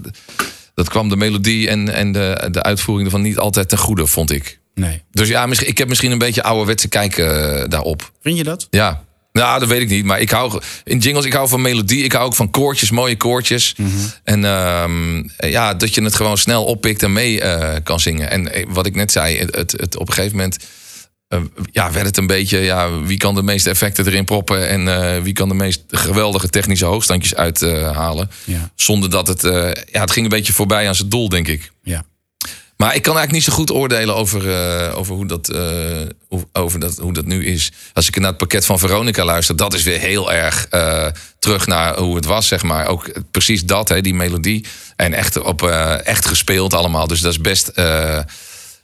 dat 0.74 0.88
kwam 0.88 1.08
de 1.08 1.16
melodie 1.16 1.68
en, 1.68 1.88
en 1.88 2.12
de, 2.12 2.48
de 2.50 2.62
uitvoering 2.62 3.06
ervan 3.06 3.22
niet 3.22 3.38
altijd 3.38 3.68
ten 3.68 3.78
goede, 3.78 4.06
vond 4.06 4.30
ik. 4.30 4.60
Nee. 4.74 5.02
Dus 5.10 5.28
ja, 5.28 5.46
misschien, 5.46 5.68
ik 5.68 5.78
heb 5.78 5.88
misschien 5.88 6.10
een 6.10 6.18
beetje 6.18 6.42
ouderwetse 6.42 6.88
kijk 6.88 7.18
eh, 7.18 7.64
daarop. 7.68 8.12
Vind 8.22 8.36
je 8.36 8.44
dat? 8.44 8.66
Ja. 8.70 9.04
Nou, 9.32 9.58
dat 9.60 9.68
weet 9.68 9.80
ik 9.80 9.88
niet. 9.88 10.04
Maar 10.04 10.20
ik 10.20 10.30
hou 10.30 10.60
in 10.84 10.98
jingles, 10.98 11.24
ik 11.24 11.32
hou 11.32 11.48
van 11.48 11.60
melodie. 11.60 12.04
Ik 12.04 12.12
hou 12.12 12.24
ook 12.24 12.34
van 12.34 12.50
koortjes, 12.50 12.90
mooie 12.90 13.16
koortjes. 13.16 13.74
En 14.24 14.44
ehm, 14.44 15.22
ja, 15.50 15.74
dat 15.74 15.94
je 15.94 16.02
het 16.02 16.14
gewoon 16.14 16.38
snel 16.38 16.64
oppikt 16.64 17.02
en 17.02 17.12
mee 17.12 17.40
eh, 17.40 17.76
kan 17.82 18.00
zingen. 18.00 18.30
En 18.30 18.52
eh, 18.52 18.66
wat 18.68 18.86
ik 18.86 18.94
net 18.94 19.12
zei, 19.12 19.38
het, 19.38 19.54
het, 19.54 19.72
het 19.72 19.96
op 19.96 20.08
een 20.08 20.14
gegeven 20.14 20.36
moment. 20.36 20.58
eh, 21.28 21.40
ja, 21.70 21.92
werd 21.92 22.06
het 22.06 22.16
een 22.16 22.26
beetje, 22.26 22.58
ja, 22.58 23.00
wie 23.00 23.16
kan 23.16 23.34
de 23.34 23.42
meeste 23.42 23.70
effecten 23.70 24.06
erin 24.06 24.24
proppen 24.24 24.68
en 24.68 25.22
wie 25.22 25.32
kan 25.32 25.48
de 25.48 25.54
meest 25.54 25.82
geweldige 25.88 26.48
technische 26.48 26.84
hoogstandjes 26.84 27.34
uithalen. 27.34 28.30
Ja. 28.44 28.70
Zonder 28.74 29.10
dat 29.10 29.26
het, 29.26 29.42
ja, 29.90 30.00
het 30.00 30.10
ging 30.10 30.24
een 30.24 30.36
beetje 30.36 30.52
voorbij 30.52 30.88
aan 30.88 30.94
zijn 30.94 31.08
doel, 31.08 31.28
denk 31.28 31.48
ik. 31.48 31.72
Ja. 31.82 32.04
Maar 32.82 32.94
ik 32.94 33.02
kan 33.02 33.16
eigenlijk 33.16 33.32
niet 33.32 33.54
zo 33.54 33.58
goed 33.58 33.70
oordelen 33.70 34.14
over, 34.14 34.50
eh, 34.50 34.98
over, 34.98 35.14
hoe, 35.14 35.26
dat, 35.26 35.48
eh, 35.48 35.60
hoe, 36.28 36.46
over 36.52 36.80
dat, 36.80 36.96
hoe 36.96 37.12
dat 37.12 37.24
nu 37.24 37.44
is. 37.46 37.72
Als 37.92 38.08
ik 38.08 38.16
naar 38.18 38.28
het 38.28 38.36
pakket 38.36 38.66
van 38.66 38.78
Veronica 38.78 39.24
luister, 39.24 39.56
dat 39.56 39.74
is 39.74 39.82
weer 39.82 39.98
heel 39.98 40.32
erg 40.32 40.66
eh, 40.70 41.06
terug 41.38 41.66
naar 41.66 41.98
hoe 41.98 42.16
het 42.16 42.24
was, 42.24 42.46
zeg 42.46 42.62
maar. 42.62 42.86
Ook 42.86 43.10
precies 43.30 43.64
dat, 43.64 43.88
hè, 43.88 44.00
die 44.00 44.14
melodie. 44.14 44.64
En 44.96 45.14
echt, 45.14 45.40
op, 45.40 45.62
echt 46.04 46.26
gespeeld 46.26 46.74
allemaal. 46.74 47.06
Dus 47.06 47.20
dat 47.20 47.32
is 47.32 47.40
best, 47.40 47.72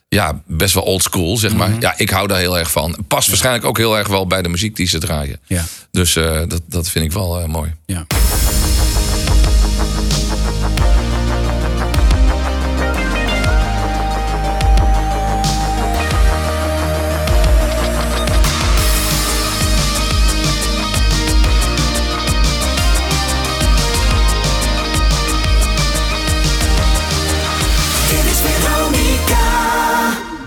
ja, 0.09 0.43
best 0.47 0.75
wel 0.75 0.83
old 0.83 1.03
school, 1.03 1.37
zeg 1.37 1.55
maar. 1.55 1.71
Ja, 1.81 1.95
ik 1.97 2.11
hou 2.11 2.27
daar 2.27 2.39
heel 2.39 2.59
erg 2.59 2.71
van. 2.71 2.97
Past 3.09 3.29
waarschijnlijk 3.29 3.65
ook 3.65 3.79
heel 3.79 3.99
erg 3.99 4.09
wel 4.09 4.27
bij 4.27 4.43
de 4.43 4.49
muziek 4.49 4.77
die 4.77 4.87
ze 4.87 4.99
draaien. 4.99 5.41
Ja. 5.47 5.65
Dus 5.91 6.13
dat, 6.49 6.61
dat 6.67 6.89
vind 6.89 7.05
ik 7.05 7.13
wel 7.13 7.47
mooi. 7.47 7.75
Ja. 7.87 8.07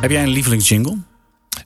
Heb 0.01 0.11
jij 0.11 0.21
een 0.23 0.29
lievelingsjingle? 0.29 0.97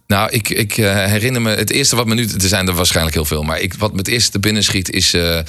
Nou, 0.08 0.32
ik, 0.32 0.50
ik 0.50 0.78
eh, 0.78 0.94
herinner 1.06 1.42
me, 1.42 1.50
het 1.50 1.70
eerste 1.70 1.96
wat 1.96 2.06
me 2.06 2.16
nu, 2.16 2.24
er 2.24 2.48
zijn 2.48 2.68
er 2.68 2.74
waarschijnlijk 2.74 3.16
heel 3.16 3.26
veel, 3.26 3.44
maar 3.44 3.60
ik, 3.60 3.74
wat 3.74 3.92
me 3.92 3.98
het 3.98 4.08
eerste 4.08 4.32
te 4.32 4.40
binnen 4.40 4.64
schiet 4.64 4.92
is 4.92 5.14
eh, 5.14 5.40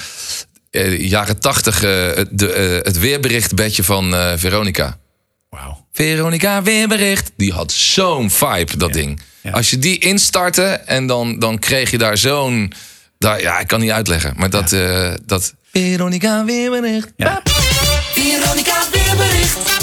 eh, 0.71 0.99
jaren 1.09 1.39
tachtig 1.39 1.81
het, 1.81 2.27
de, 2.31 2.51
eh, 2.51 2.85
het 2.85 2.99
weerberichtbedje 2.99 3.83
van 3.83 4.15
eh, 4.15 4.33
Veronica. 4.35 4.97
Wauw. 5.49 5.85
Veronica 5.93 6.61
weerbericht, 6.63 7.31
die 7.37 7.53
had 7.53 7.71
zo'n 7.71 8.29
vibe, 8.31 8.77
dat 8.77 8.93
ding. 8.93 9.21
ja. 9.41 9.51
Als 9.51 9.69
je 9.69 9.79
die 9.79 9.97
instartte 9.97 10.63
en 10.65 11.07
dan, 11.07 11.39
dan 11.39 11.59
kreeg 11.59 11.91
je 11.91 11.97
daar 11.97 12.17
zo'n, 12.17 12.71
daar, 13.17 13.41
ja, 13.41 13.59
ik 13.59 13.67
kan 13.67 13.79
niet 13.79 13.91
uitleggen, 13.91 14.33
maar 14.37 14.49
dat, 14.49 14.71
eh, 14.71 15.13
dat 15.25 15.53
Veronica 15.71 16.45
weerbericht. 16.45 17.11
Ja. 17.15 17.41
Veronica 18.13 18.83
weerbericht. 18.91 19.76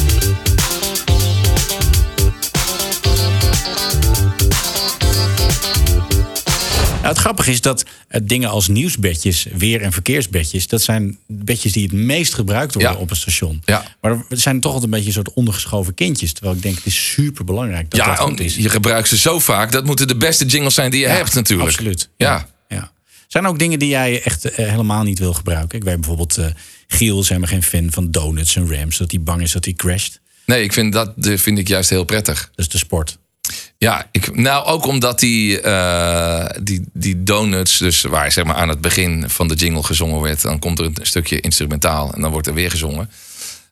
Nou, 7.04 7.16
het 7.16 7.24
grappige 7.24 7.50
is 7.50 7.60
dat 7.60 7.84
eh, 8.08 8.20
dingen 8.24 8.48
als 8.50 8.68
nieuwsbedjes, 8.68 9.46
weer- 9.56 9.80
en 9.82 9.92
verkeersbedjes... 9.92 10.66
dat 10.66 10.82
zijn 10.82 11.18
bedjes 11.26 11.72
die 11.72 11.82
het 11.82 11.92
meest 11.92 12.34
gebruikt 12.34 12.74
worden 12.74 12.92
Ja. 12.92 12.98
op 12.98 13.10
een 13.10 13.16
station. 13.16 13.62
Ja. 13.64 13.84
Maar 14.00 14.10
er 14.12 14.24
zijn 14.28 14.60
toch 14.60 14.72
altijd 14.72 14.84
een 14.92 14.98
beetje 14.98 15.06
een 15.18 15.24
soort 15.24 15.32
ondergeschoven 15.36 15.94
kindjes. 15.94 16.32
Terwijl 16.32 16.56
ik 16.56 16.62
denk, 16.62 16.76
het 16.76 16.86
is 16.86 17.12
super 17.12 17.44
belangrijk 17.44 17.90
dat 17.90 18.00
Ja, 18.00 18.06
dat 18.06 18.18
goed 18.18 18.40
oh, 18.40 18.46
is. 18.46 18.56
je 18.56 18.68
gebruikt 18.68 19.08
ze 19.08 19.16
zo 19.18 19.38
vaak, 19.38 19.72
dat 19.72 19.84
moeten 19.84 20.08
de 20.08 20.16
beste 20.16 20.44
jingles 20.46 20.74
zijn 20.74 20.90
die 20.90 21.00
je 21.00 21.06
Ja, 21.06 21.14
hebt 21.14 21.34
natuurlijk. 21.34 21.68
Absoluut. 21.68 22.08
Ja. 22.16 22.48
ja. 22.68 22.92
Zijn 23.28 23.44
er 23.44 23.50
ook 23.50 23.58
dingen 23.58 23.78
die 23.78 23.88
jij 23.88 24.22
echt 24.22 24.44
eh, 24.44 24.68
helemaal 24.68 25.02
niet 25.02 25.18
wil 25.18 25.32
gebruiken? 25.32 25.78
Ik 25.78 25.84
weet 25.84 25.96
bijvoorbeeld, 25.96 26.38
eh 26.38 26.46
Giel 26.88 27.20
is 27.20 27.28
helemaal 27.28 27.50
geen 27.50 27.62
fan 27.62 27.86
van 27.90 28.10
donuts 28.10 28.56
en 28.56 28.76
rams... 28.76 28.98
dat 28.98 29.10
hij 29.10 29.20
bang 29.20 29.42
is 29.42 29.52
dat 29.52 29.64
hij 29.64 29.74
crasht. 29.74 30.20
Nee, 30.46 30.62
ik 30.62 30.72
vind 30.72 30.92
dat 30.92 31.12
vind 31.18 31.58
ik 31.58 31.68
juist 31.68 31.90
heel 31.90 32.04
prettig. 32.04 32.50
Is 32.54 32.68
de 32.68 32.78
sport. 32.78 33.18
Ja, 33.78 34.08
ik, 34.10 34.36
nou 34.36 34.64
ook 34.64 34.86
omdat 34.86 35.18
die, 35.18 35.60
eh, 35.60 36.46
die, 36.62 36.84
die 36.92 37.22
donuts, 37.22 37.78
dus 37.78 38.02
waar 38.02 38.32
zeg 38.32 38.44
maar 38.44 38.54
aan 38.54 38.68
het 38.68 38.80
begin 38.80 39.30
van 39.30 39.48
de 39.48 39.54
jingle 39.54 39.82
gezongen 39.82 40.20
werd, 40.20 40.42
dan 40.42 40.58
komt 40.58 40.78
er 40.78 40.84
een 40.84 40.96
stukje 41.02 41.40
instrumentaal 41.40 42.12
en 42.14 42.20
dan 42.20 42.30
wordt 42.30 42.46
er 42.46 42.54
weer 42.54 42.70
gezongen. 42.70 43.10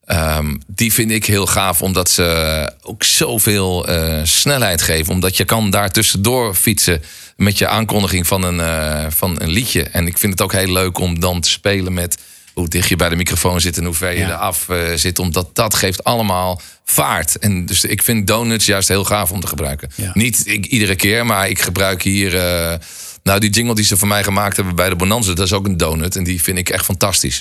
Ehm, 0.04 0.56
die 0.66 0.92
vind 0.92 1.10
ik 1.10 1.24
heel 1.26 1.46
gaaf, 1.46 1.82
omdat 1.82 2.10
ze 2.10 2.72
ook 2.82 3.04
zoveel 3.04 3.86
eh, 3.86 4.20
snelheid 4.22 4.82
geven. 4.82 5.12
Omdat 5.12 5.36
je 5.36 5.44
kan 5.44 5.70
daar 5.70 5.90
tussendoor 5.90 6.54
fietsen 6.54 7.02
met 7.36 7.58
je 7.58 7.66
aankondiging 7.66 8.26
van 8.26 8.42
een, 8.42 8.60
eh, 8.60 9.06
van 9.10 9.40
een 9.40 9.50
liedje. 9.50 9.82
En 9.82 10.06
ik 10.06 10.18
vind 10.18 10.32
het 10.32 10.42
ook 10.42 10.52
heel 10.52 10.72
leuk 10.72 10.98
om 10.98 11.20
dan 11.20 11.40
te 11.40 11.50
spelen 11.50 11.92
met 11.92 12.18
hoe 12.54 12.68
dicht 12.68 12.88
je 12.88 12.96
bij 12.96 13.08
de 13.08 13.16
microfoon 13.16 13.60
zit 13.60 13.78
en 13.78 13.84
hoe 13.84 13.94
ver 13.94 14.12
je 14.12 14.18
Ja. 14.18 14.28
eraf 14.28 14.68
eh, 14.68 14.78
zit. 14.94 15.18
Omdat 15.18 15.48
dat 15.52 15.74
geeft 15.74 16.04
allemaal 16.04 16.60
vaart. 16.84 17.38
En 17.38 17.66
dus 17.66 17.84
ik 17.84 18.02
vind 18.02 18.26
donuts 18.26 18.66
juist 18.66 18.88
heel 18.88 19.04
gaaf 19.04 19.30
om 19.32 19.40
te 19.40 19.46
gebruiken. 19.46 19.90
Ja. 19.96 20.10
Niet 20.14 20.42
ik, 20.46 20.66
iedere 20.66 20.96
keer, 20.96 21.26
maar 21.26 21.48
ik 21.48 21.60
gebruik 21.60 22.02
hier... 22.02 22.36
eh, 22.36 22.78
nou, 23.22 23.40
die 23.40 23.50
jingle 23.50 23.74
die 23.74 23.84
ze 23.84 23.96
voor 23.96 24.08
mij 24.08 24.24
gemaakt 24.24 24.56
hebben 24.56 24.74
bij 24.74 24.88
de 24.88 24.96
Bonanza... 24.96 25.34
dat 25.34 25.46
is 25.46 25.52
ook 25.52 25.66
een 25.66 25.76
donut 25.76 26.16
en 26.16 26.24
die 26.24 26.42
vind 26.42 26.58
ik 26.58 26.68
echt 26.68 26.84
fantastisch. 26.84 27.40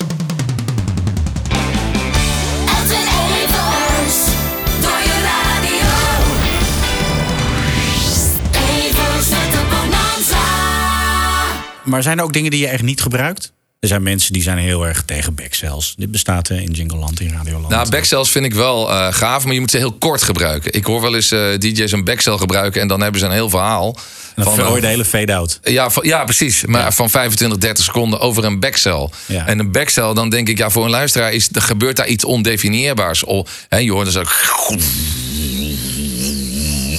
Maar 11.84 12.04
zijn 12.04 12.18
er 12.18 12.24
ook 12.24 12.34
dingen 12.34 12.52
die 12.52 12.60
je 12.60 12.68
echt 12.68 12.84
niet 12.84 13.02
gebruikt? 13.02 13.54
Er 13.82 13.88
zijn 13.88 14.04
mensen 14.04 14.34
die 14.34 14.42
zijn 14.42 14.58
heel 14.58 14.88
erg 14.88 15.04
tegen 15.06 15.36
backcells. 15.36 15.94
Dit 15.98 16.12
bestaat 16.12 16.50
eh, 16.50 16.62
in 16.62 16.72
Jingleland, 16.72 17.20
in 17.20 17.32
Radioland. 17.32 17.70
Nou, 17.70 17.90
backcells 17.90 18.30
vind 18.30 18.46
ik 18.46 18.54
wel 18.54 18.90
eh, 18.92 19.14
gaaf, 19.14 19.44
maar 19.46 19.54
je 19.54 19.60
moet 19.60 19.72
ze 19.72 19.78
heel 19.78 19.92
kort 19.92 20.22
gebruiken. 20.24 20.74
Ik 20.74 20.86
hoor 20.86 21.02
wel 21.02 21.16
eens 21.16 21.32
eh, 21.32 21.40
DJ's 21.58 21.92
een 21.92 22.04
backcell 22.04 22.38
gebruiken 22.38 22.82
en 22.82 22.88
dan 22.88 23.02
hebben 23.02 23.20
ze 23.20 23.26
een 23.26 23.32
heel 23.32 23.50
verhaal. 23.50 23.98
en 24.36 24.44
dan 24.44 24.56
van, 24.56 24.80
de 24.80 24.88
hele 24.88 25.06
fade-out. 25.06 25.60
Ja, 25.64 25.90
van- 25.90 26.06
ja, 26.06 26.24
precies. 26.24 26.66
Maar 26.66 26.94
van 26.94 27.10
25, 27.10 27.58
30 27.60 27.84
seconden 27.84 28.20
over 28.20 28.46
een 28.46 28.60
backcell. 28.60 29.10
Ja. 29.26 29.46
En 29.48 29.60
een 29.60 29.72
backcell, 29.72 30.14
dan 30.14 30.30
denk 30.30 30.48
ik, 30.50 30.58
ja, 30.58 30.70
voor 30.70 30.84
een 30.84 30.90
luisteraar 30.90 31.34
is, 31.34 31.50
er 31.52 31.62
gebeurt 31.62 31.96
daar 31.96 32.08
iets 32.08 32.26
ondefinieerbaars. 32.26 33.24
Of, 33.24 33.66
hè, 33.70 33.78
je 33.78 33.92
hoort 33.92 34.06
dus 34.06 34.18
ook... 34.18 34.32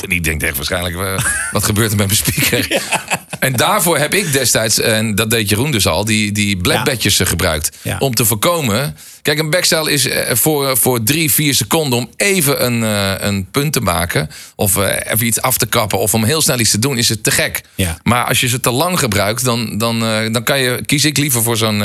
En 0.02 0.08
die 0.08 0.20
denkt 0.20 0.42
echt 0.42 0.56
waarschijnlijk, 0.56 1.20
wat 1.52 1.64
gebeurt 1.64 1.90
er 1.90 1.96
met 1.96 2.06
mijn 2.06 2.18
speaker? 2.18 2.66
En 3.42 3.52
daarvoor 3.52 3.98
heb 3.98 4.14
ik 4.14 4.32
destijds, 4.32 4.80
en 4.80 5.14
dat 5.14 5.30
deed 5.30 5.48
Jeroen 5.48 5.70
dus 5.70 5.86
al, 5.86 6.04
die, 6.04 6.32
die 6.32 6.56
blackbadges 6.56 7.20
eh, 7.20 7.26
gebruikt. 7.26 7.76
Om 7.98 8.14
te 8.14 8.24
voorkomen. 8.24 8.96
Kijk, 9.22 9.38
een 9.38 9.50
backcell 9.50 9.84
is 9.84 10.08
eh, 10.08 10.34
voor, 10.36 10.76
voor 10.76 11.02
drie, 11.02 11.32
vier 11.32 11.54
seconden 11.54 11.98
om 11.98 12.10
even 12.16 12.64
een, 12.64 12.82
eh, 12.82 13.26
een 13.28 13.46
punt 13.50 13.72
te 13.72 13.80
maken. 13.80 14.30
Of 14.56 14.76
eh, 14.76 15.12
even 15.12 15.26
iets 15.26 15.40
af 15.40 15.58
te 15.58 15.66
kappen. 15.66 15.98
Of 15.98 16.14
om 16.14 16.24
heel 16.24 16.42
snel 16.42 16.58
iets 16.58 16.70
te 16.70 16.78
doen, 16.78 16.98
is 16.98 17.08
het 17.08 17.22
te 17.24 17.30
gek. 17.30 17.60
Maar 18.02 18.24
als 18.24 18.40
je 18.40 18.48
ze 18.48 18.60
te 18.60 18.70
lang 18.70 18.98
gebruikt, 18.98 19.44
dan, 19.44 19.78
dan, 19.78 20.00
dan 20.32 20.44
kan 20.44 20.60
je, 20.60 20.82
kies 20.86 21.04
ik 21.04 21.16
liever 21.16 21.42
voor 21.42 21.56
zo'n 21.56 21.82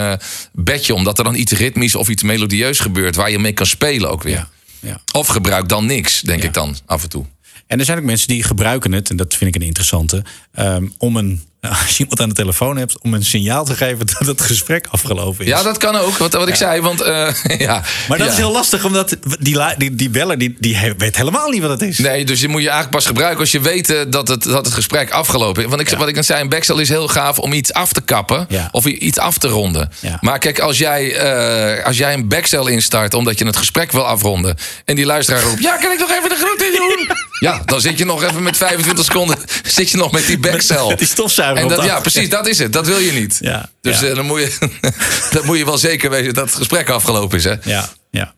bedje. 0.51 0.93
Omdat 0.93 1.17
er 1.17 1.23
dan 1.23 1.35
iets 1.35 1.51
ritmisch 1.51 1.95
of 1.95 2.09
iets 2.09 2.23
melodieus 2.23 2.79
gebeurt. 2.79 3.15
Waar 3.15 3.31
je 3.31 3.39
mee 3.39 3.53
kan 3.53 3.65
spelen 3.65 4.09
ook 4.09 4.23
weer. 4.23 4.35
Ja. 4.35 4.47
Ja. 4.79 5.01
Of 5.11 5.27
gebruik 5.27 5.69
dan 5.69 5.85
niks, 5.85 6.21
denk 6.21 6.41
Ja. 6.41 6.47
ik 6.47 6.53
dan 6.53 6.75
af 6.85 7.03
en 7.03 7.09
toe. 7.09 7.25
En 7.67 7.79
er 7.79 7.85
zijn 7.85 7.97
ook 7.97 8.03
mensen 8.03 8.27
die 8.27 8.43
gebruiken 8.43 8.91
het, 8.91 9.09
en 9.09 9.15
dat 9.15 9.35
vind 9.35 9.55
ik 9.55 9.61
een 9.61 9.67
interessante, 9.67 10.23
ehm, 10.53 10.87
om 10.97 11.17
een, 11.17 11.41
als 11.81 11.97
je 11.97 11.99
iemand 11.99 12.21
aan 12.21 12.29
de 12.29 12.35
telefoon 12.35 12.77
hebt, 12.77 13.01
om 13.01 13.13
een 13.13 13.23
signaal 13.23 13.65
te 13.65 13.75
geven 13.75 14.05
dat 14.05 14.27
het 14.27 14.41
gesprek 14.41 14.87
afgelopen 14.89 15.45
is. 15.45 15.51
Ja, 15.51 15.63
dat 15.63 15.77
kan 15.77 15.95
ook, 15.95 16.17
wat, 16.17 16.33
wat 16.33 16.47
ik 16.47 16.55
zei. 16.55 16.81
Want 16.81 17.01
eh, 17.01 17.29
ja, 17.67 17.83
maar 18.07 18.17
dat 18.17 18.27
ja. 18.27 18.33
is 18.33 18.37
heel 18.37 18.51
lastig, 18.51 18.85
omdat 18.85 19.17
die, 19.39 19.59
die, 19.77 19.95
die 19.95 20.09
beller 20.09 20.37
die, 20.37 20.55
die 20.59 20.93
weet 20.97 21.17
helemaal 21.17 21.49
niet 21.49 21.61
wat 21.61 21.69
het 21.69 21.81
is. 21.81 21.97
Nee, 21.97 22.25
dus 22.25 22.41
je 22.41 22.47
moet 22.47 22.61
je 22.61 22.69
eigenlijk 22.69 22.97
pas 22.97 23.05
gebruiken 23.05 23.39
als 23.39 23.51
je 23.51 23.59
weet 23.59 23.89
eh, 23.89 23.99
dat 24.09 24.27
het, 24.27 24.43
dat 24.43 24.65
het 24.65 24.73
gesprek 24.73 25.11
afgelopen 25.11 25.63
is. 25.63 25.69
Want 25.69 25.81
ik, 25.81 25.89
wat 25.89 26.07
ik 26.07 26.15
net 26.15 26.25
zei, 26.25 26.41
een 26.41 26.49
backstel 26.49 26.79
is 26.79 26.89
heel 26.89 27.07
gaaf 27.07 27.39
om 27.39 27.53
iets 27.53 27.73
af 27.73 27.93
te 27.93 28.01
kappen. 28.01 28.47
Of 28.71 28.85
iets 28.85 29.17
af 29.19 29.37
te 29.37 29.47
ronden. 29.47 29.91
Maar 30.21 30.39
kijk, 30.39 30.59
als 30.59 30.77
jij, 30.77 31.15
eh, 31.15 31.85
als 31.85 31.97
jij 31.97 32.13
een 32.13 32.27
backstel 32.27 32.67
instart 32.67 33.13
omdat 33.13 33.39
je 33.39 33.45
het 33.45 33.57
gesprek 33.57 33.91
wil 33.91 34.07
afronden. 34.07 34.57
En 34.85 34.95
die 34.95 35.05
luisteraar 35.05 35.41
roept, 35.41 35.61
ja, 35.61 35.77
kan 35.77 35.91
ik 35.91 35.99
nog 35.99 36.11
even 36.11 36.29
de 36.29 36.35
groeten 36.35 36.71
doen? 36.71 37.15
ja, 37.39 37.61
dan 37.65 37.81
zit 37.81 37.97
je 37.97 38.05
nog 38.05 38.23
even 38.23 38.43
met 38.43 38.57
25 38.57 39.05
seconden 39.05 39.37
zit 39.63 39.89
je 39.89 39.97
nog 39.97 40.11
met 40.11 40.25
die 40.27 40.39
backstel. 40.39 40.89
Met 40.89 40.97
die 40.99 41.07
stofzuiger 41.07 41.57
En 41.63 41.67
dat, 41.67 41.83
ja, 41.83 41.99
precies, 41.99 42.29
dat 42.29 42.47
is 42.47 42.59
het. 42.59 42.73
Dat 42.73 42.87
wil 42.87 42.97
je 42.97 43.11
niet. 43.11 43.37
Ja, 43.41 43.69
Dus 43.81 43.99
ja. 43.99 44.07
eh, 44.07 44.15
dan, 44.15 44.25
moet 44.25 44.39
je, 44.39 44.69
dan 45.31 45.45
moet 45.45 45.57
je 45.57 45.65
wel 45.65 45.77
zeker 45.77 46.09
weten 46.09 46.33
dat 46.33 46.45
het 46.45 46.55
gesprek 46.55 46.89
afgelopen 46.89 47.37
is. 47.37 47.43
Hè? 47.43 47.55
Ja, 47.63 47.89
ja. 48.11 48.33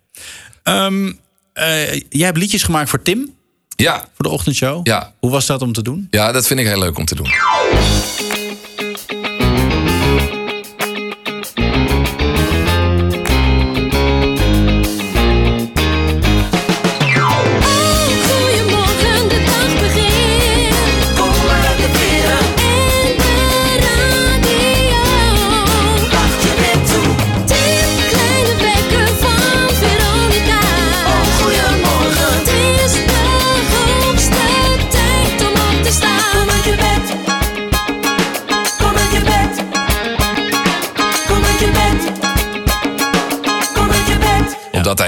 Ehm, 0.63 1.11
eh, 1.53 1.93
jij 1.93 2.25
hebt 2.25 2.37
liedjes 2.37 2.63
gemaakt 2.63 2.89
voor 2.89 3.01
Tim, 3.01 3.33
Ja, 3.75 3.97
voor 4.15 4.25
de 4.25 4.29
ochtendshow. 4.29 4.87
Ja. 4.87 5.13
Hoe 5.19 5.31
was 5.31 5.45
dat 5.45 5.61
om 5.61 5.73
te 5.73 5.81
doen? 5.81 6.07
ja, 6.11 6.31
dat 6.31 6.47
vind 6.47 6.59
ik 6.59 6.65
heel 6.65 6.79
leuk 6.79 6.97
om 6.97 7.05
te 7.05 7.15
doen. 7.15 7.27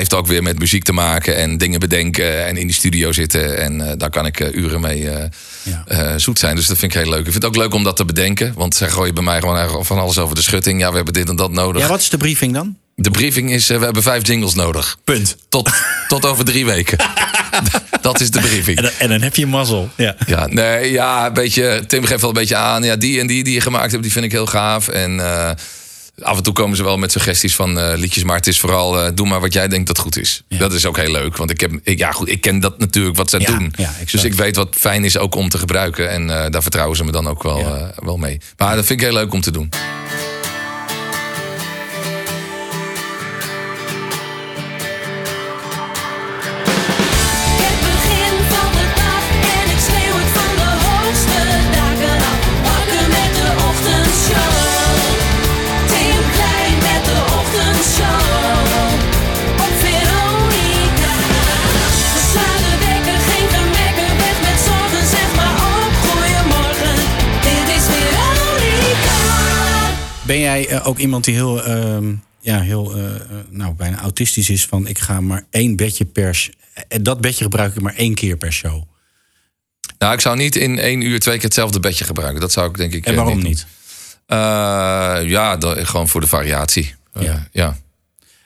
Heeft 0.02 0.14
ook 0.14 0.28
weer 0.28 0.44
met 0.44 0.60
muziek 0.60 0.84
te 0.84 0.92
maken 0.94 1.36
en 1.36 1.58
dingen 1.58 1.80
bedenken 1.80 2.46
en 2.46 2.58
in 2.58 2.68
die 2.68 2.76
studio 2.76 3.12
zitten. 3.12 3.58
En 3.58 3.82
eh, 3.90 3.94
daar 3.98 4.10
kan 4.10 4.26
ik 4.26 4.40
eh, 4.40 4.54
uren 4.56 4.82
mee 4.82 5.10
eh, 5.10 5.26
Ja. 5.64 6.18
zoet 6.18 6.40
zijn. 6.40 6.56
Dus 6.56 6.68
dat 6.68 6.78
vind 6.78 6.96
ik 6.96 7.02
heel 7.02 7.10
leuk. 7.10 7.20
Ik 7.26 7.32
vind 7.32 7.36
het 7.44 7.46
ook 7.46 7.56
leuk 7.56 7.74
om 7.74 7.84
dat 7.84 7.96
te 7.96 8.06
bedenken. 8.06 8.54
Want 8.56 8.76
zij 8.76 8.90
gooien 8.90 9.14
bij 9.14 9.24
mij 9.24 9.40
gewoon 9.40 9.56
eigenlijk 9.56 9.86
van 9.88 10.00
alles 10.00 10.18
over 10.18 10.36
de 10.36 10.42
schutting. 10.42 10.80
Ja, 10.80 10.90
we 10.90 10.96
hebben 10.96 11.14
dit 11.14 11.30
en 11.30 11.36
dat 11.36 11.52
nodig. 11.52 11.82
Ja, 11.82 11.88
wat 11.88 12.00
is 12.00 12.10
de 12.10 12.18
briefing 12.18 12.54
dan? 12.54 12.76
De 12.96 13.12
briefing 13.12 13.52
is, 13.52 13.68
we 13.68 13.78
hebben 13.78 14.04
vijf 14.04 14.28
jingles 14.28 14.54
nodig. 14.54 14.98
Punt. 15.04 15.38
Tot, 15.50 15.70
tot 16.08 16.26
over 16.26 16.46
drie 16.46 16.66
weken. 16.66 16.98
dat 18.02 18.20
is 18.22 18.32
de 18.32 18.40
briefing. 18.40 18.78
En, 18.78 18.84
dan- 18.84 18.92
en 19.00 19.10
dan 19.10 19.22
heb 19.22 19.36
je 19.36 19.46
mazzel. 19.48 19.90
Ja. 19.98 20.16
Ja, 20.28 20.48
nee, 20.48 20.92
ja, 20.92 21.26
een 21.26 21.34
beetje. 21.34 21.84
Tim 21.88 22.06
geeft 22.06 22.22
wel 22.22 22.30
een 22.30 22.36
beetje 22.36 22.56
aan. 22.56 22.84
Ja, 22.84 22.96
die 22.96 23.20
en 23.20 23.28
die 23.28 23.44
die 23.44 23.54
je 23.54 23.62
gemaakt 23.62 23.92
hebt, 23.92 24.04
die 24.04 24.12
vind 24.12 24.26
ik 24.26 24.32
heel 24.32 24.46
gaaf. 24.46 24.88
En 24.88 25.20
af 26.22 26.38
en 26.38 26.44
toe 26.44 26.54
komen 26.54 26.78
ze 26.78 26.84
wel 26.84 26.98
met 26.98 27.12
suggesties 27.12 27.56
van 27.56 27.80
eh, 27.80 27.98
liedjes. 27.98 28.24
Maar 28.24 28.36
het 28.36 28.48
is 28.48 28.60
vooral, 28.60 29.00
eh, 29.00 29.12
doe 29.14 29.28
maar 29.28 29.40
wat 29.40 29.54
jij 29.54 29.68
denkt 29.68 29.88
dat 29.88 29.98
goed 29.98 30.18
is. 30.18 30.42
Ja. 30.48 30.58
Dat 30.58 30.74
is 30.74 30.86
ook 30.86 30.98
heel 30.98 31.12
leuk. 31.12 31.38
Want 31.38 31.50
ik, 31.50 31.60
heb, 31.62 31.72
ik, 31.84 31.98
ja, 31.98 32.12
goed, 32.12 32.30
ik 32.30 32.42
ken 32.42 32.60
dat 32.60 32.80
natuurlijk 32.80 33.18
wat 33.18 33.30
ze 33.30 33.40
Ja, 33.40 33.46
doen. 33.46 33.74
ja, 33.78 33.94
dus 34.12 34.24
ik 34.24 34.34
weet 34.34 34.56
wat 34.56 34.76
fijn 34.78 35.04
is 35.04 35.18
ook 35.18 35.36
om 35.36 35.50
te 35.50 35.58
gebruiken. 35.58 36.10
En 36.10 36.30
eh, 36.44 36.50
daar 36.52 36.62
vertrouwen 36.62 36.98
ze 36.98 37.04
me 37.04 37.12
dan 37.12 37.28
ook 37.28 37.44
wel, 37.44 37.92
wel 37.96 38.18
mee. 38.18 38.40
Maar 38.58 38.76
dat 38.76 38.86
vind 38.86 39.02
ik 39.02 39.06
heel 39.08 39.16
leuk 39.16 39.34
om 39.34 39.42
te 39.42 39.52
doen. 39.52 39.70
Jij 70.62 70.78
eh, 70.78 70.88
ook 70.88 70.98
iemand 70.98 71.24
die 71.24 71.34
heel, 71.34 71.64
ehm, 71.64 72.14
ja, 72.40 72.62
heel 72.62 72.96
eh, 72.96 73.16
eh, 73.16 73.22
nou, 73.50 73.74
bijna 73.74 74.00
autistisch 74.00 74.50
is 74.50 74.66
van 74.66 74.88
ik 74.88 75.00
ga 75.00 75.22
maar 75.22 75.46
één 75.50 75.76
bedje 75.76 76.06
per... 76.06 76.50
En 76.88 77.04
dat 77.04 77.22
bedje 77.22 77.44
gebruik 77.44 77.76
ik 77.76 77.82
maar 77.82 77.96
één 77.96 78.14
keer 78.14 78.38
per 78.38 78.54
show. 78.54 78.84
Nou, 79.98 80.14
ik 80.14 80.22
zou 80.22 80.38
niet 80.38 80.56
in 80.56 80.80
één 80.80 81.02
uur 81.02 81.20
twee 81.20 81.36
keer 81.36 81.44
hetzelfde 81.44 81.80
bedje 81.80 82.06
gebruiken. 82.06 82.42
Dat 82.42 82.52
zou 82.52 82.70
ik 82.70 82.78
denk 82.78 82.94
ik. 82.94 83.06
En 83.06 83.16
waarom 83.16 83.42
niet? 83.44 83.66
Eh, 84.26 84.38
ja, 85.30 85.58
gewoon 85.60 86.08
voor 86.08 86.22
de 86.22 86.28
variatie. 86.28 86.96
Ja. 87.14 87.48
ja. 87.52 87.78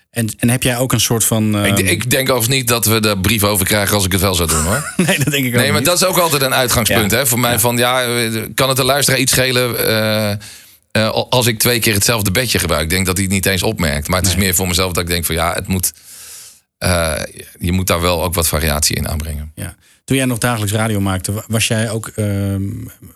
En, 0.09 0.29
en 0.39 0.49
heb 0.49 0.63
jij 0.63 0.77
ook 0.77 0.93
een 0.93 0.99
soort 0.99 1.23
van... 1.23 1.65
Ik, 1.65 1.77
ehm, 1.77 1.87
ik 1.87 2.09
denk 2.09 2.29
overigens 2.29 2.57
niet 2.57 2.67
dat 2.67 2.85
we 2.85 2.99
de 2.99 3.17
brief 3.17 3.43
over 3.43 3.65
krijgen 3.65 3.95
als 3.95 4.05
ik 4.05 4.11
het 4.11 4.21
wel 4.21 4.35
zou 4.35 4.49
doen 4.49 4.63
hoor. 4.63 4.93
nee, 5.05 5.17
dat 5.17 5.31
denk 5.31 5.45
ik 5.45 5.53
ook 5.53 5.59
Nee, 5.59 5.71
maar 5.71 5.79
niet. 5.79 5.89
dat 5.89 6.01
is 6.01 6.05
ook 6.05 6.17
altijd 6.17 6.41
een 6.41 6.53
uitgangspunt 6.53 7.11
Ja. 7.11 7.17
hè, 7.17 7.25
voor 7.25 7.39
mij. 7.39 7.51
Ja. 7.51 7.59
Van 7.59 7.77
ja, 7.77 8.01
kan 8.53 8.67
het 8.67 8.77
de 8.77 8.83
luisteraar 8.83 9.19
iets 9.19 9.31
schelen 9.31 9.75
eh, 10.95 11.09
als 11.29 11.47
ik 11.47 11.59
twee 11.59 11.79
keer 11.79 11.93
hetzelfde 11.93 12.31
bedje 12.31 12.59
gebruik? 12.59 12.83
Ik 12.83 12.89
denk 12.89 13.05
dat 13.05 13.15
hij 13.15 13.23
het 13.25 13.33
niet 13.33 13.45
eens 13.45 13.63
opmerkt. 13.63 14.07
Maar 14.07 14.19
het 14.19 14.27
is 14.27 14.35
meer 14.35 14.55
voor 14.55 14.67
mezelf 14.67 14.91
dat 14.93 15.03
ik 15.03 15.09
denk 15.09 15.25
van 15.25 15.35
ja, 15.35 15.53
het 15.53 15.67
moet. 15.67 15.93
eh, 16.77 17.13
je 17.59 17.71
moet 17.71 17.87
daar 17.87 18.01
wel 18.01 18.23
ook 18.23 18.33
wat 18.33 18.47
variatie 18.47 18.95
in 18.95 19.07
aanbrengen. 19.07 19.51
Ja. 19.55 19.75
Toen 20.05 20.17
jij 20.17 20.25
nog 20.25 20.37
dagelijks 20.37 20.73
radio 20.73 20.99
maakte, 20.99 21.31
wa- 21.31 21.43
was 21.47 21.67
jij 21.67 21.89
ook, 21.89 22.07
ehm, 22.07 22.61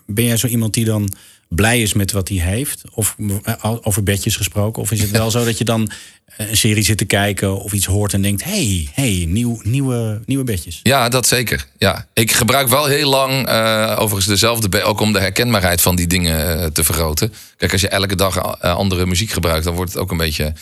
ben 0.06 0.24
jij 0.24 0.36
zo 0.36 0.46
iemand 0.46 0.74
die 0.74 0.84
dan 0.84 1.12
blij 1.54 1.82
is 1.82 1.92
met 1.92 2.12
wat 2.12 2.28
hij 2.28 2.38
heeft? 2.38 2.82
Of 2.94 3.16
eh, 3.44 3.74
over 3.82 4.02
bedjes 4.02 4.36
gesproken? 4.36 4.82
Of 4.82 4.90
is 4.90 5.00
het 5.00 5.10
wel 5.10 5.30
zo 5.36 5.44
dat 5.44 5.58
je 5.58 5.64
dan 5.64 5.90
eh, 6.36 6.48
een 6.50 6.56
serie 6.56 6.82
zit 6.82 6.98
te 6.98 7.04
kijken 7.04 7.60
of 7.62 7.72
iets 7.72 7.86
hoort 7.86 8.12
en 8.12 8.22
denkt: 8.22 8.44
hey, 8.44 8.88
hey, 8.92 9.24
nieuw, 9.28 9.60
nieuwe, 9.62 10.20
nieuwe 10.26 10.44
bedjes? 10.44 10.80
Ja, 10.82 11.08
dat 11.08 11.26
zeker. 11.26 11.66
Ja. 11.78 12.06
Ik 12.14 12.32
gebruik 12.32 12.68
wel 12.68 12.86
heel 12.86 13.10
lang 13.10 13.46
eh, 13.46 13.92
overigens 13.98 14.26
dezelfde, 14.26 14.68
be- 14.68 14.82
ook 14.82 15.00
om 15.00 15.12
de 15.12 15.20
herkenbaarheid 15.20 15.80
van 15.80 15.96
die 15.96 16.06
dingen 16.06 16.72
te 16.72 16.84
vergroten. 16.84 17.32
Kijk, 17.56 17.72
als 17.72 17.80
je 17.80 17.88
elke 17.88 18.16
dag 18.16 18.60
andere 18.60 19.06
muziek 19.06 19.30
gebruikt, 19.30 19.64
dan 19.64 19.74
wordt 19.74 19.92
het 19.92 20.00
ook 20.02 20.10
een 20.10 20.16
beetje. 20.16 20.52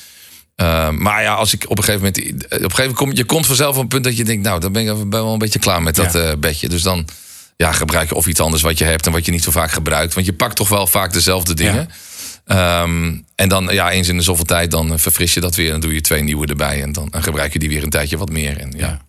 maar 0.98 1.22
ja, 1.22 1.34
als 1.34 1.52
ik 1.52 1.64
op 1.70 1.78
een 1.78 1.84
gegeven 1.84 2.12
moment. 2.14 2.18
Op 2.18 2.50
een 2.52 2.58
gegeven 2.60 2.76
moment 2.78 2.96
kom 2.96 3.12
je 3.12 3.24
komt 3.24 3.46
vanzelf 3.46 3.76
op 3.76 3.82
een 3.82 3.88
punt 3.88 4.04
dat 4.04 4.16
je 4.16 4.24
denkt, 4.24 4.44
nou, 4.44 4.60
dan 4.60 4.72
ben 4.72 4.82
ik 4.88 5.04
wel 5.10 5.32
een 5.32 5.38
beetje 5.38 5.58
klaar 5.58 5.82
met 5.82 5.96
dat 5.96 6.12
Ja. 6.12 6.36
bedje. 6.36 6.68
Dus 6.68 6.82
dan 6.82 7.06
ja, 7.58 7.72
gebruik 7.72 8.08
je 8.08 8.14
of 8.14 8.26
iets 8.26 8.40
anders 8.40 8.62
wat 8.62 8.78
je 8.78 8.84
hebt 8.84 9.06
en 9.06 9.12
wat 9.12 9.24
je 9.24 9.30
niet 9.30 9.42
zo 9.42 9.50
vaak 9.50 9.70
gebruikt. 9.70 10.14
Want 10.14 10.26
je 10.26 10.32
pakt 10.32 10.56
toch 10.56 10.68
wel 10.68 10.86
vaak 10.86 11.12
dezelfde 11.12 11.54
dingen. 11.54 11.88
Ehm, 12.44 13.16
en 13.34 13.48
dan 13.48 13.68
ja, 13.72 13.90
eens 13.90 14.08
in 14.08 14.16
de 14.16 14.22
zoveel 14.22 14.44
tijd, 14.44 14.70
dan 14.70 14.92
eh, 14.92 14.98
verfris 14.98 15.34
je 15.34 15.40
dat 15.40 15.54
weer. 15.54 15.72
En 15.72 15.80
doe 15.80 15.94
je 15.94 16.00
twee 16.00 16.22
nieuwe 16.22 16.46
erbij. 16.46 16.82
En 16.82 16.92
dan, 16.92 17.08
gebruik 17.10 17.52
je 17.52 17.58
die 17.58 17.68
weer 17.68 17.82
een 17.82 17.90
tijdje 17.90 18.18
wat 18.18 18.30
meer. 18.30 18.58
En, 18.58 18.72
ja. 18.76 19.00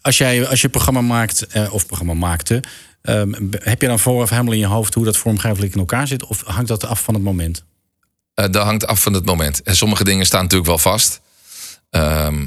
Als, 0.00 0.18
jij, 0.18 0.46
als 0.46 0.60
je 0.60 0.68
programma 0.68 1.00
maakt, 1.00 1.46
eh, 1.46 1.72
of 1.72 1.86
programma 1.86 2.14
maakte, 2.14 2.62
ehm, 3.02 3.32
heb 3.50 3.80
je 3.80 3.86
dan 3.86 3.98
vooraf 3.98 4.30
helemaal 4.30 4.52
in 4.52 4.58
je 4.58 4.66
hoofd 4.66 4.94
hoe 4.94 5.04
dat 5.04 5.16
vormgevelijk 5.16 5.72
in 5.72 5.78
elkaar 5.78 6.06
zit? 6.06 6.24
Of 6.24 6.42
hangt 6.44 6.68
dat 6.68 6.84
af 6.84 7.02
van 7.02 7.14
het 7.14 7.22
moment? 7.22 7.64
Eh, 8.34 8.50
dat 8.50 8.64
hangt 8.64 8.86
af 8.86 9.02
van 9.02 9.12
het 9.12 9.24
moment. 9.24 9.62
En 9.62 9.76
sommige 9.76 10.04
dingen 10.04 10.26
staan 10.26 10.42
natuurlijk 10.42 10.68
wel 10.68 10.78
vast. 10.78 11.20
Ehm, 11.90 12.46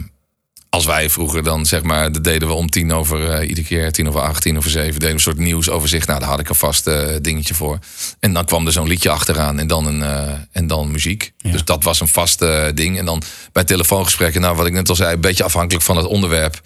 als 0.69 0.85
wij 0.85 1.09
vroeger 1.09 1.43
dan 1.43 1.65
zeg 1.65 1.83
maar, 1.83 2.11
dat 2.11 2.23
deden 2.23 2.47
we 2.47 2.53
om 2.53 2.69
tien 2.69 2.93
over 2.93 3.29
eh, 3.29 3.49
iedere 3.49 3.67
keer, 3.67 3.91
tien 3.91 4.07
over 4.07 4.21
acht, 4.21 4.41
tien 4.41 4.57
over 4.57 4.69
zeven, 4.69 4.93
deden 4.93 5.07
we 5.07 5.13
een 5.13 5.19
soort 5.19 5.37
nieuwsoverzicht. 5.37 6.07
Nou, 6.07 6.19
daar 6.19 6.29
had 6.29 6.39
ik 6.39 6.49
een 6.49 6.55
vast 6.55 6.87
eh, 6.87 7.07
dingetje 7.21 7.53
voor. 7.53 7.79
En 8.19 8.33
dan 8.33 8.45
kwam 8.45 8.65
er 8.65 8.71
zo'n 8.71 8.87
liedje 8.87 9.09
achteraan 9.09 9.59
en 9.59 9.67
dan, 9.67 9.85
een, 9.85 10.03
eh, 10.03 10.33
en 10.51 10.67
dan 10.67 10.91
muziek. 10.91 11.33
Dus 11.37 11.63
dat 11.63 11.83
was 11.83 11.99
een 11.99 12.07
vast 12.07 12.45
ding. 12.73 12.97
En 12.97 13.05
dan 13.05 13.21
bij 13.51 13.63
telefoongesprekken, 13.63 14.41
nou, 14.41 14.55
wat 14.55 14.65
ik 14.65 14.73
net 14.73 14.89
al 14.89 14.95
zei, 14.95 15.13
een 15.13 15.21
beetje 15.21 15.43
afhankelijk 15.43 15.85
van 15.85 15.97
het 15.97 16.05
onderwerp, 16.05 16.61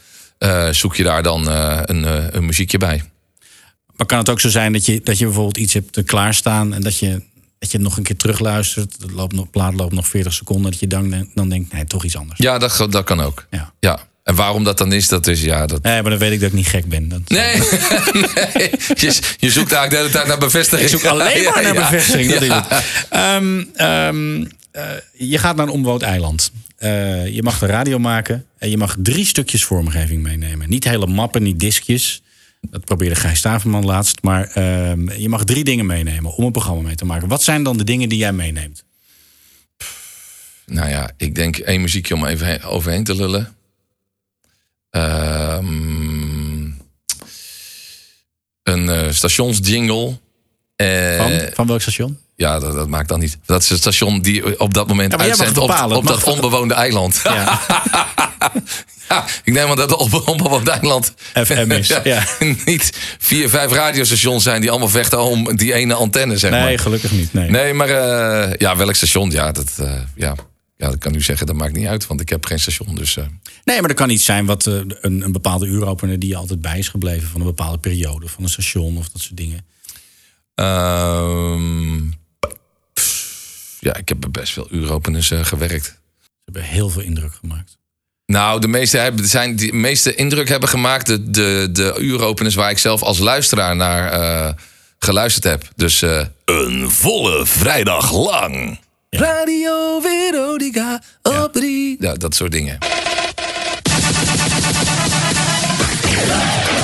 zoek 0.71 0.95
je 0.95 1.03
daar 1.03 1.23
dan 1.23 1.47
een, 1.47 2.35
een 2.35 2.45
muziekje 2.45 2.77
bij. 2.77 3.03
Maar 3.95 4.05
kan 4.05 4.17
het 4.17 4.29
ook 4.29 4.39
zo 4.39 4.49
zijn 4.49 4.73
dat 4.73 4.85
je, 4.85 5.01
dat 5.03 5.17
je 5.17 5.25
bijvoorbeeld 5.25 5.57
iets 5.57 5.73
hebt 5.73 6.03
klaarstaan 6.03 6.73
en 6.73 6.81
dat 6.81 6.97
je, 6.97 7.21
dat 7.61 7.71
je 7.71 7.79
nog 7.79 7.97
een 7.97 8.03
keer 8.03 8.15
terugluistert? 8.15 8.99
De 8.99 9.11
loopt 9.11 9.33
nog, 9.33 9.49
plaat 9.49 9.73
loopt 9.73 9.93
nog 9.93 10.07
40 10.07 10.33
seconden, 10.33 10.71
dat 10.71 10.79
je 10.79 10.87
dan, 10.87 11.29
dan 11.33 11.49
denkt, 11.49 11.73
nee, 11.73 11.85
toch 11.85 12.03
iets 12.03 12.17
anders. 12.17 12.39
Ja, 12.39 12.57
dat, 12.57 12.87
dat 12.89 13.03
kan 13.03 13.19
ook. 13.19 13.45
Ja. 13.49 13.73
ja. 13.79 13.99
En 14.23 14.35
waarom 14.35 14.63
dat 14.63 14.77
dan 14.77 14.93
is, 14.93 15.07
dat 15.07 15.27
is 15.27 15.41
ja, 15.41 15.65
dat, 15.65 15.83
Nee, 15.83 16.01
maar 16.01 16.11
dan 16.11 16.19
weet 16.19 16.31
ik 16.31 16.39
dat 16.39 16.49
ik 16.49 16.55
niet 16.55 16.67
gek 16.67 16.85
ben. 16.85 17.09
Dat, 17.09 17.21
Nee, 17.27 17.55
nee. 18.13 18.71
Je, 18.95 19.19
je 19.37 19.51
zoekt 19.51 19.71
eigenlijk 19.71 19.89
de 19.89 19.97
hele 19.97 20.09
tijd 20.09 20.27
naar 20.27 20.37
bevestiging. 20.37 20.89
Ik 20.89 20.99
zoek 20.99 21.09
alleen 21.09 21.43
maar 21.43 21.63
naar 21.63 21.73
bevestiging. 21.73 22.31
Dat 22.31 22.43
ja. 22.43 22.69
is 22.69 22.75
het. 22.77 22.83
Ehm, 23.09 23.63
ehm, 23.75 24.45
eh, 24.71 24.83
je 25.13 25.37
gaat 25.37 25.55
naar 25.55 25.65
een 25.65 25.71
onbewoond 25.71 26.01
eiland. 26.01 26.51
Eh, 26.77 27.27
je 27.27 27.43
mag 27.43 27.59
de 27.59 27.65
radio 27.65 27.99
maken 27.99 28.45
en 28.57 28.69
je 28.69 28.77
mag 28.77 28.95
drie 28.99 29.25
stukjes 29.25 29.63
vormgeving 29.63 30.23
meenemen. 30.23 30.69
Niet 30.69 30.83
hele 30.83 31.07
mappen, 31.07 31.43
niet 31.43 31.59
diskjes. 31.59 32.21
Dat 32.69 32.85
probeerde 32.85 33.15
Gijs 33.15 33.37
Staverman 33.37 33.85
laatst. 33.85 34.21
Maar 34.23 34.47
ehm, 34.47 35.09
je 35.11 35.29
mag 35.29 35.43
drie 35.43 35.63
dingen 35.63 35.85
meenemen 35.85 36.35
om 36.35 36.45
een 36.45 36.51
programma 36.51 36.81
mee 36.81 36.95
te 36.95 37.05
maken. 37.05 37.27
Wat 37.27 37.43
zijn 37.43 37.63
dan 37.63 37.77
de 37.77 37.83
dingen 37.83 38.09
die 38.09 38.17
jij 38.17 38.33
meeneemt? 38.33 38.83
Nou 40.65 40.89
ja, 40.89 41.11
ik 41.17 41.35
denk 41.35 41.57
één 41.57 41.81
muziekje 41.81 42.13
om 42.15 42.25
even 42.25 42.47
he- 42.47 42.65
overheen 42.67 43.03
te 43.03 43.15
lullen. 43.15 43.55
Ehm, 44.89 46.63
een 48.63 48.89
eh, 48.89 49.11
stationsjingle. 49.11 50.19
Eh, 50.75 51.17
Van, 51.17 51.39
van 51.53 51.67
welk 51.67 51.81
station? 51.81 52.17
Ja, 52.35 52.59
dat, 52.59 52.73
dat 52.73 52.87
maakt 52.87 53.09
dan 53.09 53.19
niet. 53.19 53.37
Dat 53.45 53.61
is 53.61 53.69
het 53.69 53.79
station 53.79 54.21
die 54.21 54.59
op 54.59 54.73
dat 54.73 54.87
moment 54.87 55.11
Ja, 55.11 55.17
uitzendt 55.17 55.57
op, 55.57 55.69
op 55.91 56.07
dat 56.07 56.23
onbewoonde 56.23 56.73
eiland. 56.73 57.21
Ja. 57.23 57.59
Ja, 59.09 59.25
ik 59.43 59.53
neem 59.53 59.69
aan 59.69 59.75
dat 59.75 59.91
op 59.93 60.27
onbewoond 60.27 60.67
eiland 60.67 61.13
FM 61.33 61.71
is, 61.71 61.87
ja. 62.03 62.23
niet 62.65 62.91
vier, 63.19 63.49
vijf 63.49 63.71
radiostations 63.71 64.43
zijn 64.43 64.61
die 64.61 64.69
allemaal 64.69 64.89
vechten 64.89 65.21
om 65.21 65.55
die 65.55 65.73
ene 65.73 65.93
antenne, 65.93 66.37
zeg 66.37 66.51
maar. 66.51 66.63
Nee, 66.63 66.77
gelukkig 66.77 67.11
niet. 67.11 67.33
Nee. 67.33 67.49
Nee, 67.49 67.73
maar 67.73 67.89
eh, 67.89 68.53
ja, 68.57 68.77
welk 68.77 68.95
station? 68.95 69.31
Ja, 69.31 69.51
dat, 69.51 69.71
eh, 69.79 69.93
ja. 70.15 70.35
ja, 70.77 70.87
dat 70.87 70.97
kan 70.97 71.15
u 71.15 71.21
zeggen, 71.21 71.47
dat 71.47 71.55
maakt 71.55 71.73
niet 71.73 71.87
uit, 71.87 72.07
want 72.07 72.21
ik 72.21 72.29
heb 72.29 72.45
geen 72.45 72.59
station. 72.59 72.95
Dus 72.95 73.17
eh, 73.17 73.25
Nee, 73.63 73.81
maar 73.81 73.89
er 73.89 73.95
kan 73.95 74.09
iets 74.09 74.25
zijn 74.25 74.45
wat 74.45 74.65
een, 74.65 74.95
een 75.01 75.31
bepaalde 75.31 75.65
uuropener 75.65 76.19
die 76.19 76.29
je 76.29 76.35
altijd 76.35 76.61
bij 76.61 76.77
is 76.77 76.89
gebleven 76.89 77.29
van 77.29 77.39
een 77.41 77.47
bepaalde 77.47 77.77
periode, 77.77 78.27
van 78.27 78.43
een 78.43 78.49
station 78.49 78.97
of 78.97 79.09
dat 79.09 79.21
soort 79.21 79.37
dingen. 79.37 79.65
ehm, 80.55 82.03
ja, 83.79 83.95
ik 83.95 84.09
heb 84.09 84.25
best 84.31 84.53
veel 84.53 84.67
uuropeners 84.71 85.31
gewerkt. 85.41 85.85
Ze 85.85 86.29
hebben 86.45 86.63
heel 86.63 86.89
veel 86.89 87.01
indruk 87.01 87.33
gemaakt. 87.33 87.79
Nou, 88.31 88.59
de 88.59 88.67
meeste, 88.67 88.97
hebben, 88.97 89.27
zijn, 89.27 89.55
die 89.55 89.73
meeste 89.73 90.15
indruk 90.15 90.49
hebben 90.49 90.69
gemaakt 90.69 91.05
de, 91.05 91.29
de, 91.31 91.69
de 91.71 91.95
uuropeners 91.99 92.55
waar 92.55 92.69
ik 92.69 92.77
zelf 92.77 93.03
als 93.03 93.17
luisteraar 93.17 93.75
naar 93.75 94.11
eh, 94.11 94.53
geluisterd 94.99 95.43
heb. 95.43 95.63
Dus 95.75 96.01
eh, 96.01 96.21
een 96.45 96.91
volle 96.91 97.45
vrijdag 97.45 98.11
lang. 98.13 98.79
Radio 99.09 99.99
Veronica 99.99 101.01
op 101.21 101.49
drie. 101.53 101.97
Ja, 101.99 102.13
dat 102.13 102.35
soort 102.35 102.51
dingen. 102.51 102.77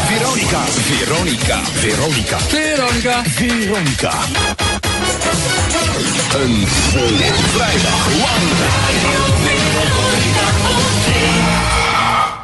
Veronica, 0.08 0.64
Veronica, 0.66 1.64
Veronica, 1.64 2.40
Veronica, 2.40 3.24
Veronica. 3.24 4.14
Een 6.36 6.68
volle 6.68 7.32
vrijdag 7.54 8.08
lang. 8.18 8.48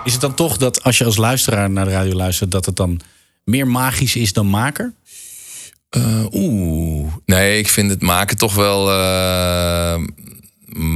Is 0.03 0.11
het 0.11 0.21
dan 0.21 0.33
toch 0.33 0.57
dat 0.57 0.83
als 0.83 0.97
je 0.97 1.05
als 1.05 1.17
luisteraar 1.17 1.69
naar 1.69 1.85
de 1.85 1.91
radio 1.91 2.13
luistert, 2.13 2.51
dat 2.51 2.65
het 2.65 2.75
dan 2.75 2.99
meer 3.43 3.67
magisch 3.67 4.15
is 4.15 4.33
dan 4.33 4.47
maker? 4.47 4.93
Eh, 5.89 6.25
Oeh. 6.31 7.13
Nee, 7.25 7.57
ik 7.57 7.69
vind 7.69 7.89
het 7.89 8.01
maken 8.01 8.37
toch 8.37 8.55
wel 8.55 8.91
eh, 8.91 10.01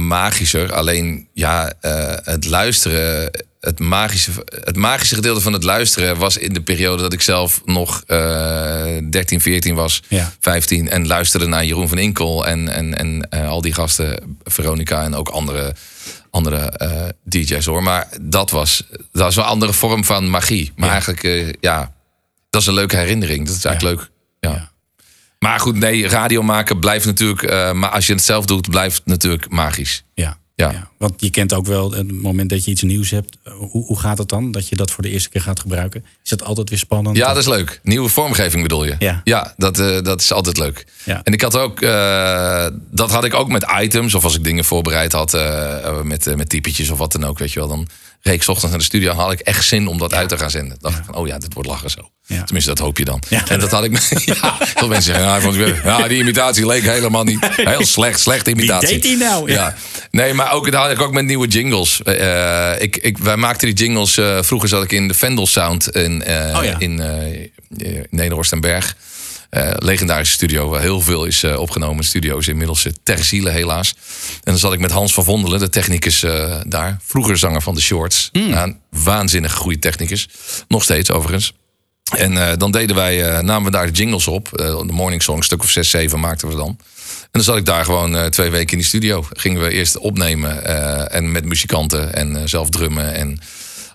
magischer. 0.08 0.72
Alleen, 0.72 1.28
ja, 1.32 1.72
eh, 1.80 2.14
het 2.22 2.44
luisteren. 2.46 3.30
Het 3.60 3.78
magische, 3.78 4.30
het 4.64 4.76
magische 4.76 5.14
gedeelte 5.14 5.40
van 5.40 5.52
het 5.52 5.64
luisteren 5.64 6.16
was 6.16 6.36
in 6.36 6.52
de 6.52 6.62
periode 6.62 7.02
dat 7.02 7.12
ik 7.12 7.20
zelf 7.20 7.60
nog 7.64 8.02
eh 8.06 8.96
13, 9.10 9.40
14 9.40 9.74
was, 9.74 10.02
Ja. 10.08 10.32
15. 10.40 10.88
En 10.88 11.06
luisterde 11.06 11.46
naar 11.46 11.64
Jeroen 11.64 11.88
van 11.88 11.98
Inkel 11.98 12.46
en, 12.46 12.68
en, 12.68 12.94
en 12.94 13.28
al 13.46 13.60
die 13.60 13.72
gasten, 13.74 14.38
Veronica 14.44 15.02
en 15.02 15.14
ook 15.14 15.28
andere, 15.28 15.74
andere 16.30 16.56
eh, 16.56 17.08
DJ's 17.22 17.66
hoor. 17.66 17.82
Maar 17.82 18.08
dat 18.20 18.50
was, 18.50 18.84
dat 18.90 19.22
was 19.22 19.36
een 19.36 19.42
andere 19.42 19.72
vorm 19.72 20.04
van 20.04 20.30
magie. 20.30 20.72
Maar 20.76 20.90
eigenlijk, 20.90 21.24
eh, 21.24 21.52
ja, 21.60 21.92
dat 22.50 22.60
is 22.60 22.66
een 22.66 22.74
leuke 22.74 22.96
herinnering. 22.96 23.46
Dat 23.46 23.56
is 23.56 23.64
eigenlijk 23.64 23.98
leuk. 23.98 24.10
Ja. 24.40 24.70
Maar 25.38 25.60
goed, 25.60 25.76
nee, 25.76 26.08
radio 26.08 26.42
maken 26.42 26.78
blijft 26.78 27.06
natuurlijk. 27.06 27.42
eh, 27.42 27.72
maar 27.72 27.90
als 27.90 28.06
je 28.06 28.12
het 28.12 28.24
zelf 28.24 28.44
doet, 28.44 28.70
blijft 28.70 28.96
het 28.96 29.06
natuurlijk 29.06 29.48
magisch. 29.50 30.04
Ja. 30.14 30.38
Ja. 30.66 30.88
Want 30.96 31.14
je 31.16 31.30
kent 31.30 31.54
ook 31.54 31.66
wel 31.66 31.92
het 31.92 32.12
moment 32.12 32.50
dat 32.50 32.64
je 32.64 32.70
iets 32.70 32.82
nieuws 32.82 33.10
hebt. 33.10 33.36
Hoe, 33.44 33.84
hoe 33.84 33.98
gaat 33.98 34.18
het 34.18 34.28
dan? 34.28 34.50
Dat 34.50 34.68
je 34.68 34.76
dat 34.76 34.90
voor 34.90 35.02
de 35.02 35.10
eerste 35.10 35.28
keer 35.28 35.40
gaat 35.40 35.60
gebruiken? 35.60 36.04
Is 36.24 36.30
dat 36.30 36.42
altijd 36.42 36.68
weer 36.68 36.78
spannend? 36.78 37.16
Ja, 37.16 37.28
dat 37.28 37.36
is 37.36 37.46
leuk. 37.46 37.80
Nieuwe 37.82 38.08
vormgeving 38.08 38.62
bedoel 38.62 38.84
je? 38.84 39.20
Ja. 39.24 39.54
dat, 39.56 39.78
eh, 39.78 40.02
dat 40.02 40.20
is 40.20 40.32
altijd 40.32 40.58
leuk. 40.58 40.86
Ja. 41.04 41.20
En 41.22 41.32
ik 41.32 41.40
had 41.40 41.56
ook, 41.56 41.80
eh, 41.80 42.66
dat 42.90 43.10
had 43.10 43.24
ik 43.24 43.34
ook 43.34 43.48
met 43.48 43.66
items, 43.80 44.14
of 44.14 44.24
als 44.24 44.36
ik 44.36 44.44
dingen 44.44 44.64
voorbereid 44.64 45.12
had 45.12 45.34
eh, 45.34 46.02
met, 46.02 46.36
met 46.36 46.48
typetjes 46.48 46.90
of 46.90 46.98
wat 46.98 47.12
dan 47.12 47.24
ook, 47.24 47.38
weet 47.38 47.52
je 47.52 47.58
wel. 47.58 47.68
Dan 47.68 47.88
reed 48.22 48.34
ik 48.34 48.42
's 48.42 48.48
ochtends 48.48 48.70
naar 48.70 48.78
de 48.78 48.84
studio 48.84 49.12
had 49.12 49.32
ik 49.32 49.40
echt 49.40 49.64
zin 49.64 49.86
om 49.86 49.98
dat 49.98 50.14
uit 50.14 50.28
te 50.28 50.38
gaan 50.38 50.50
zenden. 50.50 50.76
Dan 50.80 50.90
dacht 50.90 50.98
ik 50.98 51.04
van, 51.04 51.14
oh 51.14 51.26
ja, 51.26 51.38
dit 51.38 51.54
wordt 51.54 51.68
lachen 51.68 51.90
zo. 51.90 52.10
Tenminste, 52.26 52.70
dat 52.70 52.78
hoop 52.78 52.98
je 52.98 53.04
dan. 53.04 53.22
En 53.48 53.60
dat 53.60 53.70
had 53.70 53.84
ik 53.84 53.90
met, 53.90 54.08
ja, 54.24 54.56
veel 54.60 54.88
mensen 54.88 55.02
zeggen, 55.14 55.24
ja, 55.24 55.38
hij 55.38 55.46
het 55.46 55.56
weer- 55.56 55.80
ja, 55.84 56.08
die 56.08 56.18
imitatie 56.18 56.66
leek 56.66 56.82
helemaal 56.82 57.24
niet. 57.24 57.48
Heel 57.56 57.86
slecht, 57.86 58.20
slechte 58.20 58.50
imitatie. 58.50 58.88
deed 58.88 59.02
die 59.02 59.16
nou? 59.16 59.52
Ja. 59.52 59.74
Nee, 60.10 60.34
maar 60.34 60.52
ook, 60.52 60.70
dat 60.70 60.82
had 60.82 60.90
ik 60.90 61.00
ook 61.00 61.12
met 61.12 61.24
nieuwe 61.24 61.46
jingles. 61.46 62.02
Eh, 62.02 62.72
ik, 62.78 62.96
ik, 62.96 63.18
wij 63.18 63.36
maakten 63.36 63.74
die 63.74 63.76
jingles, 63.86 64.16
eh, 64.16 64.38
vroeger 64.42 64.68
zat 64.68 64.82
ik 64.82 64.92
in 64.92 65.08
de 65.08 65.14
Vendel 65.14 65.46
Sound 65.46 65.88
in, 65.88 66.22
eh, 66.22 66.56
Oh 66.58 66.64
ja. 66.64 66.78
in 66.78 67.00
eh, 67.00 67.34
eh, 67.98 68.04
Nederhorst 68.10 68.52
en 68.52 68.60
Berg. 68.60 68.96
Eh, 69.50 69.70
legendarische 69.78 70.34
studio, 70.34 70.68
waar 70.68 70.80
heel 70.80 71.00
veel 71.00 71.24
is 71.24 71.42
eh, 71.42 71.58
opgenomen. 71.58 72.04
Studio 72.04 72.38
is 72.38 72.48
inmiddels 72.48 72.84
uh, 72.84 72.92
ter 73.02 73.24
ziele, 73.24 73.50
helaas. 73.50 73.94
En 74.34 74.52
dan 74.52 74.58
zat 74.58 74.72
ik 74.72 74.78
met 74.78 74.90
Hans 74.90 75.14
van 75.14 75.24
Vondelen, 75.24 75.58
de 75.58 75.68
technicus 75.68 76.24
daar. 76.66 76.98
Vroeger 77.04 77.38
zanger 77.38 77.62
van 77.62 77.74
de 77.74 77.80
Shorts. 77.80 78.28
Hmm. 78.32 78.52
Een 78.52 78.80
waanzinnig 78.90 79.54
goede 79.54 79.78
technicus. 79.78 80.28
Nog 80.68 80.82
steeds, 80.82 81.10
overigens. 81.10 81.52
En 82.16 82.58
dan 82.58 82.70
deden 82.70 82.96
wij, 82.96 83.42
namen 83.42 83.64
we 83.64 83.70
daar 83.70 83.86
de 83.86 83.92
jingles 83.92 84.26
op. 84.26 84.48
De 84.52 84.92
morning 84.92 85.22
song, 85.22 85.36
een 85.36 85.42
stuk 85.42 85.62
of 85.62 85.70
zes, 85.70 85.90
zeven 85.90 86.20
maakten 86.20 86.48
we 86.48 86.54
dan. 86.54 86.78
En 87.20 87.28
dan 87.30 87.42
zat 87.42 87.56
ik 87.56 87.64
daar 87.64 87.84
gewoon 87.84 88.30
twee 88.30 88.50
weken 88.50 88.72
in 88.72 88.78
die 88.78 88.86
studio. 88.86 89.26
Gingen 89.32 89.62
we 89.62 89.70
eerst 89.70 89.98
opnemen 89.98 90.64
en 91.10 91.32
met 91.32 91.44
muzikanten 91.44 92.14
en 92.14 92.48
zelf 92.48 92.70
drummen 92.70 93.14
en 93.14 93.40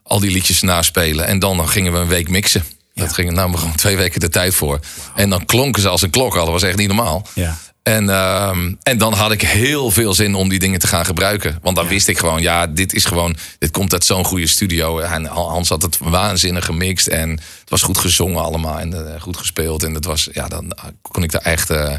al 0.04 0.20
die 0.20 0.32
liedjes 0.32 0.62
naspelen. 0.62 1.26
En 1.26 1.39
dan, 1.39 1.58
dan 1.58 1.70
gingen 1.70 1.93
we 1.93 1.99
een 1.99 2.08
week 2.08 2.30
mixen. 2.30 2.64
Dat 2.94 3.14
ging 3.14 3.32
namen 3.32 3.52
we 3.52 3.58
gewoon 3.58 3.76
twee 3.76 3.98
weken 3.98 4.20
de 4.20 4.30
tijd 4.30 4.56
voor. 4.56 4.80
En 5.16 5.30
dan 5.30 5.46
klonken 5.46 5.82
ze 5.82 5.89
als 5.89 6.02
een 6.02 6.10
klok 6.10 6.36
al. 6.36 6.44
Dat 6.44 6.54
was 6.54 6.64
echt 6.64 6.78
niet 6.78 6.88
normaal. 6.88 7.28
Ja. 7.34 7.58
En, 7.84 8.10
ehm, 8.10 8.74
en 8.84 8.98
dan 8.98 9.14
had 9.14 9.32
ik 9.32 9.41
heel 9.41 9.91
veel 9.91 10.14
zin 10.14 10.36
om 10.36 10.50
die 10.50 10.60
dingen 10.60 10.80
te 10.80 10.88
gaan 10.88 11.06
gebruiken. 11.06 11.58
Want 11.62 11.76
dan 11.76 11.88
wist 11.88 12.08
ik 12.08 12.18
gewoon, 12.20 12.41
ja, 12.41 12.68
dit 12.68 12.94
is 12.94 13.06
gewoon, 13.06 13.36
dit 13.60 13.72
komt 13.72 13.94
uit 13.94 14.06
zo'n 14.06 14.26
goede 14.26 14.48
studio. 14.48 15.00
En 15.00 15.26
Hans 15.26 15.70
had 15.70 15.82
het 15.82 15.98
waanzinnig 15.98 16.66
gemixt 16.66 17.08
en 17.08 17.30
het 17.30 17.70
was 17.70 17.82
goed 17.82 17.98
gezongen 17.98 18.44
allemaal 18.44 18.80
en 18.80 19.14
eh, 19.14 19.22
goed 19.22 19.38
gespeeld. 19.38 19.84
En 19.84 19.94
het 19.94 20.06
was, 20.06 20.30
ja, 20.32 20.48
dan 20.48 20.74
kon 21.02 21.24
ik 21.24 21.32
daar 21.32 21.41
echt 21.41 21.70
eh, 21.70 21.94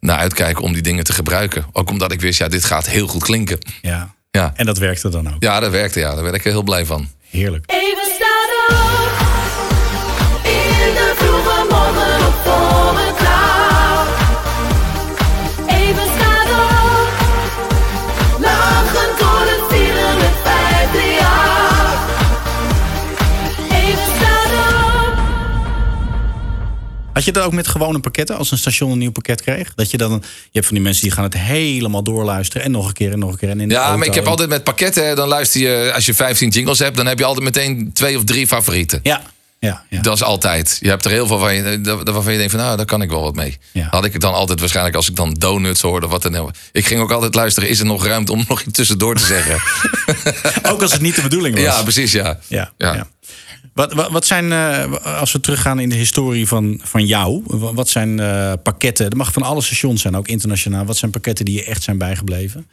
naar 0.00 0.18
uitkijken 0.18 0.62
om 0.64 0.72
die 0.72 0.82
dingen 0.82 1.04
te 1.04 1.12
gebruiken. 1.12 1.66
Ook 1.72 1.90
omdat 1.90 2.12
ik 2.12 2.20
wist, 2.20 2.38
ja, 2.38 2.48
dit 2.48 2.64
gaat 2.64 2.86
heel 2.88 3.06
goed 3.06 3.22
klinken. 3.22 3.58
Ja. 3.82 4.14
Ja, 4.30 4.52
En 4.56 4.66
dat 4.66 4.78
werkte 4.78 5.08
dan 5.08 5.28
ook. 5.34 5.42
ja 5.42 5.60
dat 5.60 5.70
werkte, 5.70 6.00
ja. 6.00 6.14
Daar 6.14 6.22
werd 6.22 6.34
ik 6.34 6.42
heel 6.42 6.62
blij 6.62 6.86
van. 6.86 7.08
Heerlijk. 7.30 7.64
Even 7.70 8.12
Had 27.18 27.26
je 27.26 27.32
dat 27.32 27.44
ook 27.44 27.52
met 27.52 27.68
gewone 27.68 27.98
pakketten, 28.00 28.36
als 28.36 28.50
een 28.50 28.58
station 28.58 28.90
een 28.92 28.98
nieuw 28.98 29.10
pakket 29.10 29.42
kreeg? 29.42 29.74
Dat 29.74 29.90
je 29.90 29.96
dan, 29.96 30.10
je 30.12 30.48
hebt 30.52 30.66
van 30.66 30.74
die 30.74 30.84
mensen 30.84 31.02
die 31.02 31.12
gaan 31.12 31.24
het 31.24 31.34
helemaal 31.38 32.02
doorluisteren 32.02 32.62
en 32.62 32.70
nog 32.70 32.86
een 32.88 32.92
keer 32.92 33.12
en 33.12 33.18
nog 33.18 33.30
een 33.30 33.36
keer. 33.38 33.48
En 33.48 33.60
in 33.60 33.68
de 33.68 33.74
Ja, 33.74 33.96
maar 33.96 34.06
ik 34.06 34.14
heb 34.14 34.26
altijd 34.26 34.48
met 34.48 34.64
pakketten, 34.64 35.16
dan 35.16 35.28
luister 35.28 35.60
je, 35.60 35.92
als 35.94 36.06
je 36.06 36.14
15 36.14 36.48
jingles 36.48 36.78
hebt, 36.78 36.96
dan 36.96 37.06
heb 37.06 37.18
je 37.18 37.24
altijd 37.24 37.44
meteen 37.44 37.90
twee 37.92 38.16
of 38.16 38.24
drie 38.24 38.46
favorieten. 38.46 39.00
Ja, 39.02 39.22
ja, 39.58 39.82
ja. 39.90 40.00
Dat 40.00 40.14
is 40.14 40.22
altijd. 40.22 40.78
Je 40.80 40.88
hebt 40.88 41.04
er 41.04 41.10
heel 41.10 41.26
veel 41.26 41.38
van 41.38 41.54
je, 41.54 41.80
dat- 41.80 42.08
waarvan 42.08 42.32
je 42.32 42.38
denkt 42.38 42.52
van, 42.52 42.60
nou, 42.62 42.76
daar 42.76 42.86
kan 42.86 43.02
ik 43.02 43.10
wel 43.10 43.22
wat 43.22 43.34
mee. 43.34 43.58
Ja. 43.72 43.88
Had 43.90 44.04
ik 44.04 44.12
het 44.12 44.22
dan 44.22 44.34
altijd 44.34 44.60
waarschijnlijk 44.60 44.96
als 44.96 45.08
ik 45.08 45.16
dan 45.16 45.32
donuts 45.34 45.80
hoorde, 45.80 46.06
wat 46.06 46.22
dan. 46.22 46.52
Ik 46.72 46.86
ging 46.86 47.00
ook 47.00 47.10
altijd 47.12 47.34
luisteren, 47.34 47.68
is 47.68 47.78
er 47.80 47.86
nog 47.86 48.06
ruimte 48.06 48.32
om 48.32 48.44
nog 48.48 48.60
iets 48.62 48.72
tussendoor 48.72 49.14
te 49.14 49.24
zeggen? 49.26 49.60
Ook 50.72 50.82
als 50.82 50.92
het 50.92 51.00
niet 51.00 51.14
de 51.14 51.22
bedoeling 51.22 51.54
was. 51.54 51.64
ja, 51.64 51.82
precies, 51.82 52.12
ja. 52.12 52.38
Ja, 52.46 52.72
Ja. 52.78 53.06
Wat, 53.78 53.92
wat, 53.92 54.10
wat 54.10 54.26
zijn, 54.26 54.52
eh, 54.52 54.92
als 55.20 55.32
we 55.32 55.40
teruggaan 55.40 55.78
in 55.78 55.88
de 55.88 55.94
historie 55.94 56.48
van, 56.48 56.80
van 56.82 57.06
jou, 57.06 57.42
wa- 57.46 57.72
wat 57.74 57.88
zijn 57.88 58.20
eh, 58.20 58.52
pakketten? 58.62 59.04
Het 59.04 59.14
mag 59.14 59.32
van 59.32 59.42
alle 59.42 59.62
stations 59.62 60.02
zijn, 60.02 60.16
ook 60.16 60.28
internationaal. 60.28 60.84
Wat 60.84 60.96
zijn 60.96 61.10
pakketten 61.10 61.44
die 61.44 61.54
je 61.54 61.64
echt 61.64 61.82
zijn 61.82 61.98
bijgebleven? 61.98 62.66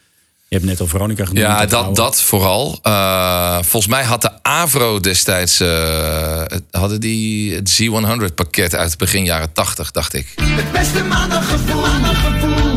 Je 0.47 0.55
hebt 0.55 0.67
net 0.67 0.79
al 0.79 0.87
Veronica 0.87 1.25
genoemd. 1.25 1.45
Ja, 1.45 1.59
het 1.59 1.69
dat, 1.69 1.95
dat 1.95 2.21
vooral. 2.21 2.79
Eh, 2.81 3.55
volgens 3.61 3.87
mij 3.87 4.03
had 4.03 4.21
de 4.21 4.31
Avro 4.43 4.99
destijds 4.99 5.59
eh, 5.59 6.39
het- 6.45 6.63
hadden 6.71 6.99
die 6.99 7.53
het 7.55 7.81
Z100 7.81 8.33
pakket 8.35 8.75
uit 8.75 8.97
begin 8.97 9.25
jaren 9.25 9.53
80, 9.53 9.91
dacht 9.91 10.13
ik. 10.13 10.27
Het 10.41 10.71
beste 10.71 11.03
maandaggevoel, 11.03 11.81
maandaggevoel. 11.81 12.75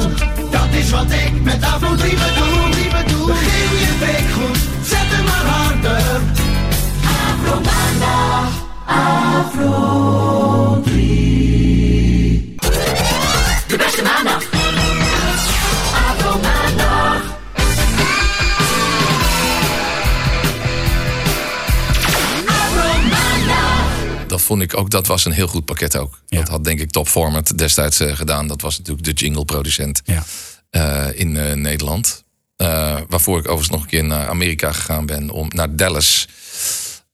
Dat 0.51 0.69
is 0.73 0.91
wat 0.91 1.11
ik 1.11 1.43
met 1.43 1.63
Afro 1.63 1.95
3 1.95 2.11
bedoel. 2.15 3.27
Begin 3.27 3.79
je 3.79 3.97
week 4.01 4.33
goed, 4.33 4.59
zet 4.89 4.99
hem 4.99 5.25
maar 5.25 5.45
harder. 5.47 5.68
Afro 8.89 10.81
3. 10.85 12.55
De 13.69 13.77
beste 13.77 14.03
maandag. 14.03 14.45
Afro 15.95 16.41
maandag. 16.41 17.23
Afro 22.47 23.09
maandag. 23.09 24.27
Dat 24.27 24.41
vond 24.41 24.63
ik 24.63 24.77
ook, 24.77 24.91
dat 24.91 25.07
was 25.07 25.25
een 25.25 25.33
heel 25.33 25.47
goed 25.47 25.65
pakket 25.65 25.97
ook. 25.97 26.21
Ja. 26.27 26.39
Dat 26.39 26.49
had 26.49 26.65
denk 26.65 26.81
ik 26.81 26.91
Top 26.91 27.09
Format 27.09 27.59
destijds 27.59 28.01
eh, 28.01 28.17
gedaan. 28.17 28.47
Dat 28.47 28.61
was 28.61 28.79
natuurlijk 28.79 29.07
de 29.07 29.13
jingle 29.13 29.45
producent 29.45 30.03
Ja. 30.05 30.25
eh, 30.71 31.07
in 31.15 31.37
eh, 31.37 31.55
Nederland. 31.55 32.27
Waarvoor 33.09 33.39
ik 33.39 33.45
overigens 33.45 33.69
nog 33.71 33.81
een 33.83 33.87
keer 33.89 34.05
naar 34.05 34.29
Amerika 34.29 34.73
gegaan 34.73 35.07
ben, 35.07 35.31
om, 35.31 35.47
naar 35.55 35.77
Dallas. 35.77 36.29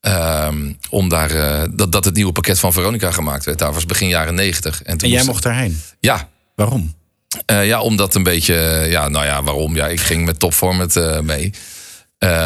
Ehm, 0.05 0.73
om 0.91 1.09
daar, 1.09 1.31
eh, 1.31 1.63
dat, 1.71 1.93
dat 1.93 2.05
het 2.05 2.15
nieuwe 2.15 2.33
pakket 2.33 2.59
van 2.59 2.73
Veronica 2.73 3.11
gemaakt 3.11 3.45
werd. 3.45 3.59
Daar 3.59 3.73
was 3.73 3.87
begin 3.87 4.09
jaren 4.09 4.35
negentig. 4.35 4.83
En, 4.83 4.99
toen 4.99 5.09
En 5.09 5.15
jij 5.15 5.25
mocht 5.25 5.43
daarheen. 5.43 5.81
Ja, 6.01 6.29
Waarom? 6.55 6.95
eh, 7.47 7.67
ja, 7.67 7.81
omdat 7.81 8.15
een 8.15 8.23
beetje, 8.23 8.55
ja, 8.89 9.09
nou 9.09 9.25
ja, 9.25 9.43
waarom? 9.43 9.75
Ja, 9.77 9.87
ik 9.87 10.01
ging 10.01 10.25
met 10.25 10.39
Top 10.39 10.53
Format 10.55 10.97
eh, 10.97 11.21
mee. 11.21 11.53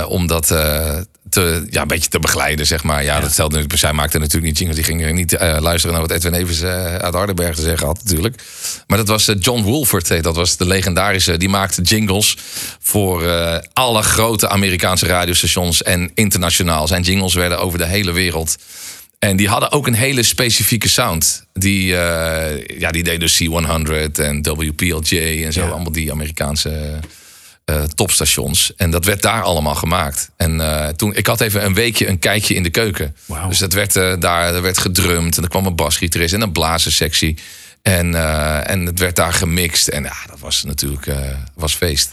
Om 0.09 0.27
dat 0.27 0.51
eh, 0.51 0.97
te, 1.31 1.67
ja, 1.71 1.83
een 1.83 1.89
beetje 1.89 2.09
te 2.11 2.19
begeleiden, 2.19 2.67
zeg 2.67 2.83
maar. 2.83 3.05
Ja, 3.05 3.21
dat 3.21 3.33
stelde 3.33 3.55
natuurlijk, 3.55 3.81
zij 3.81 3.93
maakte 3.93 4.19
natuurlijk 4.19 4.47
niet 4.47 4.59
jingles. 4.59 4.77
Die 4.77 4.87
gingen 4.87 5.15
niet 5.15 5.33
eh, 5.33 5.57
luisteren 5.61 5.97
naar 5.97 6.07
wat 6.07 6.17
Edwin 6.17 6.35
Evers 6.35 6.61
eh, 6.61 6.95
uit 6.95 7.15
Hardenberg 7.15 7.55
te 7.57 7.63
zeggen 7.63 7.87
had, 7.87 8.01
natuurlijk. 8.05 8.43
Maar 8.87 8.99
dat 8.99 9.09
was 9.09 9.29
eh, 9.29 9.37
John 9.41 9.63
Woolford, 9.63 10.11
eh, 10.11 10.23
dat 10.23 10.37
was 10.37 10.57
de 10.57 10.67
legendarische. 10.67 11.37
Die 11.37 11.49
maakte 11.49 11.83
jingles 11.83 12.37
voor 12.81 13.27
eh, 13.27 13.57
alle 13.73 14.03
grote 14.03 14.49
Amerikaanse 14.49 15.07
radiostations 15.07 15.83
en 15.83 16.11
internationaal. 16.15 16.87
Zijn 16.87 17.03
jingles 17.03 17.35
werden 17.35 17.61
over 17.61 17.79
de 17.79 17.87
hele 17.87 18.13
wereld. 18.13 18.57
En 19.19 19.37
die 19.37 19.49
hadden 19.49 19.73
ook 19.73 19.87
een 19.87 19.95
hele 19.95 20.23
specifieke 20.23 20.89
sound. 20.89 21.47
Die, 21.53 21.97
eh, 21.97 22.79
ja, 22.79 22.91
die 22.91 23.03
deden 23.03 23.21
dus 23.21 23.43
C100 23.43 24.19
en 24.19 24.43
WPLJ 24.43 25.45
en 25.45 25.53
zo. 25.53 25.61
Ja. 25.61 25.69
Allemaal 25.69 25.93
die 25.93 26.13
Amerikaanse 26.13 26.99
eh, 27.69 27.83
topstations. 27.83 28.73
En 28.77 28.91
dat 28.91 29.05
werd 29.05 29.23
daar 29.23 29.43
allemaal 29.43 29.75
gemaakt. 29.75 30.31
En 30.37 30.61
eh, 30.61 30.89
toen, 30.89 31.15
ik 31.15 31.27
had 31.27 31.41
even 31.41 31.65
een 31.65 31.75
weekje 31.75 32.09
een 32.09 32.19
kijkje 32.19 32.55
in 32.55 32.63
de 32.63 32.71
keuken. 32.71 33.17
Dus 33.49 33.59
dat 33.59 33.73
werd, 33.73 33.97
eh, 33.97 34.15
daar 34.19 34.55
er 34.55 34.63
werd 34.63 34.79
gedrumd. 34.79 35.37
En 35.37 35.43
er 35.43 35.49
kwam 35.49 35.67
een 35.67 35.77
basgitarist 35.77 36.35
en 36.35 36.41
een 36.41 36.53
blazerssectie. 36.53 37.37
En, 37.83 38.15
en 38.67 38.87
het 38.87 38.99
werd 38.99 39.17
daar 39.17 39.33
gemixt. 39.33 39.89
En 39.89 40.03
ja, 40.03 40.17
dat 40.27 40.39
was 40.41 40.65
natuurlijk 40.65 41.07
was 41.55 41.75
feest. 41.75 42.11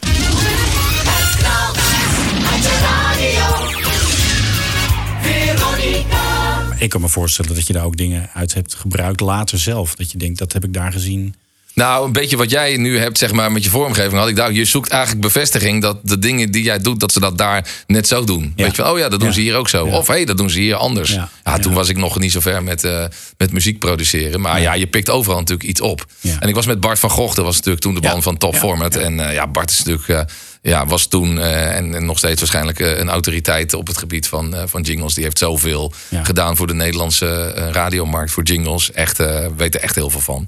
Ik 6.78 6.88
kan 6.88 7.00
me 7.00 7.08
voorstellen 7.08 7.54
dat 7.54 7.66
je 7.66 7.72
daar 7.72 7.84
ook 7.84 7.96
dingen 7.96 8.30
uit 8.34 8.54
hebt 8.54 8.74
gebruikt 8.74 9.20
later 9.20 9.58
zelf. 9.58 9.94
Dat 9.94 10.12
je 10.12 10.18
denkt, 10.18 10.38
dat 10.38 10.52
heb 10.52 10.64
ik 10.64 10.72
daar 10.72 10.92
gezien. 10.92 11.34
Nou, 11.76 12.06
een 12.06 12.12
beetje 12.12 12.36
wat 12.36 12.50
jij 12.50 12.76
nu 12.76 12.98
hebt, 12.98 13.18
zeg 13.18 13.32
maar, 13.32 13.52
met 13.52 13.64
je 13.64 13.70
vormgeving. 13.70 14.14
Had 14.14 14.28
ik 14.28 14.36
daar, 14.36 14.52
je 14.52 14.64
zoekt 14.64 14.90
eigenlijk 14.90 15.22
bevestiging 15.22 15.82
dat 15.82 15.98
de 16.02 16.18
dingen 16.18 16.50
die 16.50 16.62
jij 16.62 16.78
doet, 16.78 17.00
dat 17.00 17.12
ze 17.12 17.20
dat 17.20 17.38
daar 17.38 17.68
net 17.86 18.08
zo 18.08 18.24
doen. 18.24 18.52
Ja. 18.56 18.64
Weet 18.64 18.76
je 18.76 18.82
wel, 18.82 18.92
oh 18.92 18.98
ja, 18.98 19.08
dat 19.08 19.18
doen 19.18 19.28
Ja. 19.28 19.34
ze 19.34 19.40
hier 19.40 19.54
ook 19.56 19.68
zo. 19.68 19.86
Ja. 19.86 19.96
Of 19.96 20.06
hé, 20.06 20.12
hey, 20.14 20.24
dat 20.24 20.36
doen 20.36 20.50
ze 20.50 20.58
hier 20.60 20.74
anders. 20.74 21.18
Ja. 21.44 21.58
Toen 21.58 21.74
was 21.74 21.88
ik 21.88 21.96
nog 21.96 22.18
niet 22.18 22.32
zo 22.32 22.40
ver 22.40 22.62
met, 22.62 22.84
eh, 22.84 23.04
met 23.36 23.52
muziek 23.52 23.78
produceren. 23.78 24.40
Maar 24.40 24.60
ja. 24.60 24.74
je 24.74 24.86
pikt 24.86 25.10
overal 25.10 25.38
natuurlijk 25.38 25.68
iets 25.68 25.80
op. 25.80 26.06
En 26.40 26.48
ik 26.48 26.54
was 26.54 26.66
met 26.66 26.80
Bart 26.80 26.98
van 26.98 27.10
Gogh, 27.10 27.34
dat 27.34 27.44
was 27.44 27.54
natuurlijk 27.56 27.82
toen 27.82 27.94
de 27.94 28.00
man 28.00 28.22
van 28.22 28.36
Top. 28.36 28.56
Format. 28.56 28.96
En 28.96 29.20
eh, 29.28 29.34
ja, 29.34 29.46
Bart 29.46 29.70
is 29.70 29.78
natuurlijk, 29.82 30.08
eh, 30.08 30.34
ja, 30.62 30.86
was 30.86 31.06
toen 31.06 31.38
en, 31.40 31.94
en 31.94 32.04
nog 32.04 32.18
steeds 32.18 32.40
waarschijnlijk 32.40 32.78
een 32.78 33.08
autoriteit 33.08 33.74
op 33.74 33.86
het 33.86 33.96
gebied 33.98 34.28
van, 34.28 34.54
van 34.64 34.82
jingles. 34.82 35.14
Die 35.14 35.24
heeft 35.24 35.38
zoveel 35.38 35.92
Ja. 36.08 36.24
gedaan 36.24 36.56
voor 36.56 36.66
de 36.66 36.74
Nederlandse 36.74 37.48
radiomarkt, 37.72 38.30
voor 38.32 38.42
jingles. 38.42 38.92
Echt, 38.92 39.18
weet 39.56 39.74
er 39.74 39.80
echt 39.80 39.94
heel 39.94 40.10
veel 40.10 40.20
van. 40.20 40.46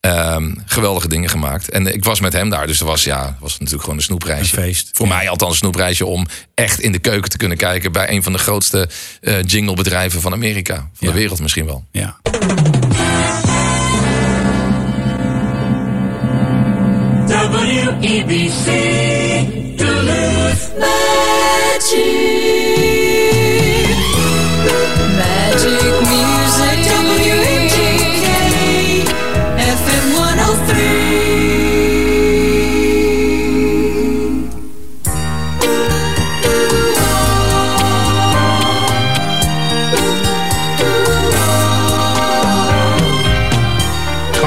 Ehm, 0.00 0.54
geweldige 0.66 1.08
dingen 1.08 1.30
gemaakt. 1.30 1.70
En 1.70 1.86
ik 1.94 2.04
was 2.04 2.20
met 2.20 2.32
hem 2.32 2.50
daar, 2.50 2.66
dus 2.66 2.78
dat 2.78 2.88
was, 2.88 3.04
ja, 3.04 3.36
was 3.40 3.52
natuurlijk 3.52 3.82
gewoon 3.82 3.96
een 3.98 4.02
snoepreisje. 4.04 4.56
Een 4.56 4.62
feest. 4.62 4.90
Voor 4.92 5.08
mij 5.08 5.28
althans 5.28 5.50
een 5.52 5.56
snoepreisje 5.58 6.06
om 6.06 6.26
echt 6.54 6.80
in 6.80 6.92
de 6.92 6.98
keuken 6.98 7.30
te 7.30 7.36
kunnen 7.36 7.56
kijken 7.56 7.92
bij 7.92 8.10
een 8.10 8.22
van 8.22 8.32
de 8.32 8.38
grootste 8.38 8.88
eh, 9.20 9.42
jinglebedrijven 9.42 10.20
van 10.20 10.32
Amerika. 10.32 10.74
Van 10.74 10.86
Ja. 10.98 11.06
de 11.12 11.18
wereld 11.18 11.40
misschien 11.40 11.66
wel. 11.66 11.84
Ja. 11.90 12.16
WEBC 18.00 18.66
Duluth 19.76 20.70
Magic 20.78 21.98
Magic 25.16 26.00
Music 26.00 26.89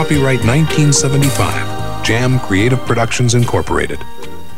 Copyright 0.03 0.43
1975. 0.45 2.03
Jam 2.03 2.39
Creative 2.39 2.80
Productions 2.80 3.36
Incorporated. 3.36 3.99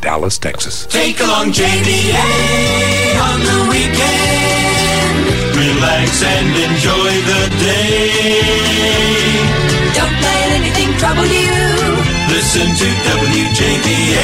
Dallas, 0.01 0.37
Texas. 0.37 0.85
Take 0.87 1.19
along 1.19 1.51
JDA 1.51 3.15
on 3.21 3.39
the 3.39 3.67
weekend. 3.69 4.75
Relax 5.55 6.23
and 6.23 6.47
enjoy 6.55 7.21
the 7.21 7.49
day. 7.63 9.24
Anything 10.55 10.97
trouble 10.97 11.25
you 11.25 11.51
Listen 12.29 12.67
to 12.81 12.87
WJBA 13.11 14.23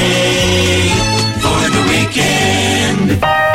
for 1.42 1.62
the 1.74 1.82
weekend. 1.92 3.51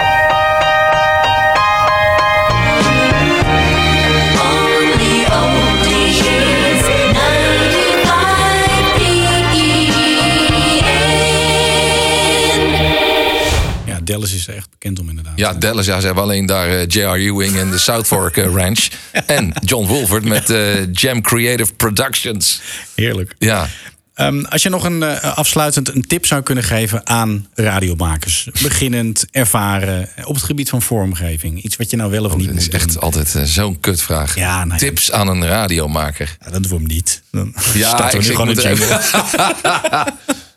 Dallas 14.17 14.33
is 14.35 14.47
er 14.47 14.55
echt 14.55 14.69
bekend 14.69 14.99
om 14.99 15.09
inderdaad. 15.09 15.33
Ja, 15.35 15.53
Dallas, 15.53 15.85
ja, 15.85 15.99
ze 15.99 16.05
hebben 16.05 16.23
alleen 16.23 16.45
daar 16.45 16.69
eh, 16.69 16.87
J.R. 16.87 17.15
Ewing 17.15 17.55
en 17.57 17.71
de 17.71 17.77
South 17.77 18.07
Fork 18.07 18.37
eh, 18.37 18.53
Ranch. 18.55 18.87
en 19.25 19.53
John 19.65 19.87
Wolford 19.87 20.23
met 20.25 20.49
eh, 20.49 20.91
Jam 20.91 21.21
Creative 21.21 21.73
Productions. 21.73 22.61
Heerlijk. 22.95 23.35
Ja. 23.37 23.67
Ehm, 24.13 24.43
als 24.43 24.63
je 24.63 24.69
nog 24.69 24.83
een 24.83 25.03
eh, 25.03 25.37
afsluitend 25.37 25.95
een 25.95 26.01
tip 26.01 26.25
zou 26.25 26.41
kunnen 26.41 26.63
geven 26.63 27.07
aan 27.07 27.47
radiomakers, 27.53 28.49
beginnend, 28.61 29.25
ervaren, 29.31 30.09
op 30.23 30.35
het 30.35 30.43
gebied 30.43 30.69
van 30.69 30.81
vormgeving, 30.81 31.61
iets 31.63 31.75
wat 31.75 31.89
je 31.89 31.97
nou 31.97 32.11
wel 32.11 32.25
of 32.25 32.35
niet 32.35 32.47
Dat 32.47 32.55
is 32.57 32.63
moet 32.65 32.73
echt 32.73 32.99
altijd 32.99 33.35
eh, 33.35 33.43
zo'n 33.43 33.79
kutvraag. 33.79 34.35
Ja, 34.35 34.65
nee. 34.65 34.77
Tips 34.79 35.11
aan 35.11 35.27
een 35.27 35.45
radiomaker. 35.45 36.37
Ja, 36.45 36.51
dat 36.51 36.61
doen 36.63 36.71
we 36.71 36.77
hem 36.77 36.87
niet. 36.87 37.21
Dan 37.31 37.53
Ja, 37.73 37.89
starten 37.95 38.19
we 38.19 38.23
nu 38.23 38.29
ik 38.29 38.37
gewoon 38.37 38.47
moet 38.47 38.63
een 38.63 38.75
jingle. 38.75 39.01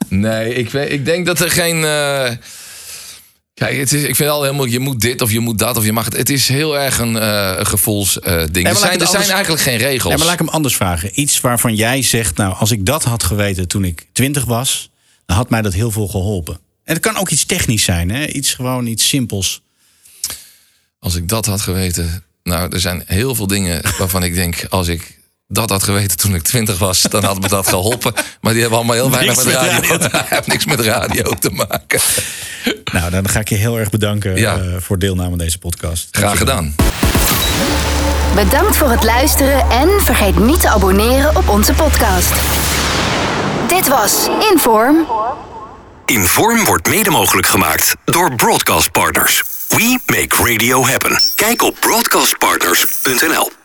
nee, 0.28 0.54
ik, 0.54 0.70
weet, 0.70 0.92
ik 0.92 1.04
denk 1.04 1.26
dat 1.26 1.40
er 1.40 1.50
geen. 1.50 1.84
eh, 1.84 2.30
Kijk, 3.60 3.78
het 3.78 3.92
is, 3.92 4.02
ik 4.02 4.16
vind 4.16 4.30
al 4.30 4.42
helemaal, 4.42 4.64
je 4.64 4.78
moet 4.78 5.00
dit 5.00 5.22
of 5.22 5.30
je 5.30 5.40
moet 5.40 5.58
dat 5.58 5.76
of 5.76 5.84
je 5.84 5.92
mag 5.92 6.04
het. 6.04 6.16
Het 6.16 6.30
is 6.30 6.48
heel 6.48 6.78
erg 6.78 6.98
een 6.98 7.16
eh 7.16 7.56
gevoelsding. 7.66 8.62
maar 8.62 8.72
er 8.72 8.78
zijn, 8.78 9.00
er 9.00 9.06
zijn 9.06 9.30
eigenlijk 9.30 9.62
geen 9.62 9.76
regels. 9.76 10.12
Ja, 10.12 10.18
maar 10.18 10.26
laat 10.26 10.34
ik 10.34 10.40
hem 10.40 10.48
anders 10.48 10.76
vragen. 10.76 11.20
Iets 11.20 11.40
waarvan 11.40 11.74
jij 11.74 12.02
zegt, 12.02 12.36
nou, 12.36 12.54
als 12.54 12.70
ik 12.70 12.86
dat 12.86 13.04
had 13.04 13.22
geweten 13.22 13.68
toen 13.68 13.84
ik 13.84 14.06
twintig 14.12 14.44
was, 14.44 14.90
dan 15.26 15.36
had 15.36 15.50
mij 15.50 15.62
dat 15.62 15.72
heel 15.72 15.90
veel 15.90 16.08
geholpen. 16.08 16.54
En 16.84 16.94
het 16.94 17.02
kan 17.02 17.16
ook 17.16 17.30
iets 17.30 17.44
technisch 17.44 17.84
zijn, 17.84 18.10
hè? 18.10 18.26
Iets 18.26 18.54
gewoon 18.54 18.86
iets 18.86 19.08
simpels. 19.08 19.62
Als 20.98 21.14
ik 21.14 21.28
dat 21.28 21.46
had 21.46 21.60
geweten. 21.60 22.24
Nou, 22.42 22.72
er 22.72 22.80
zijn 22.80 23.02
heel 23.06 23.34
veel 23.34 23.46
dingen 23.46 23.82
waarvan 23.98 24.22
ik 24.22 24.34
denk, 24.34 24.66
als 24.68 24.88
ik 24.88 25.18
dat 25.52 25.70
had 25.70 25.82
geweten 25.82 26.16
toen 26.16 26.34
ik 26.34 26.42
twintig 26.42 26.78
was, 26.78 27.00
dan 27.02 27.24
had 27.24 27.40
me 27.40 27.48
dat 27.48 27.68
geholpen. 27.68 28.12
Maar 28.40 28.52
die 28.52 28.60
hebben 28.60 28.78
allemaal 28.78 28.96
heel 28.96 29.10
weinig 29.10 29.34
Niks 29.34 29.46
met 29.46 29.54
met 29.60 29.70
radio. 29.70 29.80
radio. 29.90 30.08
Dat 30.08 30.22
heeft 30.28 30.46
niks 30.46 30.64
met 30.64 30.80
radio 30.80 31.34
te 31.34 31.50
maken. 31.50 32.00
Nou, 32.92 33.10
dan 33.10 33.28
ga 33.28 33.40
ik 33.40 33.48
je 33.48 33.54
heel 33.54 33.78
erg 33.78 33.90
bedanken 33.90 34.36
Ja. 34.36 34.56
eh, 34.56 34.62
voor 34.78 34.98
deelname 34.98 35.30
aan 35.32 35.38
deze 35.38 35.58
podcast. 35.58 36.08
Graag 36.10 36.38
gedaan. 36.38 36.74
Bedankt 38.34 38.76
voor 38.76 38.90
het 38.90 39.04
luisteren 39.04 39.70
en 39.70 39.88
vergeet 40.00 40.38
niet 40.38 40.60
te 40.60 40.68
abonneren 40.68 41.36
op 41.36 41.48
onze 41.48 41.72
podcast. 41.72 42.32
Dit 43.68 43.88
was 43.88 44.28
Inform. 44.52 45.06
Inform 46.06 46.64
wordt 46.64 46.88
mede 46.88 47.10
mogelijk 47.10 47.46
gemaakt 47.46 47.94
door 48.04 48.34
Broadcast 48.34 48.90
Partners. 48.92 49.42
We 49.68 49.98
make 50.06 50.50
radio 50.52 50.86
happen. 50.86 51.20
Kijk 51.36 51.62
op 51.62 51.76
broadcastpartners.nl. 51.80 53.59